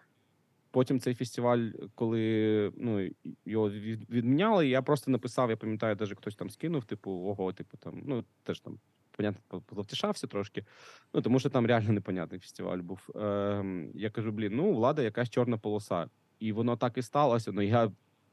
Потім 0.70 1.00
цей 1.00 1.14
фестиваль, 1.14 1.70
коли 1.94 2.72
ну 2.76 3.10
його 3.44 3.70
відміняли, 3.70 4.68
я 4.68 4.82
просто 4.82 5.10
написав, 5.10 5.50
я 5.50 5.56
пам'ятаю, 5.56 5.96
навіть 6.00 6.18
хтось 6.18 6.36
там 6.36 6.50
скинув, 6.50 6.84
типу, 6.84 7.10
ого, 7.10 7.52
типу 7.52 7.76
там, 7.76 8.02
ну 8.06 8.24
теж 8.42 8.60
там, 8.60 8.78
понятно, 9.10 9.60
позавтішався 9.60 10.26
трошки. 10.26 10.64
Ну 11.14 11.22
тому 11.22 11.40
що 11.40 11.50
там 11.50 11.66
реально 11.66 11.92
непонятний 11.92 12.40
фестиваль 12.40 12.78
був. 12.78 13.08
Ем, 13.14 13.90
я 13.94 14.10
кажу, 14.10 14.32
блін, 14.32 14.56
ну 14.56 14.72
у 14.72 14.77
Влада 14.77 15.02
якась 15.02 15.30
чорна 15.30 15.58
полоса. 15.58 16.08
І 16.38 16.52
воно 16.52 16.76
так 16.76 16.98
і 16.98 17.02
сталося. 17.02 17.52
Ну 17.52 17.62
я 17.62 17.90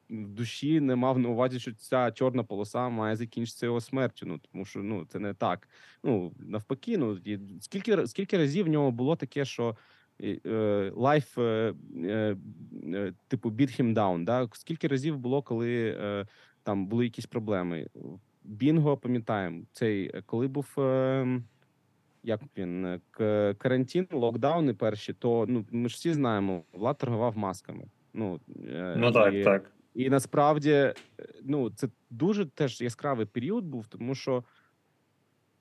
в 0.09 0.27
душі 0.27 0.79
не 0.79 0.95
мав 0.95 1.19
на 1.19 1.29
увазі, 1.29 1.59
що 1.59 1.73
ця 1.73 2.11
чорна 2.11 2.43
полоса 2.43 2.89
має 2.89 3.15
закінчитися 3.15 3.65
його 3.65 3.81
смертю. 3.81 4.25
Ну 4.25 4.39
тому 4.51 4.65
що 4.65 4.79
ну 4.79 5.05
це 5.05 5.19
не 5.19 5.33
так. 5.33 5.69
Ну 6.03 6.33
навпаки, 6.39 6.97
ну 6.97 7.17
скільки 7.61 8.07
скільки 8.07 8.37
разів 8.37 8.65
в 8.65 8.69
нього 8.69 8.91
було 8.91 9.15
таке, 9.15 9.45
що 9.45 9.69
е, 9.69 9.73
е, 9.73 9.75
life, 10.95 11.37
е, 11.37 11.73
е, 12.03 12.35
е, 12.93 13.13
типу, 13.27 13.49
beat 13.49 13.81
him 13.81 13.93
down, 13.93 14.23
да? 14.23 14.49
Скільки 14.53 14.87
разів 14.87 15.17
було, 15.17 15.41
коли 15.41 15.97
там 16.63 16.87
були 16.87 17.03
якісь 17.03 17.25
проблеми? 17.25 17.87
Бінго 18.43 18.97
пам'ятаємо. 18.97 19.63
Цей 19.71 20.21
коли 20.25 20.47
був 20.47 20.73
як 22.23 22.41
він 22.57 23.01
карантин, 23.57 24.07
локдауни 24.11 24.73
перші, 24.73 25.13
то 25.13 25.45
ну 25.49 25.65
ми 25.71 25.89
ж 25.89 25.95
всі 25.95 26.13
знаємо, 26.13 26.63
влад 26.73 26.97
торгував 26.97 27.37
масками. 27.37 27.85
Ну, 28.13 28.39
Ну 28.97 29.29
і- 29.33 29.43
так. 29.43 29.71
і 29.93 30.09
насправді, 30.09 30.93
ну, 31.43 31.69
це 31.69 31.87
дуже 32.09 32.45
теж 32.45 32.81
яскравий 32.81 33.25
період 33.25 33.65
був, 33.65 33.87
тому 33.87 34.15
що 34.15 34.43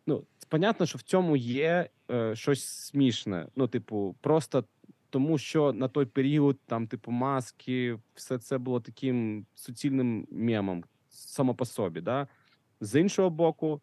ну, 0.06 0.24
понятно, 0.48 0.86
що 0.86 0.98
в 0.98 1.02
цьому 1.02 1.36
є 1.36 1.88
е, 2.10 2.36
щось 2.36 2.64
смішне. 2.64 3.48
Ну, 3.56 3.68
типу, 3.68 4.16
просто 4.20 4.64
тому, 5.10 5.38
що 5.38 5.72
на 5.72 5.88
той 5.88 6.06
період 6.06 6.58
там, 6.66 6.86
типу, 6.86 7.10
маски, 7.10 7.98
все 8.14 8.38
це 8.38 8.58
було 8.58 8.80
таким 8.80 9.46
суцільним 9.54 10.26
мемом 10.30 10.84
само 11.08 11.54
по 11.54 11.64
собі. 11.64 12.00
Да? 12.00 12.28
З 12.80 13.00
іншого 13.00 13.30
боку, 13.30 13.80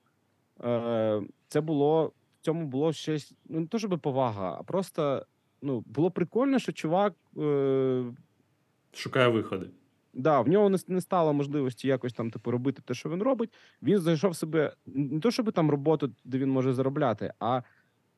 е, 0.63 1.21
це 1.47 1.61
було 1.61 2.13
в 2.41 2.45
цьому 2.45 2.65
було 2.67 2.93
щось, 2.93 3.33
ну 3.45 3.59
не 3.59 3.67
то 3.67 3.79
щоб 3.79 3.99
повага, 3.99 4.57
а 4.59 4.63
просто 4.63 5.25
ну, 5.61 5.83
було 5.85 6.11
прикольно, 6.11 6.59
що 6.59 6.71
чувак. 6.71 7.13
Е, 7.37 8.03
Шукає 8.93 9.27
виходи. 9.27 9.69
Да, 10.13 10.41
в 10.41 10.47
нього 10.47 10.77
не, 10.87 11.01
стало 11.01 11.33
можливості 11.33 11.87
якось 11.87 12.13
там 12.13 12.31
типу 12.31 12.51
робити 12.51 12.81
те, 12.85 12.93
що 12.93 13.09
він 13.09 13.23
робить. 13.23 13.53
Він 13.81 13.97
знайшов 13.97 14.35
себе 14.35 14.73
не 14.85 15.19
то, 15.19 15.31
щоб 15.31 15.51
там 15.51 15.71
роботу, 15.71 16.11
де 16.23 16.37
він 16.37 16.49
може 16.49 16.73
заробляти, 16.73 17.33
а 17.39 17.61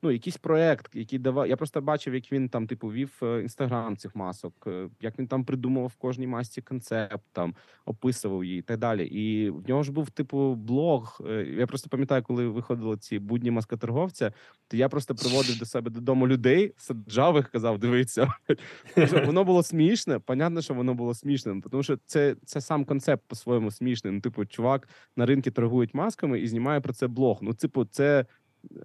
ну 0.05 0.11
якийсь 0.11 0.37
проект, 0.37 0.95
який 0.95 1.19
давав. 1.19 1.47
Я 1.47 1.57
просто 1.57 1.81
бачив, 1.81 2.15
як 2.15 2.31
він 2.31 2.49
там, 2.49 2.67
типу, 2.67 2.87
вів 2.87 3.21
інстаграм 3.23 3.97
цих 3.97 4.15
масок, 4.15 4.53
е, 4.67 4.89
як 5.01 5.19
він 5.19 5.27
там 5.27 5.45
придумував 5.45 5.89
в 5.89 5.95
кожній 5.95 6.27
масці 6.27 6.61
концепт, 6.61 7.23
там 7.31 7.55
описував 7.85 8.43
її 8.43 8.59
і 8.59 8.61
так 8.61 8.79
далі. 8.79 9.05
І 9.07 9.49
в 9.49 9.69
нього 9.69 9.83
ж 9.83 9.91
був 9.91 10.09
типу 10.09 10.55
блог. 10.55 11.21
е, 11.29 11.45
Я 11.57 11.67
просто 11.67 11.89
пам'ятаю, 11.89 12.23
коли 12.23 12.47
виходили 12.47 12.97
ці 12.97 13.19
будні 13.19 13.51
маскоторговця, 13.51 14.33
то 14.67 14.77
я 14.77 14.89
просто 14.89 15.15
приводив 15.15 15.59
до 15.59 15.65
себе 15.65 15.91
додому 15.91 16.27
людей, 16.27 16.73
саджав 16.77 17.35
їх, 17.35 17.49
казав, 17.49 17.79
дивіться. 17.79 18.33
Тобто 18.95 19.25
воно 19.25 19.43
було 19.43 19.63
смішне. 19.63 20.19
Понятно, 20.19 20.61
що 20.61 20.73
воно 20.73 20.93
було 20.93 21.13
смішним, 21.13 21.61
тому 21.61 21.83
що 21.83 21.97
це, 22.05 22.35
це 22.45 22.61
сам 22.61 22.85
концепт 22.85 23.23
по-своєму 23.27 23.71
смішний. 23.71 24.13
Ну, 24.13 24.21
типу, 24.21 24.45
чувак 24.45 24.89
на 25.15 25.25
ринку 25.25 25.51
торгують 25.51 25.93
масками 25.93 26.39
і 26.39 26.47
знімає 26.47 26.81
про 26.81 26.93
це 26.93 27.07
блог. 27.07 27.39
Ну, 27.41 27.53
типу, 27.53 27.85
це. 27.85 28.25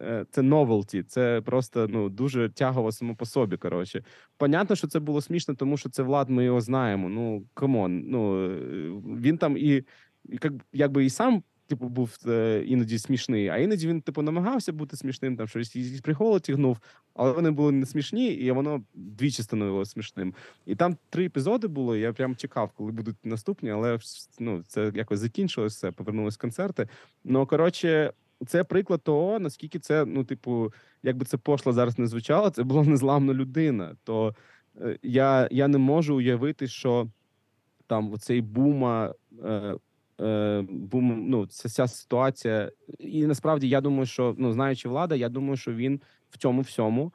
Е, 0.01 0.27
Це 0.31 0.43
новелті, 0.43 1.03
це 1.03 1.41
просто 1.41 1.89
ну 1.89 2.09
дуже 2.09 2.49
тягово 2.49 2.93
само 2.93 3.15
по 3.15 3.27
собі. 3.27 3.57
Коротше, 3.57 4.05
понятно, 4.37 4.77
що 4.77 4.87
це 4.87 5.01
було 5.01 5.21
смішно, 5.21 5.55
тому 5.55 5.77
що 5.77 5.89
це 5.89 6.03
Влад. 6.03 6.31
Ми 6.31 6.45
його 6.45 6.61
знаємо. 6.61 7.09
Ну 7.09 7.45
come 7.55 7.82
on. 7.82 8.03
Ну 8.07 8.45
е, 8.45 8.59
він 9.21 9.39
там 9.39 9.57
і, 9.57 9.85
як, 10.25 10.53
якби 10.73 11.05
і 11.05 11.11
сам 11.11 11.43
типу 11.71 11.89
був 11.89 12.19
е, 12.27 12.63
іноді 12.67 12.99
смішний, 12.99 13.49
а 13.49 13.57
іноді 13.57 13.89
він 13.89 14.01
типу 14.01 14.23
намагався 14.23 14.73
бути 14.73 14.97
смішним, 14.97 15.37
там 15.37 15.49
щось 15.49 15.77
із 15.77 16.01
приколу 16.01 16.41
тягнув, 16.41 16.79
але 17.15 17.33
вони 17.33 17.51
були 17.51 17.73
не 17.73 17.87
смішні, 17.87 18.27
і 18.27 18.51
воно 18.51 18.85
двічі 18.95 19.43
становилося 19.43 19.93
смішним. 19.93 20.35
І 20.67 20.75
там 20.75 20.97
три 21.11 21.25
епізоди 21.25 21.67
було. 21.69 21.97
Я 21.97 22.13
прям 22.13 22.37
чекав, 22.37 22.71
коли 22.75 22.93
будуть 22.93 23.17
наступні, 23.25 23.71
але 23.71 23.99
ну, 24.39 24.63
це 24.67 24.93
якось 24.95 25.19
закінчилось, 25.19 25.75
все, 25.75 25.91
повернулись 25.91 26.37
концерти. 26.37 26.89
Ну 27.25 27.47
коротше, 27.47 28.13
це 28.47 28.65
приклад 28.65 29.03
того, 29.03 29.39
наскільки 29.39 29.79
це, 29.79 30.05
ну, 30.05 30.25
типу, 30.25 30.73
якби 31.03 31.25
це 31.25 31.37
пошло 31.37 31.73
зараз 31.73 31.99
не 31.99 32.07
звучало, 32.07 32.51
це 32.51 32.63
була 32.63 32.83
незламна 32.85 33.35
людина. 33.35 33.97
То 34.05 34.35
е, 34.81 34.99
я, 35.03 35.49
я 35.51 35.69
не 35.69 35.79
можу 35.79 36.17
уявити, 36.17 36.67
що 36.69 37.09
там 37.87 38.13
оцей 38.13 38.41
бума. 38.41 39.15
Е, 39.45 39.77
е, 40.21 40.65
бум, 40.69 41.25
ну, 41.29 41.47
ця, 41.47 41.69
ця 41.69 41.87
ситуація, 41.87 42.73
і 42.99 43.27
насправді 43.27 43.69
я 43.69 43.81
думаю, 43.81 44.07
що 44.07 44.35
ну, 44.39 44.53
знаючи 44.53 44.89
влада, 44.89 45.15
я 45.15 45.29
думаю, 45.29 45.57
що 45.57 45.73
він 45.73 46.01
в 46.31 46.39
цьому 46.39 46.63
всьому 46.63 47.13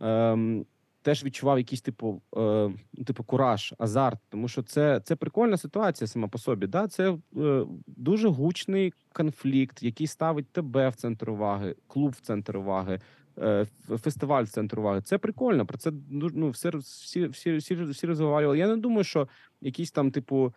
ем, 0.00 0.66
теж 1.02 1.24
відчував 1.24 1.58
якийсь 1.58 1.80
типу, 1.80 2.22
е, 2.36 2.70
ну, 2.92 3.04
типу 3.06 3.24
кураж, 3.24 3.74
азарт, 3.78 4.18
тому 4.28 4.48
що 4.48 4.62
це, 4.62 5.00
це 5.04 5.16
прикольна 5.16 5.56
ситуація 5.56 6.08
сама 6.08 6.28
по 6.28 6.38
собі. 6.38 6.66
Да? 6.66 6.88
Це 6.88 7.10
е, 7.36 7.66
дуже 7.86 8.28
гучний 8.28 8.92
конфлікт, 9.12 9.82
який 9.82 10.06
ставить 10.06 10.48
тебе 10.52 10.88
в 10.88 10.94
центр 10.94 11.30
уваги, 11.30 11.74
клуб 11.86 12.12
в 12.12 12.20
центр 12.20 12.56
уваги. 12.56 13.00
е, 13.38 13.66
Фестиваль 13.88 14.44
в 14.44 14.48
центр 14.48 14.78
уваги. 14.78 15.00
Це 15.00 15.18
прикольно. 15.18 15.66
Про 15.66 15.78
це 15.78 15.90
дуже, 15.90 16.36
ну, 16.36 16.50
всі, 16.50 16.68
всі, 16.68 17.26
всі, 17.26 17.56
всі, 17.56 17.74
всі 17.74 18.06
розговорювали. 18.06 18.58
Я 18.58 18.68
не 18.68 18.76
думаю, 18.76 19.04
що 19.04 19.28
якісь 19.60 19.90
там, 19.90 20.10
типу, 20.10 20.54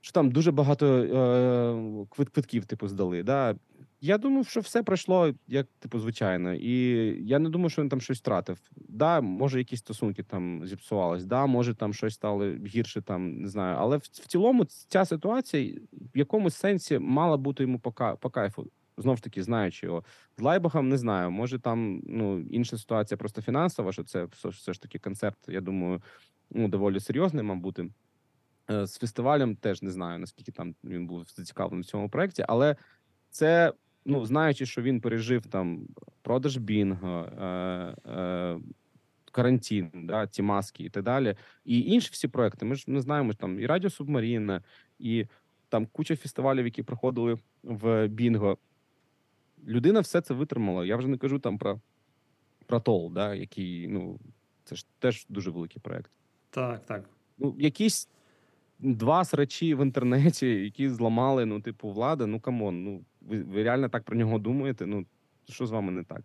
що 0.00 0.12
там 0.12 0.30
дуже 0.30 0.52
багато 0.52 0.86
е, 0.86 2.06
квитків, 2.10 2.64
типу, 2.64 2.88
здали. 2.88 3.22
Да? 3.22 3.54
Я 4.00 4.18
думав, 4.18 4.46
що 4.46 4.60
все 4.60 4.82
пройшло 4.82 5.34
як, 5.48 5.66
типу, 5.78 5.98
звичайно. 5.98 6.54
І 6.54 6.74
я 7.26 7.38
не 7.38 7.48
думаю, 7.48 7.70
що 7.70 7.82
він 7.82 7.88
там 7.88 8.00
щось 8.00 8.18
втратив. 8.18 8.58
Да, 8.76 9.20
може, 9.20 9.58
якісь 9.58 9.78
стосунки 9.78 10.22
там 10.22 10.66
зіпсувались, 10.66 11.24
да, 11.24 11.46
може 11.46 11.74
там 11.74 11.94
щось 11.94 12.14
стало 12.14 12.44
гірше, 12.66 13.02
там 13.02 13.40
не 13.40 13.48
знаю. 13.48 13.76
Але 13.80 13.96
в, 13.96 14.00
в 14.00 14.26
цілому 14.26 14.64
ця 14.64 15.04
ситуація 15.04 15.80
в 16.14 16.18
якомусь 16.18 16.56
сенсі 16.56 16.98
мала 16.98 17.36
бути 17.36 17.62
йому 17.62 17.78
по, 17.78 17.92
по 18.20 18.30
кайфу. 18.30 18.66
Знов 18.96 19.16
ж 19.16 19.22
таки, 19.22 19.42
знаючи 19.42 19.86
його. 19.86 20.04
З 20.38 20.42
Лайбахом 20.42 20.88
не 20.88 20.98
знаю. 20.98 21.30
Може, 21.30 21.58
там 21.58 22.02
ну, 22.06 22.40
інша 22.40 22.78
ситуація 22.78 23.18
просто 23.18 23.42
фінансова, 23.42 23.92
що 23.92 24.04
це 24.04 24.24
все, 24.24 24.72
ж 24.72 24.82
таки 24.82 24.98
концерт, 24.98 25.38
я 25.48 25.60
думаю, 25.60 26.02
ну, 26.50 26.68
доволі 26.68 27.00
серйозний, 27.00 27.44
мав 27.44 27.56
бути. 27.56 27.90
Е, 28.70 28.86
З 28.86 28.98
фестивалем 28.98 29.56
теж 29.56 29.82
не 29.82 29.90
знаю, 29.90 30.18
наскільки 30.18 30.52
там 30.52 30.74
він 30.84 31.06
був 31.06 31.24
зацікавлений 31.36 31.82
в 31.82 31.86
цьому 31.86 32.08
проєкті, 32.08 32.44
але 32.48 32.76
це, 33.30 33.72
ну, 34.04 34.26
знаючи, 34.26 34.66
що 34.66 34.82
він 34.82 35.00
пережив 35.00 35.46
там 35.46 35.88
продаж 36.22 36.56
Бінго, 36.56 37.24
е, 37.24 37.44
е, 38.10 38.60
карантин, 39.32 39.90
да, 39.94 40.26
ті 40.26 40.42
маски 40.42 40.84
і 40.84 40.90
так 40.90 41.04
далі, 41.04 41.36
і 41.64 41.80
інші 41.80 42.08
всі 42.12 42.28
проекти. 42.28 42.64
Ми 42.64 42.74
ж 42.74 42.84
не 42.86 43.00
знаємо 43.00 43.34
там 43.34 43.60
і 43.60 43.66
Радіо 43.66 43.90
Субмаріна, 43.90 44.62
і 44.98 45.26
там 45.68 45.86
куча 45.86 46.16
фестивалів, 46.16 46.64
які 46.64 46.82
проходили 46.82 47.38
в 47.62 48.08
Бінго. 48.08 48.58
Людина 49.66 50.00
все 50.00 50.20
це 50.20 50.34
витримала. 50.34 50.86
Я 50.86 50.96
вже 50.96 51.08
не 51.08 51.18
кажу 51.18 51.38
там 51.38 51.58
про, 51.58 51.80
про 52.66 52.80
Тол, 52.80 53.12
да, 53.12 53.34
який, 53.34 53.88
ну, 53.88 54.18
це 54.64 54.76
ж 54.76 54.86
теж 54.98 55.26
дуже 55.28 55.50
великий 55.50 55.82
проект. 55.82 56.10
Так, 56.50 56.86
так. 56.86 57.04
Ну, 57.38 57.56
якісь 57.58 58.08
два 58.80 59.24
срачі 59.24 59.74
в 59.74 59.82
інтернеті, 59.82 60.46
які 60.46 60.88
зламали, 60.88 61.46
ну, 61.46 61.60
типу, 61.60 61.88
Влада. 61.90 62.26
Ну 62.26 62.40
come 62.40 62.65
on, 62.65 62.84
ну 62.84 63.04
ви, 63.20 63.42
ви 63.42 63.62
реально 63.62 63.88
так 63.88 64.04
про 64.04 64.16
нього 64.16 64.38
думаєте? 64.38 64.86
Ну, 64.86 65.06
що 65.48 65.66
з 65.66 65.70
вами 65.70 65.92
не 65.92 66.04
так? 66.04 66.22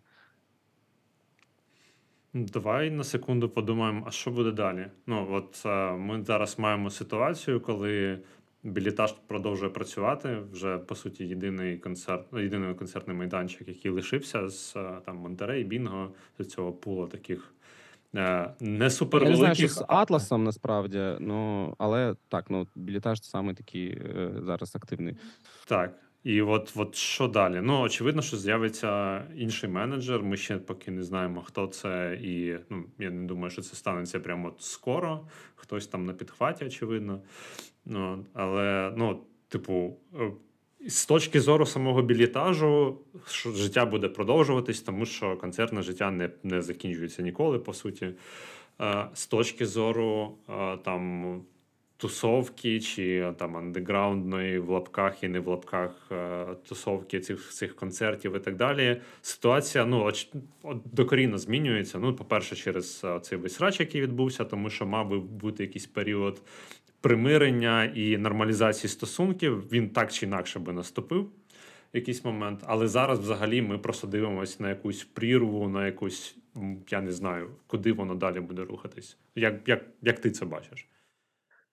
Давай 2.34 2.90
на 2.90 3.04
секунду 3.04 3.48
подумаємо, 3.48 4.04
а 4.06 4.10
що 4.10 4.30
буде 4.30 4.52
далі? 4.52 4.86
Ну, 5.06 5.28
от 5.30 5.62
е, 5.66 5.92
ми 5.92 6.24
зараз 6.24 6.58
маємо 6.58 6.90
ситуацію, 6.90 7.60
коли 7.60 8.18
білітаж 8.62 9.14
продовжує 9.26 9.70
працювати. 9.70 10.38
Вже 10.52 10.78
по 10.78 10.94
суті 10.94 11.24
єдиний 11.24 11.78
концерт, 11.78 12.26
ну, 12.32 12.40
єдиний 12.40 12.74
концертний 12.74 13.16
майданчик, 13.16 13.68
який 13.68 13.90
лишився 13.90 14.48
з 14.48 14.76
е, 14.76 15.00
там 15.04 15.16
Монтерей, 15.16 15.64
Бінго, 15.64 16.12
з 16.38 16.44
цього 16.44 16.72
пула 16.72 17.06
таких 17.06 17.54
е, 18.16 18.54
не 18.60 18.90
Я 19.12 19.20
не 19.20 19.36
знаю, 19.36 19.54
що 19.54 19.68
з 19.68 19.84
Атласом 19.88 20.44
насправді, 20.44 21.12
ну 21.20 21.74
але 21.78 22.14
так, 22.28 22.44
ну 22.50 22.66
білітаж 22.74 23.22
саме 23.22 23.54
такий 23.54 23.88
е, 23.88 24.32
зараз 24.42 24.76
активний. 24.76 25.16
Так. 25.66 25.94
І 26.26 26.42
от, 26.42 26.72
от 26.76 26.94
що 26.94 27.28
далі? 27.28 27.60
Ну, 27.62 27.80
очевидно, 27.80 28.22
що 28.22 28.36
з'явиться 28.36 29.22
інший 29.36 29.70
менеджер. 29.70 30.22
Ми 30.22 30.36
ще 30.36 30.58
поки 30.58 30.90
не 30.90 31.02
знаємо, 31.02 31.42
хто 31.42 31.66
це, 31.66 32.18
і 32.22 32.58
ну, 32.70 32.84
я 32.98 33.10
не 33.10 33.26
думаю, 33.26 33.50
що 33.50 33.62
це 33.62 33.76
станеться 33.76 34.20
прямо 34.20 34.54
скоро. 34.58 35.28
Хтось 35.54 35.86
там 35.86 36.06
на 36.06 36.12
підхваті, 36.12 36.64
очевидно. 36.64 37.20
Ну, 37.84 38.24
але, 38.34 38.92
ну, 38.96 39.22
типу, 39.48 39.96
е, 40.14 40.30
з 40.88 41.06
точки 41.06 41.40
зору 41.40 41.66
самого 41.66 42.02
білітажу, 42.02 42.98
життя 43.54 43.86
буде 43.86 44.08
продовжуватись, 44.08 44.80
тому 44.80 45.06
що 45.06 45.36
концертне 45.36 45.82
життя 45.82 46.10
не, 46.10 46.30
не 46.42 46.62
закінчується 46.62 47.22
ніколи, 47.22 47.58
по 47.58 47.74
суті. 47.74 48.10
Е, 48.80 49.08
З 49.14 49.26
точки 49.26 49.66
зору 49.66 50.38
е, 50.48 50.76
там 50.76 51.40
тусовки 51.96 52.80
чи 52.80 53.32
там 53.38 53.56
андеграундної 53.56 54.58
в 54.58 54.68
лапках 54.68 55.22
і 55.22 55.28
не 55.28 55.40
в 55.40 55.48
лапках 55.48 55.90
е, 56.12 56.46
тусовки 56.68 57.20
цих 57.20 57.50
цих 57.50 57.76
концертів 57.76 58.36
і 58.36 58.38
так 58.38 58.56
далі. 58.56 59.00
Ситуація 59.22 59.84
ну 59.84 60.10
докорінно 60.92 61.38
змінюється. 61.38 61.98
Ну, 61.98 62.14
по-перше, 62.14 62.56
через 62.56 63.02
е, 63.04 63.20
цей 63.20 63.38
весь 63.38 63.60
рач, 63.60 63.80
який 63.80 64.00
відбувся, 64.00 64.44
тому 64.44 64.70
що 64.70 64.86
мав 64.86 65.08
би 65.08 65.18
бути 65.18 65.62
якийсь 65.62 65.86
період 65.86 66.42
примирення 67.06 67.84
і 67.84 68.18
нормалізації 68.18 68.90
стосунків. 68.90 69.72
Він 69.72 69.90
так 69.90 70.12
чи 70.12 70.26
інакше 70.26 70.58
би 70.58 70.72
наступив. 70.72 71.22
в 71.22 71.96
Якийсь 71.96 72.24
момент, 72.24 72.60
але 72.66 72.88
зараз 72.88 73.18
взагалі 73.18 73.62
ми 73.62 73.78
просто 73.78 74.06
дивимося 74.06 74.56
на 74.62 74.68
якусь 74.68 75.04
прірву, 75.04 75.68
на 75.68 75.86
якусь, 75.86 76.36
я 76.90 77.00
не 77.00 77.12
знаю, 77.12 77.50
куди 77.66 77.92
воно 77.92 78.14
далі 78.14 78.40
буде 78.40 78.64
рухатись. 78.64 79.18
Як, 79.34 79.68
як, 79.68 79.84
як 80.02 80.20
ти 80.20 80.30
це 80.30 80.44
бачиш? 80.44 80.88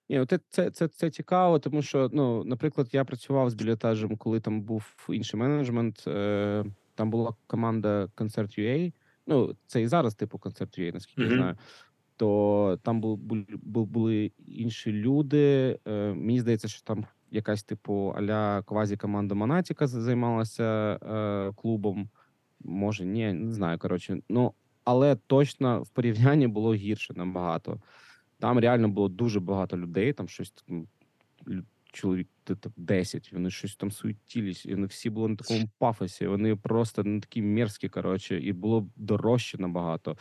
Ні, 0.08 0.26
це, 0.26 0.38
це, 0.48 0.70
це, 0.70 0.88
це 0.88 1.10
цікаво, 1.10 1.58
тому 1.58 1.82
що, 1.82 2.10
ну, 2.12 2.44
наприклад, 2.44 2.88
я 2.92 3.04
працював 3.04 3.50
з 3.50 3.54
білетажем, 3.54 4.16
коли 4.16 4.40
там 4.40 4.60
був 4.62 5.06
інший 5.08 5.40
менеджмент. 5.40 6.04
Е, 6.06 6.64
там 6.94 7.10
була 7.10 7.34
команда 7.46 8.08
Concert.ua, 8.16 8.92
Ну, 9.26 9.56
це 9.66 9.82
і 9.82 9.86
зараз, 9.86 10.14
типу, 10.14 10.38
Concert.ua, 10.38 10.94
наскільки 10.94 11.22
я 11.22 11.28
знаю. 11.28 11.56
То 12.16 12.78
там 12.82 13.00
бу, 13.00 13.16
бу- 13.16 13.44
бу- 13.62 13.84
були 13.86 14.32
інші 14.46 14.92
люди. 14.92 15.78
Е, 15.86 16.14
мені 16.14 16.40
здається, 16.40 16.68
що 16.68 16.82
там 16.82 17.06
якась, 17.30 17.62
типу, 17.62 18.14
аля 18.16 18.62
квазі-команда 18.62 19.34
Монатіка 19.34 19.86
займалася 19.86 20.98
е, 21.02 21.52
клубом. 21.56 22.08
Може, 22.64 23.04
ні, 23.04 23.32
не 23.32 23.52
знаю. 23.52 23.78
Коротше, 23.78 24.18
ну 24.28 24.52
але 24.84 25.16
точно 25.16 25.82
в 25.82 25.88
порівнянні 25.88 26.46
було 26.48 26.74
гірше 26.74 27.14
набагато. 27.16 27.80
Там 28.38 28.58
реально 28.58 28.88
було 28.88 29.08
дуже 29.08 29.40
багато 29.40 29.78
людей, 29.78 30.12
там 30.12 30.28
щось 30.28 30.54
чоловік 31.92 32.28
т- 32.44 32.54
т- 32.54 32.70
10, 32.76 33.32
вони 33.32 33.50
щось 33.50 33.76
там 33.76 33.90
суетілись, 33.90 34.66
і 34.66 34.74
вони 34.74 34.86
всі 34.86 35.10
були 35.10 35.28
на 35.28 35.36
такому 35.36 35.68
пафосі. 35.78 36.26
Вони 36.26 36.56
просто 36.56 37.02
ну, 37.04 37.20
такі 37.20 37.42
мерзкі, 37.42 37.88
коротше, 37.88 38.40
і 38.40 38.52
було 38.52 38.88
дорожче 38.96 39.58
набагато. 39.58 40.16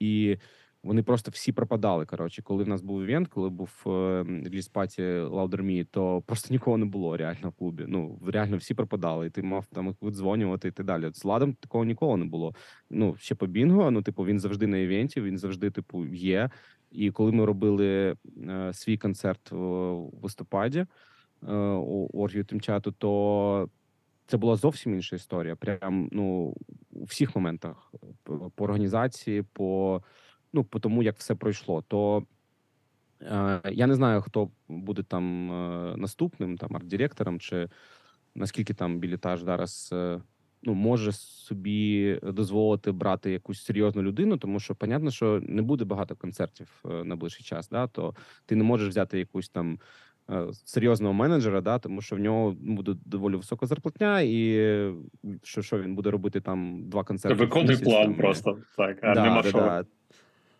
І 0.00 0.36
вони 0.82 1.02
просто 1.02 1.30
всі 1.30 1.52
пропадали. 1.52 2.06
Коротше, 2.06 2.42
коли 2.42 2.64
в 2.64 2.68
нас 2.68 2.82
був 2.82 3.02
івент, 3.02 3.28
коли 3.28 3.48
був 3.48 3.70
е, 3.86 4.24
реліз 4.44 4.68
паті 4.68 5.02
Louder 5.02 5.62
Me, 5.62 5.86
то 5.90 6.22
просто 6.26 6.48
нікого 6.54 6.78
не 6.78 6.84
було 6.84 7.16
реально 7.16 7.48
в 7.48 7.52
клубі. 7.52 7.84
Ну 7.88 8.18
реально 8.26 8.56
всі 8.56 8.74
пропадали, 8.74 9.26
і 9.26 9.30
ти 9.30 9.42
мав 9.42 9.66
там 9.66 9.86
їх 9.86 9.96
видзвонювати 10.00 10.68
і 10.68 10.70
так 10.70 10.86
далі. 10.86 11.10
З 11.12 11.24
ладом 11.24 11.54
такого 11.54 11.84
ніколи 11.84 12.16
не 12.16 12.24
було. 12.24 12.54
Ну 12.90 13.16
ще 13.18 13.34
по 13.34 13.46
Бінго, 13.46 13.90
ну 13.90 14.02
типу, 14.02 14.24
він 14.24 14.40
завжди 14.40 14.66
на 14.66 14.78
івенті, 14.78 15.20
він 15.20 15.38
завжди, 15.38 15.70
типу, 15.70 16.06
є. 16.06 16.50
І 16.90 17.10
коли 17.10 17.32
ми 17.32 17.44
робили 17.44 18.16
е, 18.48 18.72
свій 18.72 18.98
концерт 18.98 19.52
у 19.52 20.20
листопаді 20.22 20.78
е, 20.78 21.54
у 21.54 22.22
Оргію 22.22 22.44
Тимчату, 22.44 22.92
то 22.92 23.68
це 24.26 24.36
була 24.36 24.56
зовсім 24.56 24.94
інша 24.94 25.16
історія. 25.16 25.56
Прям 25.56 26.08
ну 26.12 26.54
у 26.90 27.04
всіх 27.04 27.36
моментах 27.36 27.92
по, 28.22 28.50
по 28.50 28.64
організації, 28.64 29.42
по 29.42 30.02
ну 30.52 30.64
по 30.64 30.80
тому, 30.80 31.02
як 31.02 31.16
все 31.16 31.34
пройшло. 31.34 31.82
То 31.88 32.26
е, 33.22 33.60
я 33.72 33.86
не 33.86 33.94
знаю, 33.94 34.22
хто 34.22 34.50
буде 34.68 35.02
там 35.02 35.52
е, 35.52 35.96
наступним, 35.96 36.58
там 36.58 36.76
арт-директором, 36.76 37.38
чи 37.38 37.68
наскільки 38.34 38.74
там 38.74 38.98
білітаж 38.98 39.42
зараз. 39.42 39.90
Е, 39.92 40.20
Ну, 40.62 40.74
може 40.74 41.12
собі 41.12 42.18
дозволити 42.22 42.92
брати 42.92 43.30
якусь 43.30 43.64
серйозну 43.64 44.02
людину, 44.02 44.36
тому 44.36 44.60
що 44.60 44.74
понятно, 44.74 45.10
що 45.10 45.40
не 45.42 45.62
буде 45.62 45.84
багато 45.84 46.16
концертів 46.16 46.84
е, 46.84 47.04
на 47.04 47.16
ближчий 47.16 47.44
час. 47.44 47.68
Да, 47.68 47.86
то 47.86 48.14
ти 48.46 48.56
не 48.56 48.64
можеш 48.64 48.88
взяти 48.88 49.18
якусь 49.18 49.48
там 49.48 49.78
е, 50.30 50.46
серйозного 50.52 51.14
менеджера, 51.14 51.60
да, 51.60 51.78
тому 51.78 52.02
що 52.02 52.16
в 52.16 52.18
нього 52.18 52.56
буде 52.60 52.94
доволі 53.04 53.36
висока 53.36 53.66
зарплатня, 53.66 54.20
і 54.20 54.60
що, 55.42 55.62
що 55.62 55.82
він 55.82 55.94
буде 55.94 56.10
робити 56.10 56.40
там 56.40 56.82
два 56.88 57.04
концерти. 57.04 57.34
в 57.34 57.38
Виконуй 57.38 57.76
план 57.76 58.04
там, 58.04 58.14
просто. 58.14 58.58
Так, 58.76 58.98
а 59.02 59.14
да, 59.14 59.22
нема 59.22 59.42
да, 59.42 59.48
що. 59.48 59.58
да. 59.58 59.84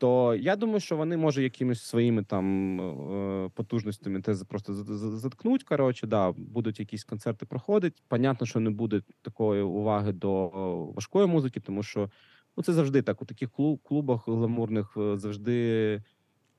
То 0.01 0.35
я 0.35 0.57
думаю, 0.57 0.81
що 0.81 0.97
вони 0.97 1.17
може 1.17 1.43
якимись 1.43 1.83
своїми 1.83 2.25
там 2.25 2.81
е, 2.81 3.51
потужностями 3.55 4.21
те 4.21 4.35
просто 4.49 4.75
за- 4.75 4.97
за- 4.99 5.17
заткнуть. 5.19 5.65
Коротше, 5.65 6.07
да, 6.07 6.33
будуть 6.33 6.81
якісь 6.81 7.05
концерти 7.05 7.47
проходити. 7.47 8.03
Понятно, 8.09 8.47
що 8.47 8.61
не 8.61 8.71
буде 8.71 9.03
такої 9.23 9.63
уваги 9.63 10.13
до 10.13 10.49
важкої 10.97 11.27
музики, 11.27 11.61
тому 11.61 11.83
що 11.83 12.11
ну 12.57 12.63
це 12.63 12.73
завжди 12.73 13.03
так. 13.03 13.23
У 13.23 13.25
таких 13.25 13.51
клубах 13.83 14.29
гламурних 14.29 14.95
е, 14.97 15.17
завжди 15.19 16.03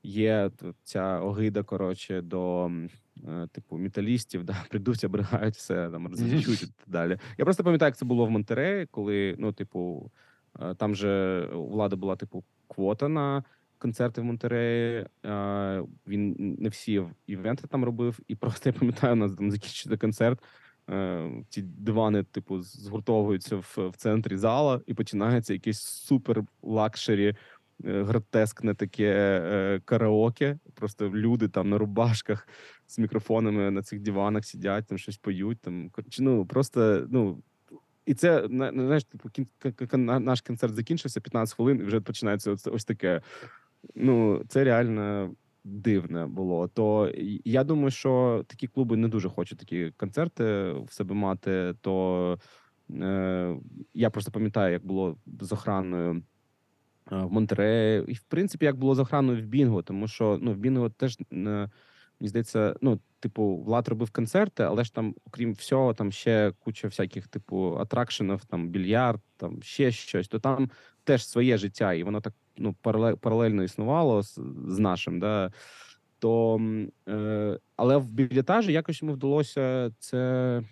є 0.02 0.50
ця 0.84 1.20
огида, 1.20 1.62
коротше, 1.62 2.20
до 2.20 2.70
е, 3.28 3.48
типу 3.52 3.78
металістів, 3.78 4.44
да, 4.44 4.56
прийдуть, 4.68 5.04
обригають 5.04 5.54
все, 5.54 5.90
там 5.90 6.08
розвічуть 6.08 6.62
і 6.62 6.66
так 6.66 6.86
далі. 6.86 7.18
Я 7.38 7.44
просто 7.44 7.64
пам'ятаю, 7.64 7.88
як 7.88 7.96
це 7.96 8.04
було 8.04 8.26
в 8.26 8.30
Монтереї, 8.30 8.86
коли, 8.86 9.36
ну, 9.38 9.52
типу, 9.52 10.10
е, 10.60 10.74
там 10.74 10.94
же 10.94 11.42
у 11.54 11.66
Влада 11.66 11.96
була, 11.96 12.16
типу, 12.16 12.44
квота 12.74 13.08
на 13.08 13.44
концерти 13.78 14.20
в 14.20 14.24
Монтереї. 14.24 15.06
Він 16.06 16.36
не 16.58 16.68
всі 16.68 17.04
івенти 17.26 17.66
там 17.66 17.84
робив, 17.84 18.18
і 18.28 18.34
просто 18.36 18.68
я 18.68 18.72
пам'ятаю, 18.72 19.12
у 19.12 19.16
нас 19.16 19.34
там 19.34 19.50
закінчиться 19.50 19.96
концерт. 19.96 20.42
е, 20.90 21.30
Ці 21.48 21.62
дивани, 21.62 22.22
типу, 22.22 22.62
згуртовуються 22.62 23.56
в, 23.56 23.78
в 23.78 23.96
центрі 23.96 24.36
зала, 24.36 24.80
і 24.86 24.94
починається 24.94 25.52
якийсь 25.52 25.80
супер 25.80 26.44
luxury 26.62 27.36
е, 27.84 28.02
гротескне 28.02 28.74
таке 28.74 29.40
е, 29.44 29.80
караоке. 29.84 30.58
Просто 30.74 31.10
люди 31.10 31.48
там 31.48 31.70
на 31.70 31.78
рубашках 31.78 32.48
з 32.86 32.98
мікрофонами 32.98 33.70
на 33.70 33.82
цих 33.82 34.00
диванах 34.00 34.44
сидять, 34.44 34.86
там 34.86 34.98
щось 34.98 35.16
поють. 35.16 35.60
Там 35.60 35.90
ну 36.18 36.46
просто 36.46 37.06
ну. 37.10 37.42
І 38.06 38.14
це 38.14 38.48
на- 38.48 38.72
на- 38.72 38.84
знаєш, 38.84 39.04
типу, 39.04 39.28
наш 39.98 40.40
концерт 40.40 40.74
закінчився 40.74 41.20
15 41.20 41.56
хвилин, 41.56 41.80
і 41.80 41.84
вже 41.84 42.00
починається 42.00 42.56
ось, 42.66 42.84
таке. 42.84 43.20
Ну, 43.94 44.44
це 44.48 44.64
реально 44.64 45.30
дивне 45.64 46.26
було. 46.26 46.68
То 46.68 47.12
я 47.44 47.64
думаю, 47.64 47.90
що 47.90 48.44
такі 48.46 48.66
клуби 48.66 48.96
не 48.96 49.08
дуже 49.08 49.28
хочуть 49.28 49.58
такі 49.58 49.92
концерти 49.96 50.44
в 50.72 50.86
себе 50.90 51.14
мати. 51.14 51.74
То 51.80 52.38
е, 52.90 53.56
я 53.94 54.10
просто 54.10 54.30
пам'ятаю, 54.30 54.72
як 54.72 54.86
було 54.86 55.16
з 55.40 55.52
охраною 55.52 56.22
е, 57.12 57.16
в 57.16 57.32
Монтереї, 57.32 58.04
і 58.08 58.14
в 58.14 58.22
принципі, 58.22 58.64
як 58.64 58.76
було 58.76 58.94
з 58.94 58.98
охраною 58.98 59.42
в 59.42 59.46
Бінго, 59.46 59.82
тому 59.82 60.08
що 60.08 60.38
ну 60.42 60.52
в 60.52 60.56
Бінго 60.56 60.90
теж 60.90 61.18
е, 61.32 61.70
мені 62.22 62.28
здається, 62.28 62.74
ну, 62.80 63.00
типу, 63.20 63.56
Влад 63.56 63.88
робив 63.88 64.10
концерти, 64.10 64.62
але 64.62 64.84
ж 64.84 64.94
там, 64.94 65.14
окрім 65.26 65.52
всього, 65.52 65.94
там 65.94 66.12
ще 66.12 66.52
куча 66.58 66.88
всяких, 66.88 67.28
типу, 67.28 67.78
атракшенів, 67.80 68.44
там 68.44 68.68
більярд, 68.68 69.20
там 69.36 69.62
ще 69.62 69.90
щось. 69.90 70.28
То 70.28 70.38
там 70.38 70.70
теж 71.04 71.26
своє 71.26 71.58
життя, 71.58 71.92
і 71.92 72.02
воно 72.02 72.20
так 72.20 72.34
ну 72.56 72.74
парале- 72.82 73.16
паралельно 73.16 73.62
існувало 73.62 74.22
з, 74.22 74.40
з 74.66 74.78
нашим. 74.78 75.20
Да? 75.20 75.52
То, 76.18 76.60
е, 77.08 77.58
але 77.76 77.96
в 77.96 78.12
білетажі 78.12 78.72
якось 78.72 79.02
йому 79.02 79.14
вдалося 79.14 79.90
це 79.98 80.62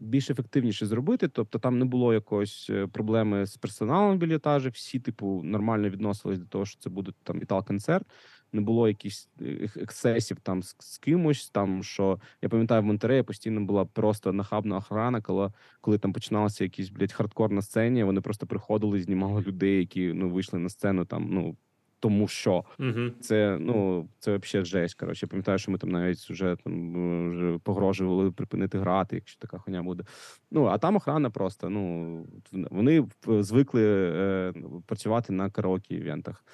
більш 0.00 0.30
ефективніше 0.30 0.86
зробити. 0.86 1.28
Тобто 1.28 1.58
там 1.58 1.78
не 1.78 1.84
було 1.84 2.14
якоїсь 2.14 2.66
е, 2.70 2.86
проблеми 2.86 3.46
з 3.46 3.56
персоналом 3.56 4.16
в 4.16 4.18
білетажі. 4.18 4.68
Всі, 4.68 5.00
типу, 5.00 5.42
нормально 5.44 5.90
відносились 5.90 6.38
до 6.38 6.46
того, 6.46 6.66
що 6.66 6.80
це 6.80 6.90
буде 6.90 7.12
там 7.22 7.38
метал-концерт. 7.40 8.04
Не 8.52 8.60
було 8.60 8.88
якихось 8.88 9.28
е, 9.42 9.68
ексцесів 9.76 10.40
там 10.40 10.62
з, 10.62 10.76
з 10.78 10.98
кимось. 10.98 11.50
Там 11.50 11.82
що 11.82 12.20
я 12.42 12.48
пам'ятаю, 12.48 12.82
в 12.82 12.84
Монтереї 12.84 13.22
постійно 13.22 13.60
була 13.60 13.84
просто 13.84 14.32
нахабна 14.32 14.76
охрана, 14.76 15.20
коли, 15.20 15.52
коли 15.80 15.98
там 15.98 16.12
починалося 16.12 16.64
якийсь 16.64 16.90
блядь, 16.90 17.12
хардкор 17.12 17.50
на 17.50 17.62
сцені. 17.62 18.04
Вони 18.04 18.20
просто 18.20 18.46
приходили 18.46 19.02
знімали 19.02 19.42
людей, 19.42 19.78
які 19.78 20.12
ну 20.12 20.30
вийшли 20.30 20.58
на 20.58 20.68
сцену 20.68 21.04
там. 21.04 21.28
Ну 21.30 21.56
тому 22.00 22.28
що 22.28 22.64
Угу. 22.78 23.10
це 23.20 23.58
ну 23.60 24.08
це 24.18 24.36
взагалі 24.36 24.66
жесть. 24.66 24.94
Коротше, 24.94 25.26
я 25.26 25.30
пам'ятаю, 25.30 25.58
що 25.58 25.70
ми 25.72 25.78
там 25.78 25.90
навіть 25.90 26.18
вже 26.18 26.56
там 26.64 26.96
е, 26.96 27.30
вже 27.30 27.58
погрожували 27.58 28.30
припинити 28.30 28.78
грати, 28.78 29.16
якщо 29.16 29.38
така 29.40 29.58
хуйня 29.58 29.82
буде. 29.82 30.04
Ну 30.50 30.64
а 30.64 30.78
там 30.78 30.96
охрана 30.96 31.30
просто. 31.30 31.70
Ну 31.70 32.26
вони 32.52 33.06
звикли 33.22 33.82
е, 33.86 34.52
працювати 34.86 35.32
на 35.32 35.50
караоке 35.50 35.94
івентах. 35.94 36.44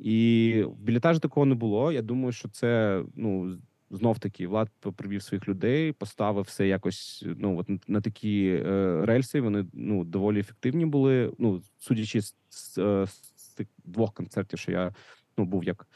І 0.00 0.62
в 0.66 0.82
білетажі 0.82 1.20
такого 1.20 1.46
не 1.46 1.54
було. 1.54 1.92
Я 1.92 2.02
думаю, 2.02 2.32
що 2.32 2.48
це 2.48 3.02
ну 3.14 3.58
знов 3.90 4.18
таки 4.18 4.46
влад 4.46 4.70
привів 4.96 5.22
своїх 5.22 5.48
людей, 5.48 5.92
поставив 5.92 6.44
все 6.44 6.66
якось. 6.68 7.24
Ну 7.26 7.58
от 7.58 7.68
на- 7.68 7.78
на 7.88 8.00
такі 8.00 8.62
е, 8.66 9.00
рельси. 9.06 9.40
Вони 9.40 9.66
ну 9.72 10.04
доволі 10.04 10.40
ефективні 10.40 10.86
були. 10.86 11.32
Ну, 11.38 11.62
судячи 11.78 12.22
з, 12.22 12.36
з, 12.48 12.78
е, 12.78 13.06
з 13.36 13.48
тих 13.54 13.66
двох 13.84 14.14
концертів, 14.14 14.58
що 14.58 14.72
я 14.72 14.94
ну 15.38 15.44
був 15.44 15.64
як 15.64 15.86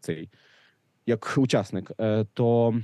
цей 0.00 0.30
як 1.06 1.34
учасник, 1.38 1.92
е, 2.00 2.24
то 2.34 2.74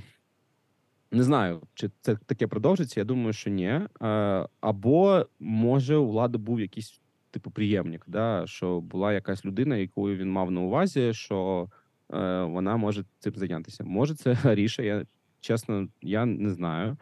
не 1.11 1.23
знаю, 1.23 1.61
чи 1.73 1.89
це 2.01 2.15
таке 2.15 2.47
продовжиться. 2.47 2.99
Я 2.99 3.03
думаю, 3.03 3.33
що 3.33 3.49
ні. 3.49 3.65
Е, 4.01 4.47
Або 4.61 5.25
може 5.39 5.95
у 5.95 6.07
влади 6.07 6.37
був 6.37 6.59
якийсь 6.59 7.01
типу 7.35 7.51
приємник, 7.51 8.03
да, 8.07 8.43
що 8.47 8.81
була 8.81 9.13
якась 9.13 9.45
людина, 9.45 9.77
яку 9.77 10.09
він 10.09 10.31
мав 10.31 10.51
на 10.51 10.61
увазі, 10.61 11.13
що 11.13 11.69
е, 12.13 12.43
вона 12.43 12.77
може 12.77 13.03
цим 13.19 13.33
зайнятися. 13.35 13.83
Може, 13.83 14.15
це 14.15 14.37
Аріша, 14.43 14.83
я 14.83 15.05
чесно, 15.39 15.87
я 16.01 16.25
не 16.25 16.49
знаю. 16.49 16.97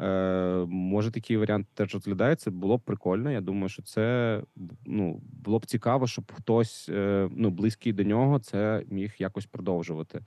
Е, 0.00 0.64
може, 0.68 1.10
такий 1.10 1.36
варіант 1.36 1.66
теж 1.74 1.94
розглядається. 1.94 2.50
Було 2.50 2.76
б 2.76 2.80
прикольно. 2.80 3.30
Я 3.30 3.40
думаю, 3.40 3.68
що 3.68 3.82
це 3.82 4.42
ну 4.86 5.20
було 5.44 5.58
б 5.58 5.66
цікаво, 5.66 6.06
щоб 6.06 6.32
хтось 6.32 6.88
е, 6.88 7.28
ну 7.30 7.50
близький 7.50 7.92
до 7.92 8.02
нього 8.02 8.38
це 8.38 8.82
міг 8.90 9.14
якось 9.18 9.46
продовжувати. 9.46 10.24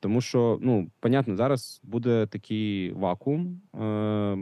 Тому 0.00 0.20
що, 0.20 0.58
ну, 0.62 0.90
понятно, 1.00 1.36
зараз 1.36 1.80
буде 1.82 2.26
такий 2.26 2.92
вакуум. 2.92 3.60
Е, 3.74 4.38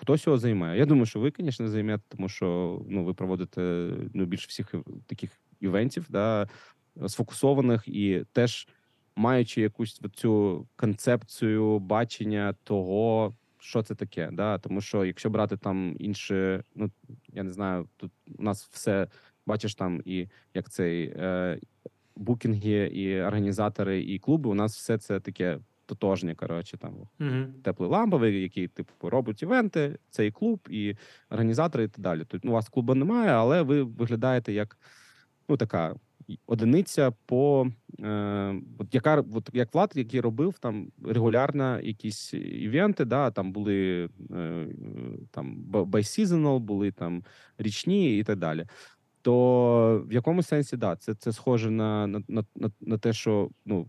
хтось 0.00 0.26
його 0.26 0.38
займе. 0.38 0.78
Я 0.78 0.86
думаю, 0.86 1.06
що 1.06 1.20
ви, 1.20 1.32
звісно, 1.38 1.68
займете, 1.68 2.04
тому 2.08 2.28
що 2.28 2.78
ну, 2.88 3.04
ви 3.04 3.14
проводите 3.14 3.90
ну, 4.14 4.24
більше 4.24 4.46
всіх 4.48 4.74
таких 5.06 5.30
івентів, 5.60 6.06
да, 6.08 6.48
сфокусованих 7.06 7.88
і 7.88 8.24
теж 8.32 8.68
маючи 9.16 9.60
якусь 9.60 10.00
цю 10.14 10.66
концепцію 10.76 11.78
бачення 11.78 12.54
того, 12.64 13.34
що 13.58 13.82
це 13.82 13.94
таке. 13.94 14.30
Да? 14.32 14.58
Тому 14.58 14.80
що 14.80 15.04
якщо 15.04 15.30
брати 15.30 15.56
там 15.56 15.96
інше, 15.98 16.64
ну 16.74 16.90
я 17.32 17.42
не 17.42 17.52
знаю, 17.52 17.88
тут 17.96 18.12
у 18.38 18.42
нас 18.42 18.68
все 18.72 19.08
бачиш 19.46 19.74
там 19.74 20.02
і 20.04 20.28
як 20.54 20.70
цей 20.70 21.04
е, 21.16 21.58
букінги, 22.16 22.90
і 22.94 23.20
організатори, 23.20 24.02
і 24.02 24.18
клуби. 24.18 24.50
У 24.50 24.54
нас 24.54 24.76
все 24.76 24.98
це 24.98 25.20
таке 25.20 25.58
тотожнє. 25.90 26.34
Коротше, 26.34 26.76
там 26.76 26.94
Угу. 27.20 27.46
теплий 27.62 27.90
ламповий, 27.90 28.42
який 28.42 28.68
типу 28.68 29.10
робить 29.10 29.42
івенти, 29.42 29.98
цей 30.10 30.30
клуб 30.30 30.60
і 30.70 30.96
організатори, 31.30 31.84
і 31.84 31.88
так 31.88 32.00
далі. 32.00 32.24
Тут 32.24 32.44
ну, 32.44 32.50
у 32.50 32.54
вас 32.54 32.68
клубу 32.68 32.94
немає, 32.94 33.30
але 33.30 33.62
ви 33.62 33.82
виглядаєте 33.82 34.52
як 34.52 34.78
ну 35.48 35.56
така 35.56 35.94
одиниця 36.46 37.12
по 37.26 37.66
е, 38.00 38.60
от 38.78 38.94
яка 38.94 39.24
от 39.34 39.50
як 39.52 39.74
влад, 39.74 39.92
який 39.94 40.20
робив 40.20 40.58
там 40.58 40.92
регулярно 41.04 41.80
якісь 41.80 42.34
івенти. 42.34 43.04
Да, 43.04 43.30
там 43.30 43.52
були 43.52 44.08
е, 44.30 44.66
там 45.30 45.56
байсізонал, 45.66 46.58
були 46.58 46.92
там 46.92 47.24
річні 47.58 48.18
і 48.18 48.24
так 48.24 48.38
далі. 48.38 48.66
То 49.22 50.04
в 50.08 50.12
якому 50.12 50.42
сенсі 50.42 50.76
да, 50.76 50.96
це 50.96 51.14
це 51.14 51.32
схоже 51.32 51.70
на 51.70 52.06
на, 52.06 52.22
на, 52.28 52.70
на 52.80 52.98
те, 52.98 53.12
що 53.12 53.50
ну 53.66 53.86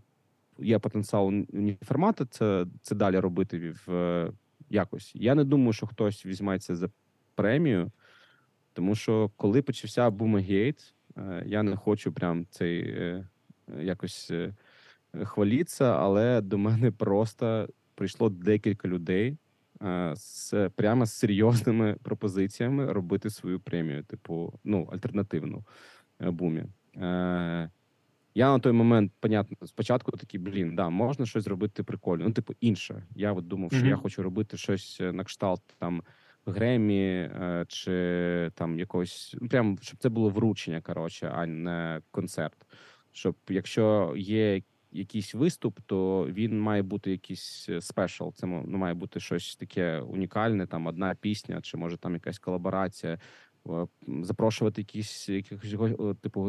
є 0.62 0.78
потенціал 0.78 1.26
уніформату, 1.26 2.24
це 2.24 2.66
це 2.82 2.94
далі 2.94 3.18
робити 3.18 3.74
в 3.86 4.32
якось. 4.70 5.12
Я 5.14 5.34
не 5.34 5.44
думаю, 5.44 5.72
що 5.72 5.86
хтось 5.86 6.26
візьметься 6.26 6.76
за 6.76 6.90
премію, 7.34 7.90
тому 8.72 8.94
що 8.94 9.30
коли 9.36 9.62
почався 9.62 10.10
Бумагейт, 10.10 10.94
я 11.46 11.62
не 11.62 11.76
хочу 11.76 12.12
прям 12.12 12.46
цей 12.50 12.80
е, 12.80 13.24
якось 13.80 14.30
е, 14.30 14.54
хвалітися, 15.24 15.84
але 15.84 16.40
до 16.40 16.58
мене 16.58 16.90
просто 16.90 17.68
прийшло 17.94 18.30
декілька 18.30 18.88
людей 18.88 19.36
е, 19.82 20.12
з 20.16 20.70
прямо 20.76 21.06
з 21.06 21.12
серйозними 21.12 21.96
пропозиціями 22.02 22.92
робити 22.92 23.30
свою 23.30 23.60
премію, 23.60 24.02
типу, 24.02 24.52
ну, 24.64 24.88
альтернативну 24.92 25.64
бумі. 26.20 26.64
Я 28.34 28.52
на 28.52 28.58
той 28.58 28.72
момент, 28.72 29.12
понятно, 29.20 29.66
спочатку 29.66 30.10
такий, 30.10 30.40
блін, 30.40 30.76
да, 30.76 30.88
можна 30.88 31.26
щось 31.26 31.44
зробити 31.44 31.82
прикольно. 31.82 32.24
Ну, 32.24 32.32
типу, 32.32 32.54
інше. 32.60 33.06
Я 33.16 33.32
от 33.32 33.46
думав, 33.48 33.72
що 33.72 33.80
mm-hmm. 33.80 33.88
я 33.88 33.96
хочу 33.96 34.22
робити 34.22 34.56
щось 34.56 35.00
на 35.00 35.24
кшталт 35.24 35.62
там 35.78 36.02
Гремі 36.46 37.04
е, 37.04 37.64
чи 37.68 38.50
там 38.54 38.78
якось, 38.78 39.36
ну 39.40 39.48
прям 39.48 39.78
щоб 39.82 39.98
це 39.98 40.08
було 40.08 40.28
вручення, 40.28 40.80
коротше, 40.80 41.32
а 41.34 41.46
не 41.46 42.00
концерт. 42.10 42.66
Щоб 43.12 43.36
якщо 43.48 44.14
є 44.16 44.62
якийсь 44.92 45.34
виступ, 45.34 45.80
то 45.86 46.26
він 46.30 46.60
має 46.60 46.82
бути 46.82 47.10
якийсь 47.10 47.68
спешл. 47.80 48.28
Це 48.34 48.46
ну, 48.46 48.78
має 48.78 48.94
бути 48.94 49.20
щось 49.20 49.56
таке 49.56 50.00
унікальне, 50.00 50.66
там 50.66 50.86
одна 50.86 51.14
пісня, 51.14 51.60
чи 51.62 51.76
може 51.76 51.96
там 51.96 52.14
якась 52.14 52.38
колаборація. 52.38 53.18
Запрошувати 54.22 54.80
якісь 54.80 55.28
якихось 55.28 55.74
типу 56.20 56.40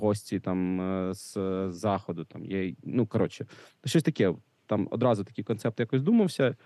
гості 0.00 0.40
там 0.40 0.80
е, 0.80 1.14
з 1.14 1.36
заходу. 1.70 2.24
Там 2.24 2.44
є 2.44 2.74
ну 2.82 3.06
коротше, 3.06 3.46
щось 3.84 4.02
таке. 4.02 4.34
Там 4.66 4.88
одразу 4.90 5.24
такий 5.24 5.44
концепт 5.44 5.80
якось 5.80 6.02
думався. 6.02 6.56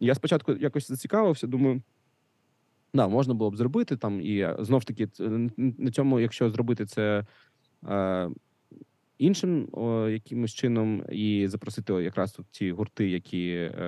Я 0.00 0.14
спочатку 0.14 0.52
якось 0.52 0.88
зацікавився, 0.88 1.46
думаю, 1.46 1.82
да, 2.94 3.08
можна 3.08 3.34
було 3.34 3.50
б 3.50 3.56
зробити 3.56 3.96
там, 3.96 4.20
і 4.20 4.48
знов 4.58 4.84
таки 4.84 5.08
на 5.56 5.90
цьому, 5.90 6.20
якщо 6.20 6.50
зробити 6.50 6.86
це 6.86 7.26
е, 7.88 8.30
іншим 9.18 9.68
о, 9.72 10.08
якимось 10.08 10.54
чином, 10.54 11.04
і 11.12 11.48
запросити 11.48 11.92
якраз 11.92 12.32
тут 12.32 12.46
ті 12.50 12.72
гурти, 12.72 13.08
які 13.10 13.50
е, 13.50 13.82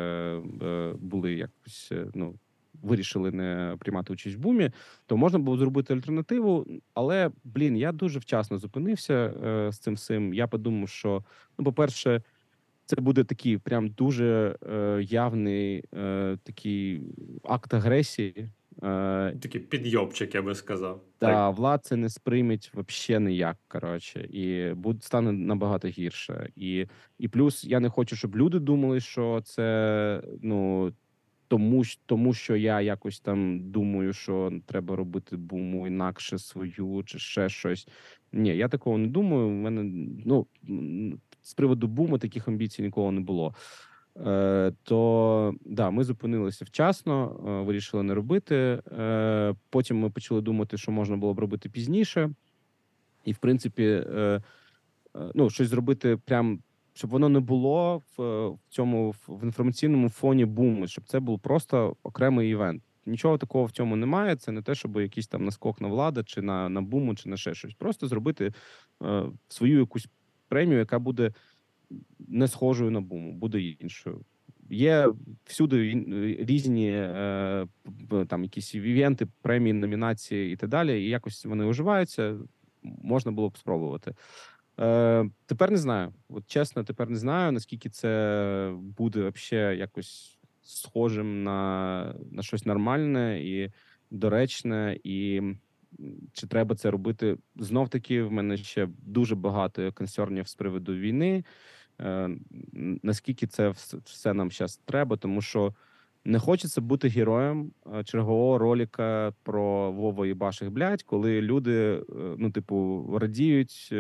е, 0.63 0.95
були 0.99 1.35
якось 1.35 1.89
е, 1.93 2.07
ну. 2.15 2.35
Вирішили 2.83 3.31
не 3.31 3.77
приймати 3.79 4.13
участь 4.13 4.37
в 4.37 4.39
бумі, 4.39 4.71
то 5.07 5.17
можна 5.17 5.39
було 5.39 5.57
зробити 5.57 5.95
альтернативу. 5.95 6.67
Але 6.95 7.31
блін, 7.45 7.77
я 7.77 7.93
дуже 7.93 8.19
вчасно 8.19 8.59
зупинився 8.59 9.15
е, 9.15 9.73
з 9.73 9.79
цим 9.79 9.95
всім. 9.95 10.35
Я 10.35 10.47
подумав, 10.47 10.89
що 10.89 11.25
ну, 11.59 11.65
по-перше, 11.65 12.23
це 12.89 12.97
буде 12.97 13.25
такий 13.25 13.59
прям 13.59 13.89
дуже 13.89 14.57
е, 14.73 15.03
явний 15.03 15.85
е, 15.95 16.39
такий 16.45 17.03
акт 17.45 17.75
агресії. 17.75 18.51
Е, 18.83 19.37
Такий 19.43 19.61
підйобчик, 19.61 20.35
я 20.35 20.43
би 20.43 20.55
сказав. 20.55 21.01
Та 21.19 21.27
так. 21.27 21.57
влад 21.57 21.85
це 21.85 21.97
не 21.97 22.09
сприйметь 22.09 22.73
взагалі 22.75 23.25
ніяк. 23.25 23.57
Коротше, 23.69 24.21
і 24.21 24.75
буде 24.75 25.01
стане 25.01 25.33
набагато 25.33 25.89
гірше. 25.89 26.51
І 26.57 26.87
і 27.19 27.29
плюс 27.29 27.65
я 27.65 27.81
не 27.81 27.89
хочу, 27.89 28.17
щоб 28.17 28.37
люди 28.37 28.59
думали, 28.59 29.01
що 29.01 29.41
це 29.45 30.23
ну 30.43 30.93
тому, 31.49 31.83
тому 32.07 32.35
що 32.35 32.57
я 32.57 32.81
якось 32.81 33.21
там 33.21 33.71
думаю, 33.71 34.13
що 34.13 34.53
треба 34.67 34.97
робити 34.97 35.37
буму 35.37 35.87
інакше 35.87 36.39
свою 36.39 37.03
чи 37.07 37.19
ще 37.19 37.49
щось. 37.49 37.89
Ні, 38.33 38.57
я 38.57 38.69
такого 38.69 38.99
не 38.99 39.07
думаю. 39.07 39.47
У 39.47 39.51
мене 39.51 39.83
ну 40.25 40.47
з 41.43 41.55
приводу 41.55 41.87
буму 41.87 42.19
таких 42.19 42.49
амбіцій 42.49 42.83
ніколи 42.83 43.13
не 43.13 43.21
було. 43.21 43.55
Е, 44.27 44.73
То 44.83 45.55
да, 45.65 45.91
ми 45.91 46.05
зупинилися 46.05 46.65
вчасно, 46.65 47.41
е, 47.49 47.67
вирішили 47.67 48.03
не 48.03 48.15
робити. 48.15 48.83
Е, 48.99 49.55
Потім 49.71 49.99
ми 49.99 50.11
почали 50.11 50.41
думати, 50.41 50.77
що 50.77 50.93
можна 50.93 51.17
було 51.17 51.35
б 51.35 51.39
робити 51.39 51.69
пізніше, 51.69 52.31
і 53.25 53.33
в 53.33 53.39
принципі, 53.39 53.85
е, 53.85 54.43
е, 55.17 55.31
ну 55.35 55.51
щось 55.51 55.69
зробити 55.69 56.17
прям. 56.17 56.63
Щоб 56.99 57.11
воно 57.11 57.29
не 57.29 57.41
було 57.41 58.03
в, 58.17 58.49
в 58.49 58.59
цьому 58.69 59.15
в 59.29 59.45
інформаційному 59.45 60.09
фоні 60.09 60.45
буму, 60.45 60.87
щоб 60.87 61.05
це 61.05 61.21
був 61.21 61.41
просто 61.41 61.97
окремий 62.03 62.51
івент. 62.51 62.83
Нічого 63.07 63.39
такого 63.39 63.65
в 63.65 63.71
цьому 63.71 63.97
немає. 63.97 64.37
Це 64.37 64.53
не 64.53 64.63
те, 64.63 64.75
щоб 64.75 64.97
якийсь 64.97 65.27
там 65.27 65.45
наскок 65.45 65.81
на 65.81 65.89
влада, 65.89 66.23
чи 66.23 66.43
на 66.43 66.69
на 66.69 66.81
буму, 66.81 67.15
чи 67.15 67.29
на 67.29 67.37
ще 67.37 67.55
щось. 67.55 67.75
Просто 67.75 68.07
зробити 68.07 68.53
е, 69.03 69.25
свою 69.49 69.79
якусь 69.79 70.09
премію, 70.49 70.79
яка 70.79 70.99
буде 70.99 71.33
не 72.19 72.49
схожою 72.49 72.91
на 72.91 73.01
буму, 73.01 73.33
буде 73.33 73.61
іншою. 73.61 74.25
Є 74.71 75.09
всюди 75.45 76.05
різні 76.39 76.91
е, 76.93 77.67
там 78.29 78.43
якісь 78.43 78.75
івенти, 78.75 79.27
премії, 79.43 79.73
номінації 79.73 80.53
і 80.53 80.57
так 80.57 80.71
далі. 80.71 81.03
І 81.05 81.09
якось 81.09 81.45
вони 81.45 81.65
уживаються. 81.65 82.37
Можна 82.83 83.33
було 83.33 83.49
б 83.49 83.59
спробувати. 83.59 84.15
Е, 84.81 85.31
Тепер 85.47 85.71
не 85.71 85.77
знаю. 85.77 86.13
От 86.29 86.47
чесно, 86.47 86.85
тепер 86.85 87.11
не 87.11 87.17
знаю, 87.17 87.53
наскільки 87.53 87.89
це 87.89 88.73
буде 88.75 89.33
взагалі 89.35 89.79
якось 89.79 90.39
схожим 90.63 91.43
на, 91.43 92.15
на 92.31 92.43
щось 92.43 92.67
нормальне 92.67 93.41
і 93.43 93.73
доречне 94.11 94.99
і 95.05 95.43
чи 96.33 96.47
треба 96.47 96.75
це 96.75 96.91
робити 96.91 97.37
знов 97.57 97.89
таки? 97.89 98.23
В 98.23 98.33
мене 98.33 98.57
ще 98.57 98.89
дуже 98.99 99.35
багато 99.35 99.93
консернів 99.93 100.49
з 100.49 100.55
приводу 100.55 100.95
війни. 100.95 101.45
Е, 102.01 102.31
наскільки 103.03 103.47
це 103.47 103.69
все 104.05 104.35
нам 104.35 104.51
зараз 104.51 104.77
треба, 104.77 105.17
тому 105.17 105.43
що 105.43 105.75
не 106.29 106.39
хочеться 106.39 106.81
бути 106.81 107.09
героєм 107.09 107.71
е, 107.95 108.05
чергового 108.05 108.59
ролика 108.59 109.33
про 109.43 109.93
Вова 109.93 110.27
і 110.27 110.35
Баших 110.35 110.71
блядь, 110.71 111.03
коли 111.03 111.43
люди, 111.43 111.75
е, 111.75 112.03
ну, 112.39 112.51
типу, 112.51 113.07
радіють, 113.21 113.93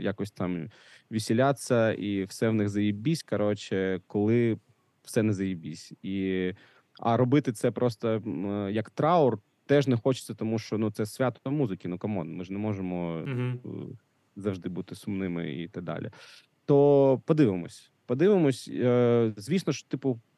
якось 0.00 0.30
там 0.30 0.68
весіляться, 1.10 1.92
і 1.92 2.24
все 2.24 2.48
в 2.48 2.54
них 2.54 2.68
заїбісь. 2.68 3.22
Коротше, 3.22 4.00
коли 4.06 4.58
все 5.02 5.22
не 5.22 5.32
заїбісь. 5.32 5.92
І 6.02 6.52
а 7.00 7.16
робити 7.16 7.52
це 7.52 7.70
просто 7.70 8.22
як 8.72 8.90
траур 8.90 9.38
теж 9.66 9.86
не 9.86 9.96
хочеться, 9.96 10.34
тому 10.34 10.58
що 10.58 10.78
ну 10.78 10.90
це 10.90 11.06
свято 11.06 11.50
музики. 11.50 11.88
Ну 11.88 11.98
come 11.98 12.20
on, 12.20 12.36
ми 12.36 12.44
ж 12.44 12.52
не 12.52 12.58
можемо 12.58 13.22
угу. 13.22 13.96
завжди 14.36 14.68
бути 14.68 14.94
сумними 14.94 15.52
і 15.52 15.68
так 15.68 15.84
далі. 15.84 16.10
То 16.64 17.20
подивимось, 17.24 17.90
подивимось. 18.06 18.70
Е, 18.72 19.32
звісно 19.36 19.72
ж, 19.72 19.88
типу, 19.88 20.20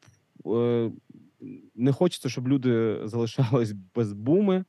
не 1.75 1.91
хочеться, 1.91 2.29
щоб 2.29 2.47
люди 2.47 2.99
залишались 3.03 3.71
без 3.95 4.13
буми. 4.13 4.65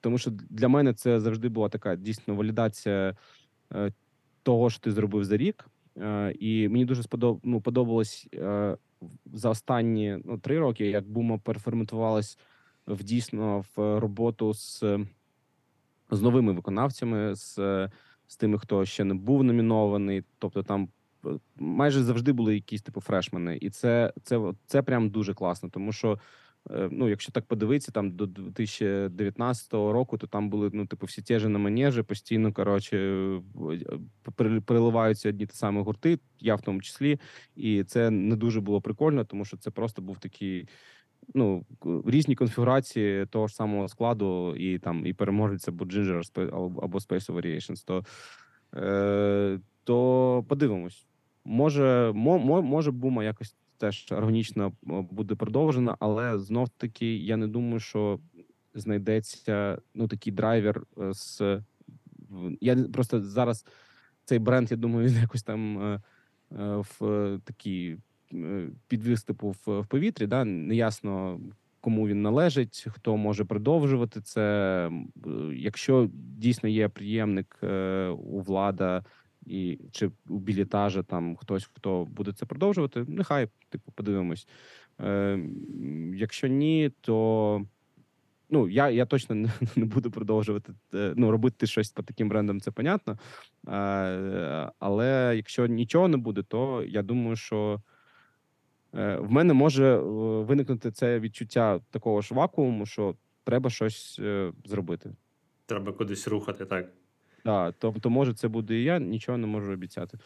Тому 0.00 0.18
що 0.18 0.30
для 0.30 0.68
мене 0.68 0.94
це 0.94 1.20
завжди 1.20 1.48
була 1.48 1.68
така 1.68 1.96
дійсно 1.96 2.34
валідація 2.34 3.16
того, 4.42 4.70
що 4.70 4.80
ти 4.80 4.92
зробив 4.92 5.24
за 5.24 5.36
рік. 5.36 5.66
І 6.38 6.68
мені 6.68 6.84
дуже 6.84 7.02
сподоб... 7.02 7.40
ну, 7.42 7.60
подобалось 7.60 8.28
за 9.32 9.50
останні 9.50 10.18
ну, 10.24 10.38
три 10.38 10.58
роки, 10.58 10.86
як 10.86 11.08
бума 11.08 11.38
переформатувалась 11.38 12.38
в 12.86 13.02
дійсно 13.02 13.64
в 13.76 13.98
роботу 14.00 14.54
з 14.54 14.84
з 16.10 16.22
новими 16.22 16.52
виконавцями, 16.52 17.34
з 17.34 17.58
з 18.26 18.36
тими, 18.36 18.58
хто 18.58 18.84
ще 18.84 19.04
не 19.04 19.14
був 19.14 19.44
номінований. 19.44 20.24
Тобто, 20.38 20.62
там 20.62 20.82
е, 20.82 20.88
майже 21.56 22.02
завжди 22.02 22.32
були 22.32 22.54
якісь 22.54 22.82
типу 22.82 23.00
фрешмени, 23.00 23.58
і 23.60 23.70
це 23.70 24.12
це, 24.22 24.52
це 24.66 24.82
прям 24.82 25.10
дуже 25.10 25.34
класно, 25.34 25.68
тому 25.68 25.92
що 25.92 26.18
Е, 26.70 26.88
ну, 26.92 27.08
якщо 27.08 27.32
так 27.32 27.46
подивитися, 27.46 27.92
там 27.92 28.10
до 28.10 28.26
2019 28.26 29.72
року, 29.72 30.18
то 30.18 30.26
там 30.26 30.50
були 30.50 30.70
ну, 30.72 30.86
типу, 30.86 31.06
всі 31.06 31.22
ті 31.22 31.38
ж 31.38 31.48
на 31.48 31.58
манежі, 31.58 32.02
постійно 32.02 32.52
коротше 32.52 32.98
е, 32.98 34.60
переливаються 34.66 35.28
одні 35.28 35.46
ті 35.46 35.56
самі 35.56 35.82
гурти, 35.82 36.18
я 36.40 36.54
в 36.54 36.62
тому 36.62 36.82
числі, 36.82 37.20
і 37.56 37.84
це 37.84 38.10
не 38.10 38.36
дуже 38.36 38.60
було 38.60 38.80
прикольно, 38.80 39.24
тому 39.24 39.44
що 39.44 39.56
це 39.56 39.70
просто 39.70 40.02
був 40.02 40.18
такий. 40.18 40.68
Ну, 41.34 41.64
різні 42.06 42.34
конфігурації 42.34 43.26
того 43.26 43.48
ж 43.48 43.54
самого 43.54 43.88
складу, 43.88 44.56
і 44.56 44.78
там 44.78 45.06
і 45.06 45.12
переможеться 45.12 45.70
або 45.70 45.84
Ginger 45.84 46.40
або 46.82 46.98
Space 46.98 47.32
Variations, 47.32 47.86
то 47.86 48.04
е, 48.74 49.60
то 49.84 50.44
подивимось. 50.48 51.06
Може, 51.44 52.12
мо, 52.14 52.62
може, 52.62 52.90
бума 52.90 53.24
якось 53.24 53.56
теж 53.78 54.12
органічно 54.12 54.72
буде 54.82 55.34
продовжена, 55.34 55.96
але 56.00 56.38
знов 56.38 56.68
таки 56.68 57.16
я 57.16 57.36
не 57.36 57.46
думаю, 57.46 57.80
що 57.80 58.20
знайдеться 58.74 59.78
ну 59.94 60.08
такий 60.08 60.32
драйвер 60.32 60.82
е, 60.98 61.14
з 61.14 61.60
я 62.60 62.76
просто 62.76 63.20
зараз 63.20 63.66
цей 64.24 64.38
бренд, 64.38 64.70
я 64.70 64.76
думаю, 64.76 65.08
він 65.08 65.16
якось 65.16 65.42
там 65.42 65.82
е, 65.82 66.00
е, 66.52 66.82
в 66.98 67.40
такий 67.44 67.96
підвіз 68.88 69.22
типу 69.22 69.54
в 69.66 69.86
повітрі. 69.86 70.26
Да? 70.26 70.44
Неясно, 70.44 71.40
кому 71.80 72.08
він 72.08 72.22
належить, 72.22 72.86
хто 72.90 73.16
може 73.16 73.44
продовжувати 73.44 74.20
це. 74.20 74.90
Якщо 75.54 76.10
дійсно 76.14 76.68
є 76.68 76.88
приємник 76.88 77.58
у 78.18 78.40
влада 78.40 79.04
і 79.46 79.78
чи 79.90 80.10
у 80.28 80.38
білітажа 80.38 81.02
там 81.02 81.36
хтось, 81.36 81.70
хто 81.74 82.04
буде 82.04 82.32
це 82.32 82.46
продовжувати, 82.46 83.04
нехай 83.08 83.48
типу 83.68 83.92
подивимось. 83.92 84.48
Е, 85.00 85.38
Якщо 86.14 86.46
ні, 86.48 86.90
то 87.00 87.66
ну 88.50 88.68
я 88.68 88.90
я 88.90 89.06
точно 89.06 89.34
не, 89.34 89.50
не 89.76 89.84
буду 89.84 90.10
продовжувати 90.10 90.72
е, 90.94 91.12
ну, 91.16 91.30
робити 91.30 91.66
щось 91.66 91.90
по 91.90 92.02
таким 92.02 92.28
брендам, 92.28 92.60
це 92.60 92.70
понятно. 92.70 93.18
Е, 93.68 94.72
але 94.78 95.32
якщо 95.36 95.66
нічого 95.66 96.08
не 96.08 96.16
буде, 96.16 96.42
то 96.42 96.82
я 96.82 97.02
думаю, 97.02 97.36
що. 97.36 97.82
Е, 98.94 99.16
в 99.16 99.30
мене 99.30 99.54
може 99.54 99.96
виникнути 99.96 100.90
це 100.90 101.20
відчуття 101.20 101.80
такого 101.90 102.20
ж 102.20 102.34
вакууму, 102.34 102.86
що 102.86 103.14
треба 103.44 103.70
щось 103.70 104.20
зробити. 104.64 105.14
Треба 105.66 105.92
кудись 105.92 106.28
рухати, 106.28 106.66
так. 106.66 106.92
Так, 107.44 107.74
тобто, 107.78 108.10
може, 108.10 108.34
це 108.34 108.48
буде 108.48 108.74
і 108.74 108.84
я, 108.84 108.98
нічого 108.98 109.38
не 109.38 109.46
можу 109.46 109.72
обіцяти. 109.72 110.18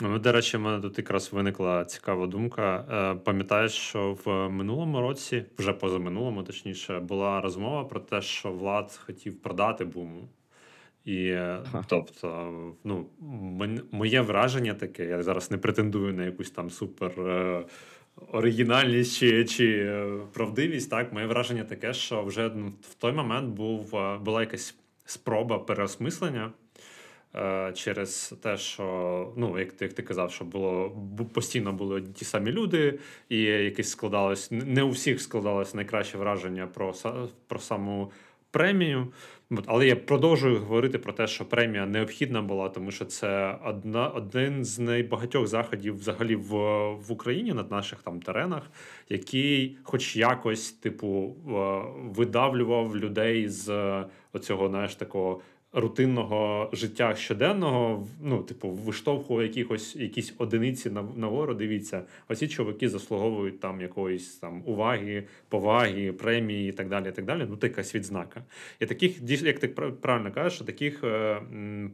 Ну, 0.00 0.18
До 0.18 0.32
речі, 0.32 0.56
в 0.56 0.60
мене 0.60 0.82
тут 0.82 0.98
якраз 0.98 1.32
виникла 1.32 1.84
цікава 1.84 2.26
думка. 2.26 2.84
Е, 2.90 3.14
пам'ятаєш, 3.24 3.72
що 3.72 4.16
в 4.24 4.48
минулому 4.48 5.00
році, 5.00 5.44
вже 5.58 5.72
позаминулому, 5.72 6.42
точніше, 6.42 7.00
була 7.00 7.40
розмова 7.40 7.84
про 7.84 8.00
те, 8.00 8.22
що 8.22 8.52
Влад 8.52 9.00
хотів 9.06 9.42
продати 9.42 9.84
буму. 9.84 10.28
І 11.04 11.32
ага. 11.32 11.84
тобто, 11.88 12.52
ну, 12.84 13.06
моє 13.90 14.20
враження 14.20 14.74
таке, 14.74 15.04
я 15.06 15.22
зараз 15.22 15.50
не 15.50 15.58
претендую 15.58 16.14
на 16.14 16.24
якусь 16.24 16.50
там 16.50 16.70
супер 16.70 17.20
е, 17.20 17.64
оригінальність 18.32 19.18
чи 19.18 19.44
чи 19.44 19.78
е, 19.78 20.18
правдивість. 20.32 20.90
Так, 20.90 21.12
моє 21.12 21.26
враження 21.26 21.64
таке, 21.64 21.92
що 21.92 22.22
вже 22.22 22.50
ну, 22.54 22.72
в 22.80 22.94
той 22.94 23.12
момент 23.12 23.54
був 23.54 23.90
була 24.20 24.40
якась 24.40 24.76
спроба 25.06 25.58
переосмислення 25.58 26.52
е, 27.34 27.72
через 27.72 28.34
те, 28.42 28.56
що, 28.56 29.32
ну, 29.36 29.58
як 29.58 29.72
ти 29.72 29.84
як 29.84 29.94
ти 29.94 30.02
казав, 30.02 30.32
що 30.32 30.44
було 30.44 30.90
постійно 31.32 31.72
були 31.72 32.02
ті 32.02 32.24
самі 32.24 32.52
люди, 32.52 32.98
і 33.28 33.40
якесь 33.42 33.90
складалось, 33.90 34.50
не 34.50 34.82
у 34.82 34.90
всіх 34.90 35.20
складалось 35.20 35.74
найкраще 35.74 36.18
враження 36.18 36.66
про 36.66 36.94
про 37.46 37.58
саму 37.58 38.12
премію. 38.56 39.12
Але 39.66 39.86
я 39.86 39.96
продовжую 39.96 40.58
говорити 40.58 40.98
про 40.98 41.12
те, 41.12 41.26
що 41.26 41.44
премія 41.44 41.86
необхідна 41.86 42.42
була, 42.42 42.68
тому 42.68 42.90
що 42.90 43.04
це 43.04 43.58
одна 43.64 44.08
один 44.08 44.64
з 44.64 44.78
найбагатьох 44.78 45.46
заходів 45.46 45.98
взагалі 45.98 46.36
в 46.36 46.52
в 46.94 47.12
Україні 47.12 47.52
на 47.52 47.62
наших 47.62 48.02
там 48.02 48.22
теренах, 48.22 48.70
який, 49.08 49.78
хоч 49.82 50.16
якось, 50.16 50.72
типу, 50.72 51.36
видавлював 52.16 52.96
людей 52.96 53.48
з 53.48 54.04
оцього, 54.32 54.68
знаєш, 54.68 54.94
такого 54.94 55.40
рутинного 55.76 56.70
життя 56.72 57.14
щоденного, 57.14 58.06
ну, 58.22 58.42
типу, 58.42 58.70
виштовхує 58.70 59.46
якихось 59.46 59.96
якісь 59.96 60.34
одиниці 60.38 60.90
на 60.90 61.02
нагору. 61.16 61.54
Дивіться, 61.54 62.02
оці 62.28 62.48
чоловіки 62.48 62.88
заслуговують 62.88 63.60
там 63.60 63.80
якоїсь 63.80 64.36
там 64.36 64.62
уваги, 64.64 65.24
поваги, 65.48 66.12
премії 66.12 66.68
і 66.68 66.72
так 66.72 66.88
далі. 66.88 67.08
і 67.08 67.12
так 67.12 67.24
далі. 67.24 67.46
Ну, 67.50 67.56
це 67.56 67.66
якась 67.66 67.94
відзнака. 67.94 68.44
І 68.80 68.86
таких, 68.86 69.42
як 69.42 69.58
ти 69.58 69.68
правильно 69.68 70.32
кажеш, 70.32 70.52
що 70.52 70.64
таких 70.64 71.04
е, 71.04 71.40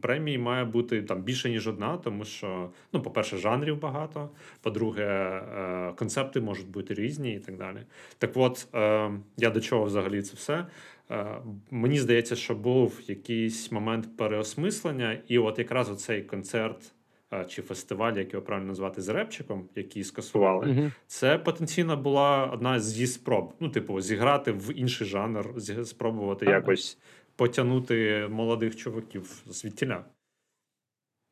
премій 0.01 0.37
має 0.37 0.65
бути 0.65 1.01
там 1.01 1.21
більше, 1.21 1.49
ніж 1.49 1.67
одна, 1.67 1.97
тому 1.97 2.25
що, 2.25 2.69
ну, 2.93 3.01
по-перше, 3.01 3.37
жанрів 3.37 3.79
багато, 3.79 4.29
по-друге, 4.61 5.03
е, 5.03 5.93
концепти 5.95 6.41
можуть 6.41 6.67
бути 6.67 6.93
різні 6.93 7.35
і 7.35 7.39
так 7.39 7.57
далі. 7.57 7.77
Так 8.17 8.31
от, 8.35 8.67
е, 8.73 9.11
я 9.37 9.49
до 9.49 9.61
чого 9.61 9.83
взагалі 9.83 10.21
це 10.21 10.33
все. 10.35 10.65
Е, 11.11 11.41
мені 11.71 11.99
здається, 11.99 12.35
що 12.35 12.55
був 12.55 13.01
якийсь 13.07 13.71
момент 13.71 14.17
переосмислення, 14.17 15.21
і 15.27 15.37
от 15.37 15.59
якраз 15.59 15.89
оцей 15.89 16.21
концерт 16.21 16.93
е, 17.33 17.45
чи 17.45 17.61
фестиваль, 17.61 18.13
як 18.13 18.33
його 18.33 18.45
правильно 18.45 18.67
назвати, 18.67 19.01
з 19.01 19.09
репчиком, 19.09 19.69
який 19.75 20.03
скасували, 20.03 20.65
mm 20.65 20.91
це 21.07 21.37
потенційно 21.37 21.97
була 21.97 22.45
одна 22.45 22.79
зі 22.79 23.07
спроб. 23.07 23.53
Ну, 23.59 23.69
типу, 23.69 24.01
зіграти 24.01 24.51
в 24.51 24.73
інший 24.79 25.07
жанр, 25.07 25.53
спробувати 25.83 26.45
якось 26.45 26.97
потягнути 27.35 28.27
молодих 28.31 28.75
чуваків 28.75 29.43
звідтіля. 29.47 30.05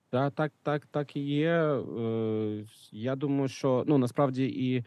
Так, 0.09 0.33
так, 0.33 0.51
так, 0.63 0.85
так 0.85 1.15
і 1.15 1.19
є. 1.19 1.51
Е, 1.51 2.65
я 2.91 3.15
думаю, 3.15 3.47
що 3.47 3.83
ну 3.87 3.97
насправді 3.97 4.45
і. 4.45 4.83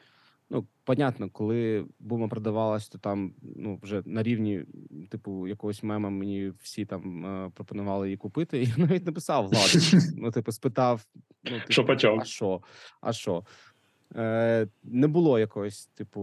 Ну, 0.51 0.67
понятно, 0.85 1.31
коли 1.31 1.87
бума 1.99 2.29
продавалась, 2.29 2.89
то 2.89 2.99
там 2.99 3.35
ну 3.43 3.79
вже 3.83 4.03
на 4.07 4.23
рівні, 4.23 4.65
типу, 5.11 5.49
якогось 5.49 5.83
мема 5.83 6.11
мені 6.11 6.53
всі 6.63 6.85
там 6.85 7.27
е, 7.27 7.51
пропонували 7.55 8.07
її 8.07 8.17
купити. 8.17 8.63
І 8.63 8.65
я 8.77 8.77
навіть 8.77 9.07
написав 9.07 9.49
владу. 9.49 10.05
Ну, 10.17 10.31
типу, 10.31 10.53
спитав, 10.53 11.07
ну, 11.45 11.61
типу, 11.61 11.73
що 11.73 11.85
почав? 11.85 12.19
а 12.21 12.25
що? 12.25 12.63
А 13.01 13.13
що? 13.13 13.45
Е, 14.17 14.69
Не 14.85 15.07
було 15.07 15.39
якоїсь, 15.39 15.87
типу, 15.87 16.21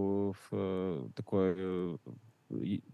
в, 0.52 0.56
е, 0.56 0.96
такої 1.14 1.54
е, 1.54 1.98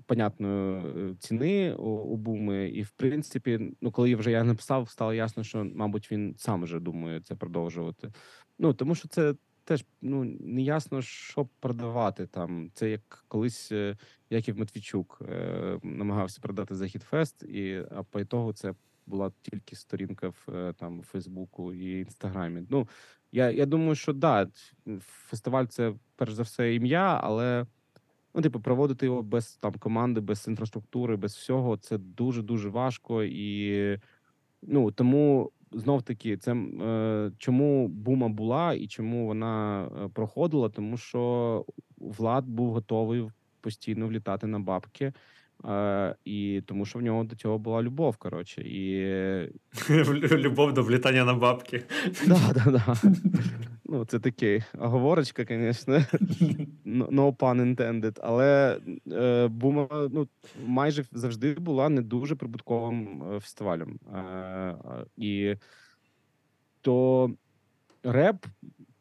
понятної 0.06 0.84
е, 1.12 1.16
ціни 1.20 1.74
у, 1.74 1.90
у 1.90 2.18
буми. 2.18 2.70
І 2.70 2.82
в 2.84 2.90
принципі, 2.90 3.76
ну 3.82 3.92
коли 3.92 4.16
вже 4.16 4.32
я 4.32 4.44
написав, 4.44 4.90
стало 4.90 5.14
ясно, 5.14 5.44
що, 5.44 5.66
мабуть, 5.76 6.12
він 6.12 6.36
сам 6.38 6.64
вже 6.64 6.80
думає 6.80 7.22
це 7.22 7.36
продовжувати. 7.36 8.12
Ну 8.60 8.74
тому 8.74 8.96
що 8.96 9.08
це 9.08 9.34
теж 9.68 9.86
ну 10.02 10.24
не 10.40 10.62
ясно, 10.62 11.02
що 11.02 11.48
продавати 11.60 12.28
там. 12.28 12.72
Це 12.74 12.90
як 12.90 13.26
колись 13.28 13.72
е, 13.72 13.98
Яків 14.30 14.60
Матвійчук 14.60 15.22
е, 15.30 15.80
намагався 15.84 16.42
продати 16.42 16.76
Захід 16.76 17.04
Фест, 17.04 17.44
і 17.44 17.84
а 17.92 18.04
по 18.04 18.20
ітогу 18.20 18.54
це 18.54 18.74
була 19.06 19.32
тільки 19.42 19.76
сторінка 19.76 20.28
в 20.30 20.56
е, 20.56 20.74
там 20.74 21.02
Фейсбуку 21.04 21.74
і 21.74 22.00
Інстаграмі. 22.00 22.64
Ну 22.70 22.88
я 23.32 23.52
я 23.52 23.66
думаю, 23.66 23.96
що 23.96 24.14
да, 24.14 24.48
фестиваль 25.00 25.66
це 25.66 25.94
перш 26.16 26.34
за 26.34 26.44
все 26.44 26.76
ім'я, 26.76 27.20
але 27.24 27.66
ну, 28.34 28.42
типу, 28.42 28.60
проводити 28.60 29.06
його 29.06 29.22
без 29.22 29.56
там 29.56 29.74
команди, 29.74 30.22
без 30.22 30.48
інфраструктури, 30.48 31.16
без 31.16 31.36
всього 31.36 31.78
це 31.78 31.98
дуже 31.98 32.42
дуже 32.42 32.70
важко 32.70 33.24
і 33.24 34.00
ну 34.62 34.92
тому 34.92 35.52
знов 35.72 36.04
таки, 36.04 36.38
це 36.38 36.54
е, 36.54 37.32
чому 37.38 37.88
бума 37.88 38.30
була 38.30 38.74
і 38.74 38.88
чому 38.88 39.28
вона 39.28 39.86
е, 39.86 40.08
проходила, 40.08 40.70
тому 40.70 40.98
що 40.98 41.66
влад 41.98 42.46
був 42.46 42.72
готовий 42.72 43.30
постійно 43.62 44.08
влітати 44.08 44.48
на 44.48 44.60
бабки. 44.60 45.14
Uh, 45.64 46.16
і 46.26 46.62
тому, 46.66 46.86
що 46.86 47.00
в 47.00 47.02
нього 47.02 47.24
до 47.30 47.36
цього 47.36 47.58
була 47.58 47.82
любов. 47.82 48.18
Коротше, 48.18 48.62
і 48.62 49.50
любов 50.32 50.74
до 50.74 50.84
влітання 50.84 51.26
на 51.26 51.34
бабки. 51.34 51.84
Да, 52.28 52.40
да, 52.54 52.72
да. 52.72 52.98
Ну, 53.86 54.06
це 54.06 54.20
таке 54.20 54.66
оговорочка, 54.80 55.46
звісно. 55.50 56.00
No 56.86 57.36
pun 57.36 57.76
intended. 57.76 58.20
Але 58.24 58.80
е, 59.12 59.48
бума 59.48 60.10
ну, 60.12 60.28
майже 60.66 61.04
завжди 61.12 61.54
була 61.54 61.90
не 61.90 62.02
дуже 62.02 62.36
прибутковим 62.36 63.24
е, 63.34 63.40
фестивалем. 63.40 64.00
Е, 64.16 64.76
І 65.18 65.56
то 66.82 67.32
реп 68.04 68.46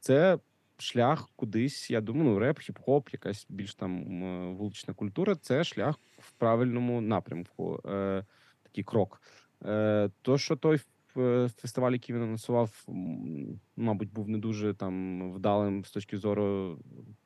це 0.01 0.39
шлях 0.79 1.31
кудись. 1.37 1.91
Я 1.91 2.01
думаю, 2.01 2.31
ну, 2.31 2.39
реп, 2.39 2.59
хіп-хоп, 2.59 3.09
якась 3.13 3.47
більш 3.49 3.75
там 3.75 4.57
вулична 4.57 4.95
культура 4.95 5.35
це 5.35 5.65
шлях 5.65 5.99
в 6.19 6.33
правильному 6.33 7.01
напрямку. 7.01 7.81
Е, 7.87 8.25
Такий 8.63 8.85
крок. 8.85 9.23
Е, 9.65 10.11
То, 10.23 10.39
що 10.39 10.57
той 10.57 10.81
е, 11.17 11.49
фестиваль, 11.57 11.93
який 11.93 12.15
він 12.15 12.23
анонсував, 12.23 12.85
мабуть, 13.77 14.13
був 14.13 14.29
не 14.29 14.39
дуже 14.39 14.75
там 14.75 15.33
вдалим 15.33 15.85
з 15.85 15.91
точки 15.91 16.19
зору 16.19 16.79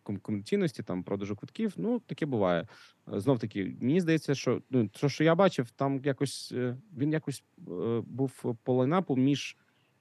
ком- 0.04 0.20
комерційності, 0.20 0.82
там 0.82 1.02
продажу 1.02 1.36
квитків. 1.36 1.72
Ну, 1.76 2.00
таке 2.00 2.26
буває. 2.26 2.66
Знов 3.06 3.38
таки, 3.38 3.76
мені 3.80 4.00
здається, 4.00 4.34
що 4.34 4.62
ну, 4.70 4.88
то, 4.88 5.08
що 5.08 5.24
я 5.24 5.34
бачив, 5.34 5.70
там 5.70 6.00
якось 6.04 6.52
е, 6.56 6.76
він 6.96 7.12
якось 7.12 7.44
е, 7.58 8.02
був 8.06 8.56
по 8.62 8.74
лайнапу 8.74 9.16
між 9.16 9.56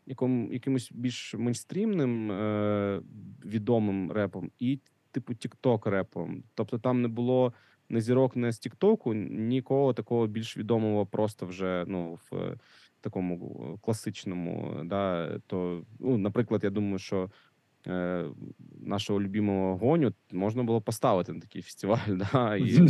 яком, 0.09 0.53
якимось 0.53 0.91
більш 0.91 1.33
мейнстрімним 1.33 2.31
е, 2.31 3.01
відомим 3.45 4.11
репом 4.11 4.51
і, 4.59 4.79
типу, 5.11 5.33
тікток 5.33 5.87
репом. 5.87 6.43
Тобто 6.55 6.79
там 6.79 7.01
не 7.01 7.07
було 7.07 7.53
не 7.89 8.01
зірок, 8.01 8.35
не 8.35 8.51
з 8.51 8.59
Тіктоку, 8.59 9.13
нікого 9.13 9.93
такого 9.93 10.27
більш 10.27 10.57
відомого, 10.57 11.05
просто 11.05 11.45
вже 11.45 11.85
ну 11.87 12.13
в 12.31 12.35
е, 12.35 12.57
такому 13.01 13.33
е, 13.75 13.79
класичному. 13.81 14.81
Да, 14.85 15.39
то, 15.47 15.83
ну, 15.99 16.17
наприклад, 16.17 16.63
я 16.63 16.69
думаю, 16.69 16.99
що. 16.99 17.31
е, 17.87 18.25
Нашого 18.81 19.21
любимого 19.21 19.77
гоню 19.77 20.13
можна 20.31 20.63
було 20.63 20.81
поставити 20.81 21.33
на 21.33 21.39
такий 21.39 21.61
фестиваль, 21.67 22.17
да, 22.33 22.55
і 22.55 22.87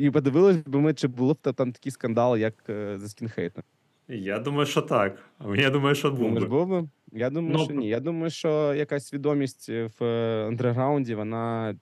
І 0.00 0.10
подивились 0.10 0.56
би 0.56 0.80
ми, 0.80 0.94
чи 0.94 1.08
було 1.08 1.34
б 1.34 1.38
та- 1.40 1.52
там 1.52 1.72
такий 1.72 1.92
скандал, 1.92 2.36
як 2.36 2.54
за 2.96 3.08
скінхейтом. 3.08 3.64
Я 4.08 4.38
думаю, 4.38 4.66
що 4.66 4.82
так. 4.82 5.30
Я 5.56 5.70
думаю, 5.70 5.94
що 5.94 6.10
був 6.10 6.18
Думаєш, 6.18 6.42
би. 6.44 6.48
був 6.48 6.66
би? 6.68 6.88
Я 7.12 7.30
думаю, 7.30 7.56
Ну, 7.58 7.64
що 7.64 7.74
ні. 7.74 7.88
Я 7.88 8.00
думаю, 8.00 8.30
що 8.30 8.74
якась 8.74 9.06
свідомість 9.06 9.68
в 9.68 10.04
е, 10.04 10.44
андерграунді, 10.48 11.14
вона 11.14 11.70
е, 11.70 11.76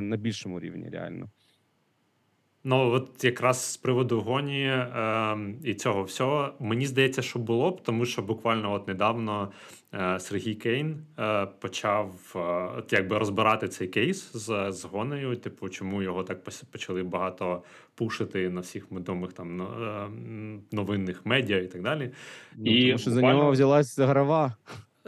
на 0.00 0.16
більшому 0.16 0.60
рівні, 0.60 0.88
реально. 0.88 1.30
Ну, 2.64 2.90
от 2.90 3.24
якраз 3.24 3.72
з 3.72 3.76
приводу 3.76 4.20
гоні 4.20 4.62
е, 4.66 5.36
і 5.64 5.74
цього 5.74 6.02
всього, 6.02 6.52
мені 6.60 6.86
здається, 6.86 7.22
що 7.22 7.38
було 7.38 7.70
б, 7.70 7.82
тому 7.82 8.04
що 8.06 8.22
буквально 8.22 8.72
от 8.72 8.88
недавно 8.88 9.52
Сергій 10.18 10.54
Кейн 10.54 11.04
е, 11.18 11.46
почав 11.46 12.32
е, 12.36 12.38
от 12.78 12.92
якби 12.92 13.18
розбирати 13.18 13.68
цей 13.68 13.88
кейс 13.88 14.32
з, 14.32 14.72
з 14.72 14.84
гонею. 14.84 15.36
Типу, 15.36 15.68
чому 15.68 16.02
його 16.02 16.22
так 16.22 16.44
почали 16.70 17.02
багато 17.02 17.62
пушити 17.94 18.50
на 18.50 18.60
всіх 18.60 18.92
відомих 18.92 19.32
там 19.32 19.62
е, 19.62 20.08
новинних 20.72 21.26
медіа 21.26 21.58
і 21.58 21.66
так 21.66 21.82
далі. 21.82 22.10
Ну, 22.56 22.72
І 22.72 22.86
тому 22.86 22.98
що 22.98 23.10
за 23.10 23.22
нього 23.22 23.50
взялась 23.50 23.98
грова. 23.98 24.56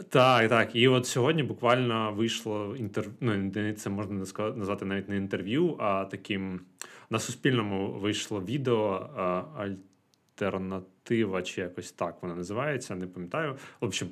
Так, 0.09 0.49
так. 0.49 0.75
І 0.75 0.87
от 0.87 1.07
сьогодні 1.07 1.43
буквально 1.43 2.13
вийшло 2.13 2.75
інтерв'ю. 2.77 3.13
Ну, 3.19 3.73
це 3.73 3.89
можна 3.89 4.25
назвати 4.55 4.85
навіть 4.85 5.09
не 5.09 5.17
інтерв'ю, 5.17 5.77
а 5.79 6.05
таким 6.05 6.59
на 7.09 7.19
Суспільному 7.19 7.91
вийшло 7.91 8.41
відео 8.41 9.09
а, 9.17 9.67
альтернатива, 11.01 11.41
чи 11.41 11.61
якось 11.61 11.91
так 11.91 12.17
вона 12.21 12.35
називається, 12.35 12.95
не 12.95 13.07
пам'ятаю. 13.07 13.55
В 13.81 13.85
общем, 13.85 14.09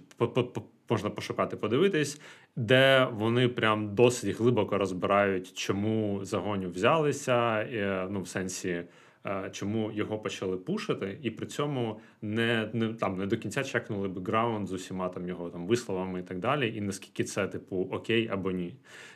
можна 0.90 1.10
пошукати, 1.10 1.58
подивитись, 1.58 2.22
де 2.56 3.08
вони 3.12 3.48
прям 3.48 3.96
досить 3.96 4.38
глибоко 4.38 4.78
розбирають, 4.78 5.54
чому 5.54 6.20
загоню 6.26 6.70
взялися, 6.70 7.62
е, 7.62 8.08
ну, 8.12 8.22
в 8.22 8.28
сенсі. 8.28 8.84
е, 9.26 9.50
Чому 9.52 9.92
його 9.92 10.20
почали 10.20 10.58
пушити, 10.58 11.20
і 11.22 11.32
при 11.32 11.46
цьому 11.46 12.00
не, 12.22 12.70
не 12.74 12.94
там 12.94 13.18
не 13.18 13.26
до 13.26 13.38
кінця 13.38 13.64
чекнули 13.64 14.08
бекграунд 14.08 14.68
з 14.68 14.72
усіма 14.72 15.10
там 15.10 15.28
його 15.28 15.50
там 15.50 15.68
висловами 15.68 16.20
і 16.20 16.24
так 16.24 16.40
далі, 16.40 16.76
і 16.78 16.82
наскільки 16.82 17.24
це 17.24 17.48
типу 17.48 17.90
окей 17.92 18.28
або 18.32 18.52
ні. 18.52 18.76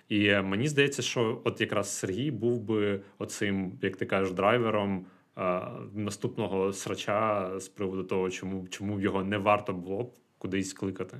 І 0.09 0.25
е, 0.25 0.41
мені 0.41 0.67
здається, 0.67 1.01
що 1.01 1.41
от 1.43 1.61
якраз 1.61 1.89
Сергій 1.97 2.31
був 2.31 2.59
би 2.61 3.01
оцим, 3.17 3.71
як 3.81 3.95
ти 3.97 4.05
кажеш, 4.05 4.33
драйвером 4.33 5.05
наступного 5.93 6.73
срача 6.73 7.51
з 7.59 7.67
приводу 7.67 8.03
того, 8.03 8.29
чому, 8.29 8.67
чому 8.67 8.99
його 8.99 9.23
не 9.23 9.37
варто 9.37 9.73
було 9.73 10.03
б 10.03 10.13
кудись 10.37 10.73
кликати. 10.73 11.17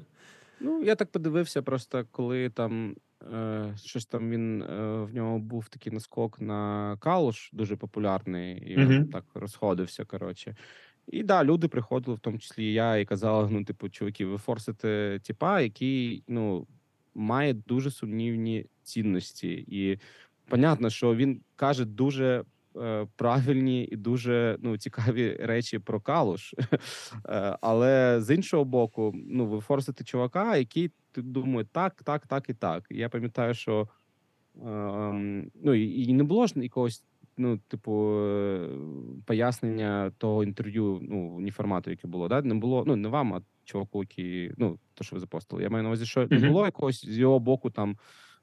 Ну, 0.60 0.84
я 0.84 0.96
так 0.96 1.12
подивився, 1.12 1.62
просто 1.62 2.06
коли 2.12 2.50
там 2.50 2.96
е, 3.34 3.74
щось 3.84 4.06
там 4.06 4.30
він 4.30 4.62
е, 4.62 5.04
в 5.04 5.16
нього 5.16 5.40
був 5.40 5.70
такий 5.70 5.94
наскок 5.94 6.42
на 6.42 6.98
калуш, 7.00 7.50
дуже 7.54 7.76
популярний, 7.76 8.58
і 8.58 8.76
він 8.76 9.08
так 9.08 9.24
розходився. 9.34 10.06
Коротше. 10.06 10.56
І 11.08 11.24
да, 11.24 11.44
люди 11.44 11.68
приходили, 11.68 12.18
в 12.18 12.20
тому 12.20 12.40
числі 12.40 12.66
і 12.66 12.74
я, 12.74 12.98
і 12.98 13.06
казали: 13.06 13.50
ну, 13.52 13.64
типу, 13.64 13.90
чуваки, 13.90 14.26
ви 14.26 14.38
форсите 14.38 15.20
типа, 15.24 15.62
який 15.62 16.24
ну, 16.28 16.68
має 17.16 17.54
дуже 17.54 17.92
сумнівні 17.92 18.66
цінності. 18.84 19.66
І 19.68 20.00
понятно, 20.48 20.90
що 20.90 21.16
він 21.16 21.42
каже 21.56 21.86
дуже. 21.86 22.44
Е, 22.78 23.08
Правильні 23.16 23.84
і 23.84 23.96
дуже 23.96 24.58
ну 24.62 24.78
цікаві 24.78 25.38
речі 25.40 25.80
про 25.80 26.02
калуш, 26.02 26.54
Е, 27.30 27.58
але 27.62 28.22
з 28.22 28.36
іншого 28.36 28.66
боку, 28.66 29.14
ну 29.16 29.46
ви 29.46 29.62
форсите 29.62 30.04
чувака, 30.04 30.58
який 30.58 30.92
ти 31.12 31.22
думає, 31.22 31.68
так, 31.72 32.04
так, 32.04 32.28
так 32.28 32.50
і 32.50 32.54
так. 32.54 32.86
І 32.90 32.98
я 32.98 33.10
пам'ятаю, 33.10 33.54
що 33.54 33.88
ем, 34.66 35.52
ну 35.64 35.74
і, 35.74 36.14
не 36.14 36.24
було 36.24 36.48
ж 36.48 36.54
якогось, 36.56 37.04
ну, 37.38 37.58
типу, 37.58 38.20
е, 38.20 38.70
пояснення 39.26 40.12
того 40.18 40.44
інтерв'ю, 40.44 41.00
ну 41.02 41.40
ні 41.40 41.52
формату, 41.52 41.90
яке 41.90 42.08
було, 42.08 42.28
да? 42.28 42.42
не 42.42 42.56
було. 42.56 42.84
Ну 42.88 42.96
не 42.96 43.08
вам, 43.08 43.34
а 43.34 43.42
чуваку, 43.64 44.04
який, 44.04 44.52
ну 44.58 44.80
то, 44.94 45.04
що 45.04 45.16
ви 45.16 45.20
запостили. 45.20 45.64
Я 45.64 45.70
маю 45.70 45.84
на 45.84 45.90
увазі, 45.90 46.06
що 46.06 46.28
не 46.28 46.50
було 46.50 46.66
якогось 46.66 47.06
з 47.06 47.18
його 47.18 47.40
боку 47.40 47.70
там 47.70 47.98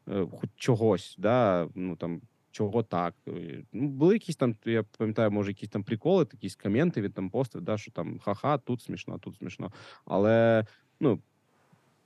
хоч 0.06 0.50
чогось, 0.56 1.16
да, 1.18 1.68
ну 1.74 1.96
там. 1.96 2.20
Чого 2.50 2.82
так? 2.82 3.14
Ну, 3.72 3.88
були 3.88 4.14
якісь 4.14 4.36
там, 4.36 4.56
я 4.64 4.82
пам'ятаю, 4.98 5.30
може, 5.30 5.50
якісь 5.50 5.68
там 5.68 5.82
приколи, 5.82 6.26
якісь 6.32 6.56
коменти 6.56 7.02
він 7.02 7.12
там 7.12 7.30
постив, 7.30 7.60
да, 7.60 7.78
що 7.78 7.90
там 7.90 8.18
ха-ха, 8.18 8.58
тут 8.58 8.82
смішно, 8.82 9.18
тут 9.18 9.36
смішно. 9.36 9.72
Але 10.04 10.66
ну, 11.00 11.20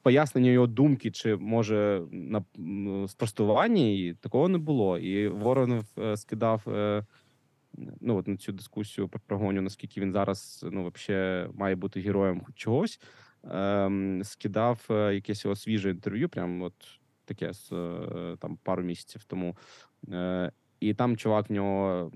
пояснення 0.03 0.51
його 0.51 0.67
думки, 0.67 1.11
чи 1.11 1.37
може 1.37 2.03
на 2.11 2.45
спростування 3.09 3.83
її, 3.83 4.15
такого 4.15 4.49
не 4.49 4.59
було. 4.59 4.99
І 4.99 5.29
Воронов 5.29 5.85
е, 5.99 6.17
скидав 6.17 6.65
е, 6.69 7.05
ну, 8.01 8.17
от 8.17 8.29
на 8.29 8.37
цю 8.37 8.53
дискусію 8.53 9.09
про 9.09 9.21
прогоню, 9.27 9.63
наскільки 9.63 10.01
він 10.01 10.13
зараз 10.13 10.67
ну, 10.71 10.83
вообще 10.83 11.49
має 11.55 11.75
бути 11.75 12.01
героєм 12.01 12.43
чогось. 12.55 13.01
Ем, 13.51 14.25
скидав 14.25 14.87
е, 14.91 15.15
якесь 15.15 15.45
його 15.45 15.57
свіже 15.57 15.91
інтерв'ю, 15.91 16.29
прям 16.29 16.63
от 16.63 16.75
таке 17.25 17.53
з 17.53 17.73
е, 17.73 18.37
там 18.41 18.59
пару 18.63 18.83
місяців 18.83 19.25
тому. 19.25 19.57
Е, 20.13 20.53
і 20.81 20.95
там 20.95 21.17
чувак 21.17 21.51
в 21.51 21.53
нього 21.53 22.13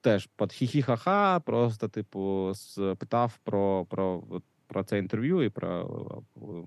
теж 0.00 0.26
під 0.26 0.48
хі-хі-ха-ха, 0.48 1.40
просто, 1.40 1.88
типу, 1.88 2.52
спитав 2.54 3.38
про, 3.44 3.84
про, 3.84 4.22
про 4.66 4.84
це 4.84 4.98
інтерв'ю 4.98 5.42
і 5.42 5.48
про, 5.48 6.22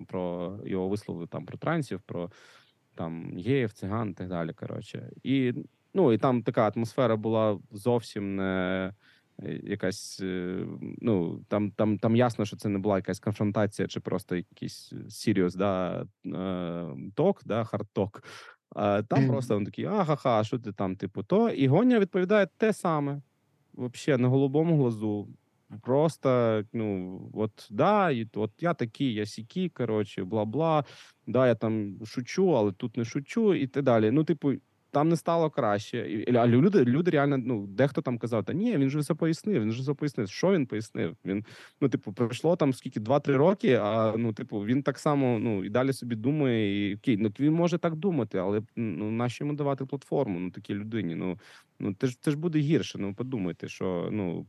про 0.07 0.53
його 0.65 0.87
вислови 0.87 1.27
там 1.27 1.45
про 1.45 1.57
трансів, 1.57 2.01
про 2.01 2.31
там 2.95 3.37
геїв, 3.37 3.73
циган 3.73 4.09
і 4.09 4.13
так 4.13 4.29
далі. 4.29 4.53
Коротше. 4.53 5.09
І, 5.23 5.53
ну, 5.93 6.13
і 6.13 6.17
там 6.17 6.43
така 6.43 6.71
атмосфера 6.75 7.15
була 7.15 7.59
зовсім 7.71 8.35
не 8.35 8.93
е, 9.43 9.59
якась. 9.63 10.19
е, 10.23 10.65
Ну, 11.01 11.45
там, 11.47 11.71
там, 11.71 11.97
там 11.97 12.15
ясно, 12.15 12.45
що 12.45 12.57
це 12.57 12.69
не 12.69 12.79
була 12.79 12.95
якась 12.95 13.19
конфронтація 13.19 13.87
чи 13.87 13.99
просто 13.99 14.35
якийсь 14.35 14.93
серйоз, 15.09 15.55
да, 15.55 16.05
е, 16.25 16.87
talk, 17.15 17.41
да, 17.45 17.63
hard 17.63 17.90
talk. 17.90 18.23
А 18.75 19.01
там 19.03 19.27
просто 19.27 19.57
він 19.57 19.65
такий, 19.65 19.85
ага-ха, 19.85 20.43
що 20.43 20.59
ти 20.59 20.71
там, 20.71 20.95
типу, 20.95 21.23
то. 21.23 21.49
І 21.49 21.67
Гоня 21.67 21.99
відповідає 21.99 22.47
те 22.57 22.73
саме. 22.73 23.21
Взагалі, 23.73 24.21
на 24.21 24.27
голубому 24.27 24.77
глазу. 24.77 25.27
Просто, 25.81 26.63
ну, 26.73 27.19
от 27.33 27.67
да, 27.71 28.11
і 28.11 28.27
от 28.33 28.51
я 28.59 28.73
такий, 28.73 29.13
я 29.13 29.25
сікі, 29.25 29.69
коротше, 29.69 30.23
бла-бла. 30.23 30.83
Да, 31.27 31.47
я 31.47 31.55
там 31.55 31.99
шучу, 32.05 32.57
але 32.57 32.71
тут 32.71 32.97
не 32.97 33.05
шучу, 33.05 33.53
і 33.53 33.67
так 33.67 33.83
далі. 33.83 34.11
Ну, 34.11 34.23
типу, 34.23 34.53
там 34.93 35.09
не 35.09 35.15
стало 35.15 35.49
краще. 35.49 36.25
А 36.35 36.47
люди, 36.47 36.85
люди 36.85 37.11
реально, 37.11 37.37
ну, 37.37 37.67
дехто 37.67 38.01
там 38.01 38.17
казав, 38.17 38.43
та 38.43 38.53
ні, 38.53 38.77
він 38.77 38.89
же 38.89 38.99
все 38.99 39.13
пояснив, 39.13 39.61
він 39.61 39.71
же 39.71 39.81
все 39.81 39.93
пояснив. 39.93 40.29
Що 40.29 40.51
він 40.51 40.65
пояснив? 40.65 41.15
Він, 41.25 41.45
ну, 41.81 41.89
типу, 41.89 42.13
пройшло 42.13 42.55
там 42.55 42.73
скільки 42.73 42.99
2-3 42.99 43.35
роки, 43.35 43.73
а 43.73 44.13
ну, 44.17 44.33
типу, 44.33 44.59
він 44.59 44.83
так 44.83 44.99
само 44.99 45.39
ну, 45.39 45.63
і 45.63 45.69
далі 45.69 45.93
собі 45.93 46.15
думає, 46.15 46.91
і 46.91 46.95
окей, 46.95 47.17
ну 47.17 47.31
він 47.39 47.53
може 47.53 47.77
так 47.77 47.95
думати, 47.95 48.37
але 48.37 48.61
ну, 48.75 49.11
нащо 49.11 49.43
йому 49.43 49.57
давати 49.57 49.85
платформу 49.85 50.39
ну, 50.39 50.51
такій 50.51 50.73
людині? 50.73 51.15
Ну, 51.15 51.39
ну 51.79 51.95
це 51.99 52.07
ж 52.07 52.17
це 52.21 52.31
ж 52.31 52.37
буде 52.37 52.59
гірше. 52.59 52.97
Ну, 52.97 53.13
подумайте, 53.13 53.67
що 53.67 54.09
ну 54.11 54.45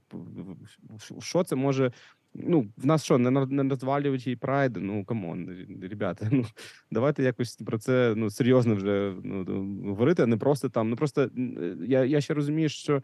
що 1.20 1.44
це 1.44 1.56
може. 1.56 1.92
Ну, 2.34 2.66
в 2.76 2.86
нас 2.86 3.04
що, 3.04 3.18
не, 3.18 3.62
розвалюють 3.70 4.26
їй 4.26 4.36
прайд? 4.36 4.76
Ну, 4.76 5.04
come 5.04 5.29
on, 5.29 5.48
ребята, 5.82 6.28
ну 6.32 6.44
давайте 6.90 7.22
якось 7.22 7.56
про 7.56 7.78
це 7.78 8.14
ну 8.16 8.30
серйозно 8.30 8.74
вже 8.74 9.14
ну, 9.24 9.44
говорити, 9.88 10.22
а 10.22 10.26
не 10.26 10.36
просто 10.36 10.68
там. 10.68 10.90
Ну 10.90 10.96
просто 10.96 11.30
я, 11.86 12.04
я 12.04 12.20
ще 12.20 12.34
розумію, 12.34 12.68
що 12.68 13.02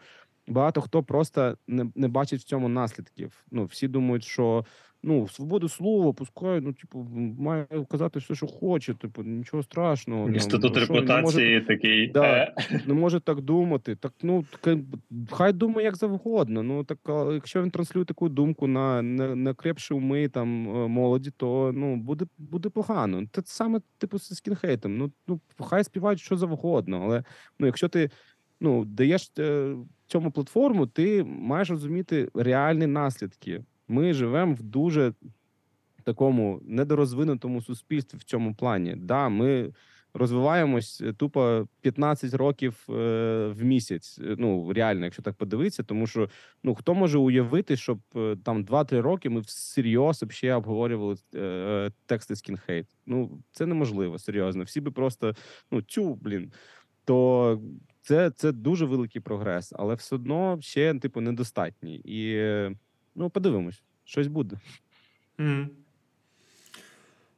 багато 0.49 0.81
хто 0.81 1.03
просто 1.03 1.59
не, 1.67 1.91
не 1.95 2.09
бачить 2.09 2.41
в 2.41 2.45
цьому 2.45 2.69
наслідків. 2.69 3.45
Ну, 3.51 3.65
всі 3.65 3.89
думають, 3.89 4.25
що 4.25 4.65
ну, 5.03 5.29
свободу 5.29 5.69
слова, 5.69 6.13
пускай, 6.13 6.61
ну, 6.61 6.73
типу, 6.73 7.07
має 7.39 7.67
казати 7.91 8.19
все, 8.19 8.35
що 8.35 8.47
хоче, 8.47 8.95
типу, 8.95 9.23
нічого 9.23 9.63
страшного. 9.63 10.25
там, 10.25 10.35
Інститут 10.35 10.77
що, 10.77 10.93
не 10.93 11.01
може 11.01 11.01
репутації 11.01 11.61
такий. 11.61 12.07
Да. 12.07 12.25
е, 12.25 12.55
не 12.87 12.95
може 12.95 13.21
так 13.21 13.41
думати. 13.41 13.97
Так 13.97 14.13
ну 14.23 14.45
таке, 14.51 14.83
хай 15.31 15.53
думає 15.53 15.85
як 15.85 15.97
завгодно. 15.97 16.63
Ну 16.63 16.85
так 16.85 16.99
якщо 17.33 17.63
він 17.63 17.71
транслює 17.71 18.05
таку 18.05 18.29
думку 18.29 18.67
на 18.67 19.03
не, 19.03 19.35
не 19.35 19.55
крепші 19.55 19.95
уми 19.95 20.29
там 20.29 20.69
е, 20.69 20.89
молоді, 20.89 21.31
то 21.37 21.73
ну 21.75 21.97
буде 21.97 22.25
буде 22.39 22.69
погано. 22.69 23.23
Це 23.33 23.43
саме 23.45 23.81
типу 23.99 24.19
з 24.19 24.35
скінхейтом. 24.35 24.97
Ну 24.99 25.13
ну 25.29 25.41
хай 25.59 25.85
співають 25.85 26.21
що 26.21 26.37
завгодно, 26.37 27.03
але 27.05 27.25
ну 27.59 27.67
якщо 27.67 27.89
ти 27.89 28.11
ну 28.61 28.85
даєш 28.85 29.33
е, 29.39 29.75
цьому 30.07 30.31
платформу, 30.31 30.87
ти 30.87 31.25
маєш 31.25 31.71
розуміти 31.71 32.29
реальні 32.35 32.87
наслідки. 32.87 33.63
Ми 33.91 34.13
живемо 34.13 34.55
в 34.55 34.63
дуже 34.63 35.13
такому 36.05 36.61
недорозвинутому 36.65 37.63
суспільстві 37.63 38.19
в 38.19 38.25
цьому 38.25 38.55
плані. 38.55 38.95
Да, 38.97 39.29
ми 39.29 39.73
розвиваємось 40.15 41.01
е, 41.01 41.13
тупо 41.13 41.69
15 41.81 42.35
років 42.35 42.87
е, 42.89 42.93
в 43.57 43.65
місяць. 43.65 44.19
е, 44.19 44.35
Ну 44.39 44.73
реально, 44.73 45.05
якщо 45.05 45.23
так 45.23 45.35
подивитися, 45.35 45.83
тому 45.83 46.07
що 46.07 46.29
ну 46.63 46.75
хто 46.75 46.95
може 46.95 47.19
уявити, 47.19 47.77
щоб 47.77 48.01
е, 48.17 48.37
там 48.45 48.65
2-3 48.65 49.01
роки 49.01 49.31
ми 49.31 49.41
всерйоз 49.41 50.25
ще 50.29 50.55
обговорювали 50.55 51.17
е, 51.35 51.91
тексти 52.07 52.37
скінхейт. 52.37 52.87
Ну 53.07 53.43
це 53.53 53.67
неможливо, 53.67 54.19
серйозно. 54.19 54.65
Всі 54.65 54.81
би 54.81 54.91
просто 54.91 55.35
ну 55.71 55.83
цю 55.83 56.15
блін. 56.15 56.53
То 57.05 57.61
це, 58.03 58.31
це 58.31 58.53
дуже 58.53 58.87
великий 58.87 59.21
прогрес, 59.21 59.73
але 59.77 59.95
все 59.95 60.15
одно 60.15 60.59
ще 60.61 60.95
типу 60.95 61.21
недостатній. 61.21 61.97
І 61.97 62.35
е, 62.37 62.73
ну 63.15 63.31
подивимось, 63.31 63.83
щось 64.05 64.27
буде. 64.27 64.57
Мгм. 65.39 65.71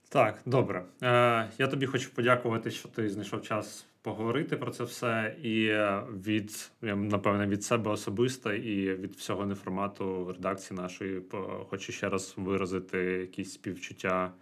Так, 0.08 0.40
добре. 0.46 0.84
Е, 1.02 1.48
я 1.58 1.68
тобі 1.68 1.86
хочу 1.86 2.14
подякувати, 2.14 2.70
що 2.70 2.88
ти 2.88 3.08
знайшов 3.08 3.42
час 3.42 3.86
поговорити 4.02 4.56
про 4.56 4.70
це 4.70 4.84
все. 4.84 5.36
І 5.42 5.66
е, 5.66 6.02
від, 6.12 6.70
напевне, 6.82 7.46
від 7.46 7.64
себе 7.64 7.90
особисто 7.90 8.52
і 8.52 8.94
від 8.94 9.14
всього 9.14 9.46
неформату 9.46 10.32
редакції 10.32 10.80
нашої 10.80 11.22
хочу 11.70 11.92
ще 11.92 12.08
раз 12.08 12.34
виразити 12.36 12.98
якісь 12.98 13.52
співчуття 13.52 14.32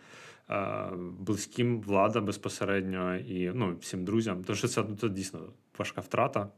е, 0.51 0.87
близьким 1.19 1.81
влада 1.81 2.21
безпосередньо 2.21 3.17
і 3.17 3.51
ну, 3.55 3.77
всім 3.81 4.05
друзям. 4.05 4.45
Тому 4.45 4.57
що 4.57 4.69
це, 4.69 4.85
це 5.01 5.09
дійсно 5.09 5.41
важка 5.79 6.01
втрата. 6.01 6.49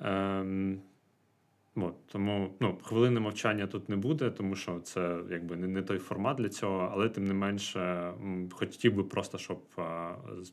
Ем, 0.00 0.80
От, 1.82 2.06
тому 2.06 2.54
ну, 2.60 2.78
хвилини 2.82 3.20
мовчання 3.20 3.66
тут 3.66 3.88
не 3.88 3.96
буде, 3.96 4.30
тому 4.30 4.56
що 4.56 4.80
це 4.80 5.18
якби 5.30 5.56
не, 5.56 5.68
не 5.68 5.82
той 5.82 5.98
формат 5.98 6.36
для 6.36 6.48
цього, 6.48 6.90
але 6.92 7.08
тим 7.08 7.24
не 7.24 7.34
менше, 7.34 8.12
хотів 8.50 8.94
би 8.94 9.04
просто, 9.04 9.38
щоб 9.38 9.58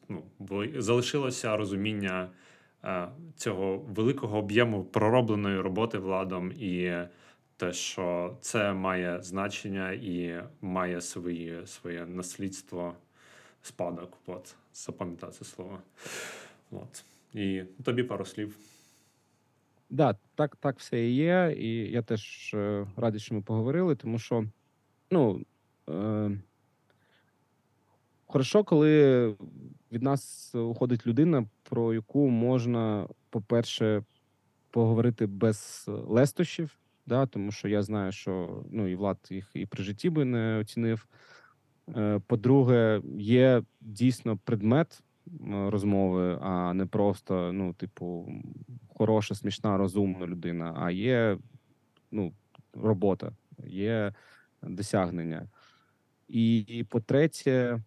ну, 0.10 0.24
залишилося 0.78 1.58
розуміння 1.58 2.30
цього 3.36 3.78
великого 3.78 4.38
об'єму 4.38 4.84
проробленої 4.84 5.60
роботи 5.60 5.98
владом, 5.98 6.52
і 6.52 6.94
те, 7.58 7.74
що 7.74 8.38
це 8.42 8.74
має 8.74 9.22
значення 9.22 9.92
і 9.92 10.44
має 10.62 11.02
свої, 11.02 11.68
своє 11.68 12.06
наслідство, 12.06 12.96
спадок. 13.62 14.18
От, 14.26 14.56
запам'ятати 14.74 15.46
слово. 15.46 15.80
От. 16.72 17.04
І 17.34 17.64
тобі 17.84 18.04
пару 18.04 18.26
слів. 18.26 18.58
Да, 19.90 20.16
так, 20.36 20.56
так 20.56 20.80
все 20.80 21.06
і 21.06 21.16
є. 21.16 21.56
І 21.58 21.92
я 21.92 22.02
теж 22.02 22.52
е, 22.54 22.88
радий, 22.98 23.20
що 23.20 23.36
ми 23.36 23.42
поговорили, 23.42 23.96
тому 23.96 24.20
що 24.20 24.46
ну 25.12 25.46
е, 25.90 26.32
хорошо, 28.28 28.64
коли 28.64 29.36
від 29.92 30.04
нас 30.04 30.56
уходить 30.56 31.08
людина, 31.08 31.48
про 31.64 31.94
яку 31.94 32.30
можна, 32.30 33.08
по-перше, 33.30 34.04
поговорити 34.72 35.26
без 35.26 35.86
лестощів, 35.88 36.80
да, 37.06 37.26
тому 37.26 37.52
що 37.52 37.68
я 37.68 37.84
знаю, 37.84 38.12
що 38.12 38.64
ну 38.72 38.88
і 38.88 38.96
Влад 38.96 39.18
їх 39.30 39.52
і 39.54 39.66
при 39.66 39.84
житті 39.84 40.10
би 40.10 40.26
не 40.26 40.58
оцінив. 40.58 41.08
Е, 41.96 42.22
По-друге, 42.28 43.02
є 43.18 43.64
дійсно 43.82 44.38
предмет 44.38 45.04
розмови, 45.50 46.40
а 46.42 46.74
не 46.74 46.86
просто, 46.86 47.52
ну, 47.54 47.74
типу, 47.74 48.34
хороша, 48.94 49.36
смішна, 49.36 49.78
розумна 49.78 50.28
людина, 50.28 50.74
а 50.78 50.92
є 50.92 51.38
ну, 52.12 52.34
робота, 52.74 53.32
є 53.68 54.14
досягнення. 54.62 55.48
І, 56.28 56.58
і 56.58 56.84
по-третє, 56.84 57.82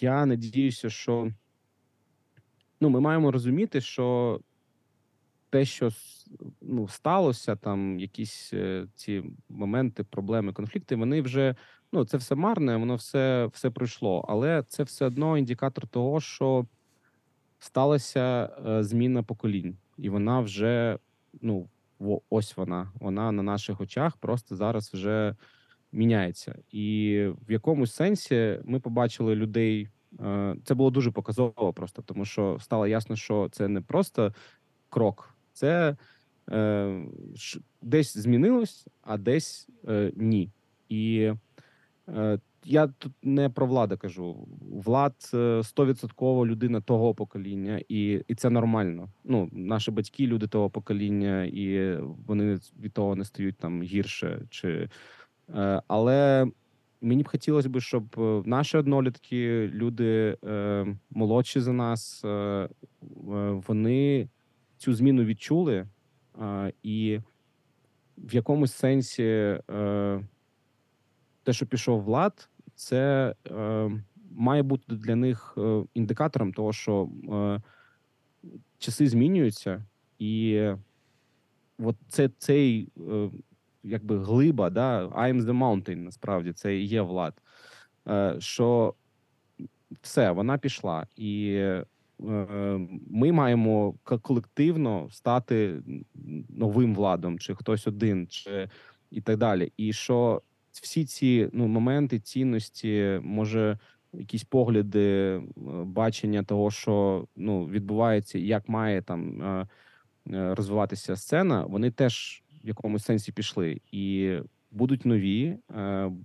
я 0.00 0.26
надіюся, 0.26 0.90
що 0.90 1.32
ну, 2.80 2.88
ми 2.88 3.00
маємо 3.00 3.32
розуміти, 3.32 3.80
що 3.80 4.40
те, 5.50 5.64
що 5.64 5.90
ну, 6.60 6.88
сталося, 6.88 7.56
там 7.56 8.00
якісь 8.00 8.50
е, 8.52 8.86
ці 8.94 9.24
моменти, 9.48 10.04
проблеми, 10.04 10.52
конфлікти, 10.52 10.96
вони 10.96 11.22
вже 11.22 11.54
ну, 11.92 12.04
це 12.04 12.16
все 12.16 12.34
марне, 12.34 12.76
воно 12.76 12.94
все, 12.94 13.46
все 13.52 13.70
пройшло. 13.70 14.24
Але 14.28 14.64
це 14.68 14.82
все 14.82 15.06
одно 15.06 15.38
індикатор 15.38 15.86
того, 15.86 16.20
що 16.20 16.66
сталася 17.58 18.50
е, 18.66 18.82
зміна 18.84 19.22
поколінь, 19.22 19.76
і 19.98 20.08
вона 20.08 20.40
вже 20.40 20.98
ну 21.42 21.68
ось 22.30 22.56
вона. 22.56 22.92
Вона 23.00 23.32
на 23.32 23.42
наших 23.42 23.80
очах 23.80 24.16
просто 24.16 24.56
зараз 24.56 24.94
вже 24.94 25.36
міняється. 25.92 26.58
І 26.70 27.26
в 27.48 27.52
якомусь 27.52 27.94
сенсі 27.94 28.60
ми 28.64 28.80
побачили 28.80 29.34
людей. 29.34 29.88
е, 30.20 30.56
Це 30.64 30.74
було 30.74 30.90
дуже 30.90 31.10
показово, 31.10 31.72
просто 31.72 32.02
тому 32.02 32.24
що 32.24 32.58
стало 32.60 32.86
ясно, 32.86 33.16
що 33.16 33.48
це 33.52 33.68
не 33.68 33.80
просто 33.80 34.34
крок, 34.88 35.34
це 35.52 35.96
е, 36.50 37.02
десь 37.82 38.16
змінилось, 38.16 38.86
а 39.02 39.18
десь 39.18 39.68
е, 39.88 40.12
ні. 40.16 40.50
І 40.88 41.32
я 42.66 42.86
тут 42.86 43.12
не 43.22 43.48
про 43.48 43.66
влада 43.66 43.96
кажу. 43.96 44.46
Влад 44.60 45.14
е, 45.34 45.62
стовідсотково 45.64 46.46
людина 46.46 46.80
того 46.80 47.14
покоління, 47.14 47.80
і, 47.88 48.22
і 48.28 48.34
це 48.34 48.50
нормально. 48.50 49.08
Ну, 49.24 49.48
наші 49.52 49.90
батьки, 49.90 50.26
люди 50.26 50.46
того 50.46 50.70
покоління, 50.70 51.44
і 51.44 51.96
вони 52.26 52.58
від 52.82 52.92
того 52.92 53.16
не 53.16 53.24
стають 53.24 53.56
там 53.56 53.82
гірше. 53.82 54.42
Чи, 54.50 54.88
е, 55.54 55.82
але 55.88 56.46
мені 57.00 57.22
б 57.22 57.28
хотілося 57.28 57.68
б, 57.68 57.80
щоб 57.80 58.14
е, 58.18 58.42
наші 58.46 58.76
однолітки, 58.76 59.70
люди 59.74 60.36
е, 60.44 60.86
молодші 61.10 61.60
за 61.60 61.72
нас, 61.72 62.24
е, 62.24 62.28
е, 62.28 62.68
вони 63.66 64.28
цю 64.78 64.94
зміну 64.94 65.24
відчули, 65.24 65.86
е, 66.42 66.72
і 66.82 67.20
в 68.18 68.34
якомусь 68.34 68.72
сенсі 68.72 69.24
е, 69.70 70.20
те, 71.46 71.52
що 71.52 71.66
пішов 71.66 72.02
влад, 72.02 72.48
це 72.74 73.34
е, 73.50 73.90
має 74.30 74.62
бути 74.62 74.94
для 74.94 75.16
них 75.16 75.54
е, 75.58 75.84
індикатором 75.94 76.52
того, 76.52 76.72
що 76.72 77.08
е, 77.32 77.62
часи 78.78 79.08
змінюються, 79.08 79.84
і 80.18 80.62
от 81.78 81.96
це 82.08 82.30
цей 82.38 82.88
е, 83.10 83.30
якби 83.82 84.18
глиба, 84.18 84.70
да, 84.70 85.06
I'm 85.06 85.40
the 85.40 85.58
mountain, 85.58 85.96
насправді 85.96 86.52
це 86.52 86.76
і 86.76 86.84
є 86.84 87.02
влад. 87.02 87.42
Е, 88.08 88.36
що 88.38 88.94
все, 90.02 90.30
вона 90.30 90.58
пішла, 90.58 91.06
і 91.16 91.52
е, 91.54 91.84
ми 93.10 93.32
маємо 93.32 93.94
колективно 94.22 95.08
стати 95.10 95.82
новим 96.48 96.94
владом, 96.94 97.38
чи 97.38 97.54
хтось 97.54 97.86
один, 97.86 98.26
чи 98.26 98.68
і 99.10 99.20
так 99.20 99.36
далі. 99.38 99.72
І 99.76 99.92
що 99.92 100.42
всі 100.82 101.04
ці 101.04 101.48
ну, 101.52 101.66
моменти, 101.66 102.18
цінності, 102.18 103.20
може, 103.22 103.78
якісь 104.12 104.44
погляди, 104.44 105.00
е, 105.00 105.42
бачення 105.84 106.42
того, 106.42 106.70
що 106.70 107.26
ну, 107.36 107.66
відбувається, 107.66 108.38
як 108.38 108.68
має 108.68 109.02
там 109.02 109.42
е, 109.42 109.68
е, 110.32 110.54
розвиватися 110.54 111.16
сцена, 111.16 111.64
вони 111.64 111.90
теж 111.90 112.42
в 112.64 112.68
якомусь 112.68 113.04
сенсі 113.04 113.32
пішли. 113.32 113.80
І 113.92 114.36
будуть 114.70 115.04
нові, 115.04 115.56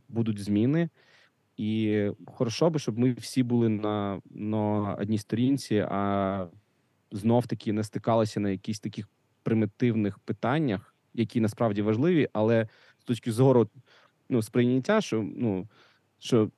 будуть 0.09 0.39
зміни. 0.39 0.89
І 1.57 2.07
хорошо 2.25 2.69
би, 2.69 2.79
щоб 2.79 2.99
ми 2.99 3.11
всі 3.11 3.43
були 3.43 3.69
на, 3.69 4.21
на 4.29 4.93
одній 4.93 5.17
сторінці, 5.17 5.85
а 5.89 6.47
знов 7.11 7.47
таки 7.47 7.73
не 7.73 7.83
стикалися 7.83 8.39
на 8.39 8.49
якісь 8.49 8.79
таких 8.79 9.09
примітивних 9.43 10.19
питаннях, 10.19 10.95
які 11.13 11.41
насправді 11.41 11.81
важливі, 11.81 12.29
але 12.33 12.67
з 12.99 13.03
точки 13.03 13.31
зору 13.31 13.69
ну, 14.31 14.41
сприйняття, 14.41 15.01
що 15.01 15.29
ну 15.35 15.67
що 16.19 16.49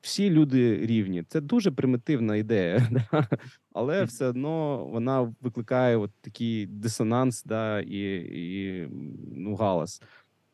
всі 0.00 0.30
люди 0.30 0.86
рівні, 0.86 1.22
це 1.22 1.40
дуже 1.40 1.70
примітивна 1.70 2.36
ідея, 2.36 2.88
да? 3.12 3.28
але 3.72 4.04
все 4.04 4.26
одно 4.26 4.84
вона 4.84 5.34
викликає 5.40 5.96
от 5.96 6.10
такий 6.20 6.66
дисонанс, 6.66 7.44
да, 7.44 7.80
і, 7.80 8.14
і 8.14 8.88
ну, 9.36 9.54
галас. 9.54 10.02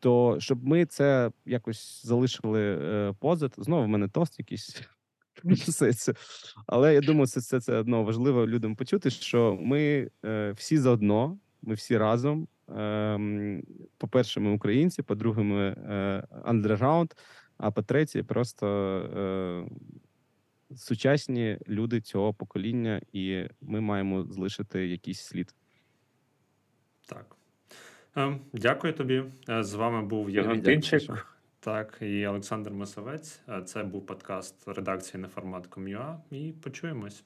то 0.00 0.36
щоб 0.40 0.66
ми 0.66 0.86
це 0.86 1.30
якось 1.46 2.06
залишили 2.06 2.62
е, 2.62 3.14
позит. 3.20 3.52
Знову 3.56 3.84
в 3.84 3.88
мене 3.88 4.08
тост 4.08 4.38
якийсь. 4.38 4.82
Але 6.66 6.94
я 6.94 7.00
думаю, 7.00 7.26
це, 7.26 7.40
це, 7.40 7.60
це 7.60 7.76
одно 7.76 8.04
важливо 8.04 8.46
людям 8.46 8.76
почути, 8.76 9.10
що 9.10 9.58
ми 9.60 10.10
е, 10.24 10.52
всі 10.52 10.78
заодно, 10.78 11.38
ми 11.62 11.74
всі 11.74 11.98
разом. 11.98 12.48
Ем, 12.76 13.62
по-перше, 13.98 14.40
ми 14.40 14.50
українці, 14.50 15.02
по-друге, 15.02 15.42
ми 15.42 15.62
е, 15.68 16.26
андерграунд, 16.44 17.12
а 17.56 17.70
по-третє, 17.70 18.22
просто 18.22 18.66
е, 19.16 20.76
сучасні 20.76 21.58
люди 21.68 22.00
цього 22.00 22.34
покоління, 22.34 23.00
і 23.12 23.44
ми 23.60 23.80
маємо 23.80 24.24
залишити 24.24 24.86
якийсь 24.86 25.20
слід. 25.20 25.54
Так. 27.06 27.36
Е, 28.16 28.38
Дякую 28.52 28.92
тобі. 28.92 29.24
Е, 29.48 29.64
З 29.64 29.74
вами 29.74 30.02
був 30.02 30.30
Євген 30.30 30.62
Тинчик. 30.62 31.26
Так, 31.60 31.98
і 32.00 32.26
Олександр 32.26 32.70
Мисовець. 32.70 33.40
Е, 33.48 33.62
Це 33.62 33.82
був 33.82 34.06
подкаст 34.06 34.68
редакції 34.68 35.20
Неформат.com.ua. 35.20 36.16
І 36.30 36.52
почуємось. 36.52 37.24